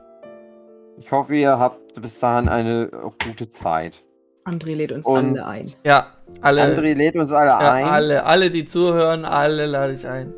Ich 0.99 1.11
hoffe, 1.11 1.35
ihr 1.35 1.57
habt 1.59 1.99
bis 2.01 2.19
dahin 2.19 2.47
eine 2.47 2.89
gute 3.25 3.49
Zeit. 3.49 4.03
André 4.45 4.75
lädt 4.75 4.91
uns 4.91 5.05
Und- 5.05 5.39
alle 5.39 5.45
ein. 5.45 5.65
Ja, 5.85 6.07
alle. 6.41 6.61
André 6.63 6.93
lädt 6.93 7.15
uns 7.15 7.31
alle 7.31 7.49
ja, 7.49 7.71
ein. 7.71 7.85
alle, 7.85 8.25
alle, 8.25 8.51
die 8.51 8.65
zuhören, 8.65 9.25
alle 9.25 9.65
lade 9.65 9.93
ich 9.93 10.07
ein. 10.07 10.33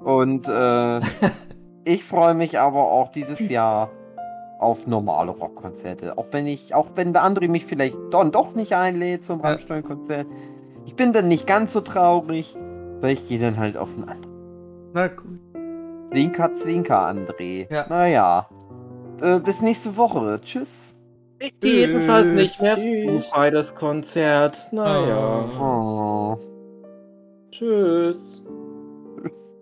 Und 0.00 0.48
äh, 0.48 1.00
ich 1.84 2.04
freue 2.04 2.34
mich 2.34 2.58
aber 2.58 2.90
auch 2.90 3.10
dieses 3.12 3.40
Jahr 3.48 3.90
auf 4.58 4.86
normale 4.86 5.30
Rockkonzerte. 5.30 6.16
Auch 6.18 6.26
wenn 6.30 6.46
ich, 6.46 6.74
auch 6.74 6.88
wenn 6.94 7.12
der 7.12 7.24
André 7.24 7.48
mich 7.48 7.66
vielleicht 7.66 7.96
dann 8.10 8.32
doch 8.32 8.54
nicht 8.54 8.74
einlädt 8.74 9.26
zum 9.26 9.40
Ja. 9.40 9.50
Rammstein-Konzert. 9.50 10.26
Ich 10.86 10.96
bin 10.96 11.12
dann 11.12 11.28
nicht 11.28 11.46
ganz 11.46 11.72
so 11.72 11.80
traurig, 11.80 12.56
weil 13.00 13.14
ich 13.14 13.28
gehe 13.28 13.38
dann 13.38 13.58
halt 13.58 13.76
auf 13.76 13.90
ein 13.96 14.08
anderes. 14.08 14.34
Na 14.92 15.08
gut. 15.08 15.40
Zwinker, 16.10 16.54
Zwinker, 16.54 17.08
André. 17.08 17.72
Ja. 17.72 17.86
Naja. 17.88 18.48
Äh, 19.20 19.40
bis 19.40 19.60
nächste 19.60 19.96
Woche. 19.96 20.40
Tschüss. 20.42 20.70
Jedenfalls 21.62 22.28
nicht 22.28 22.60
mehr 22.62 22.76
bei 23.34 23.50
das 23.50 23.74
Konzert. 23.74 24.68
Naja. 24.72 25.44
Oh. 25.60 26.38
Tschüss. 27.50 28.42
Tschüss. 29.20 29.53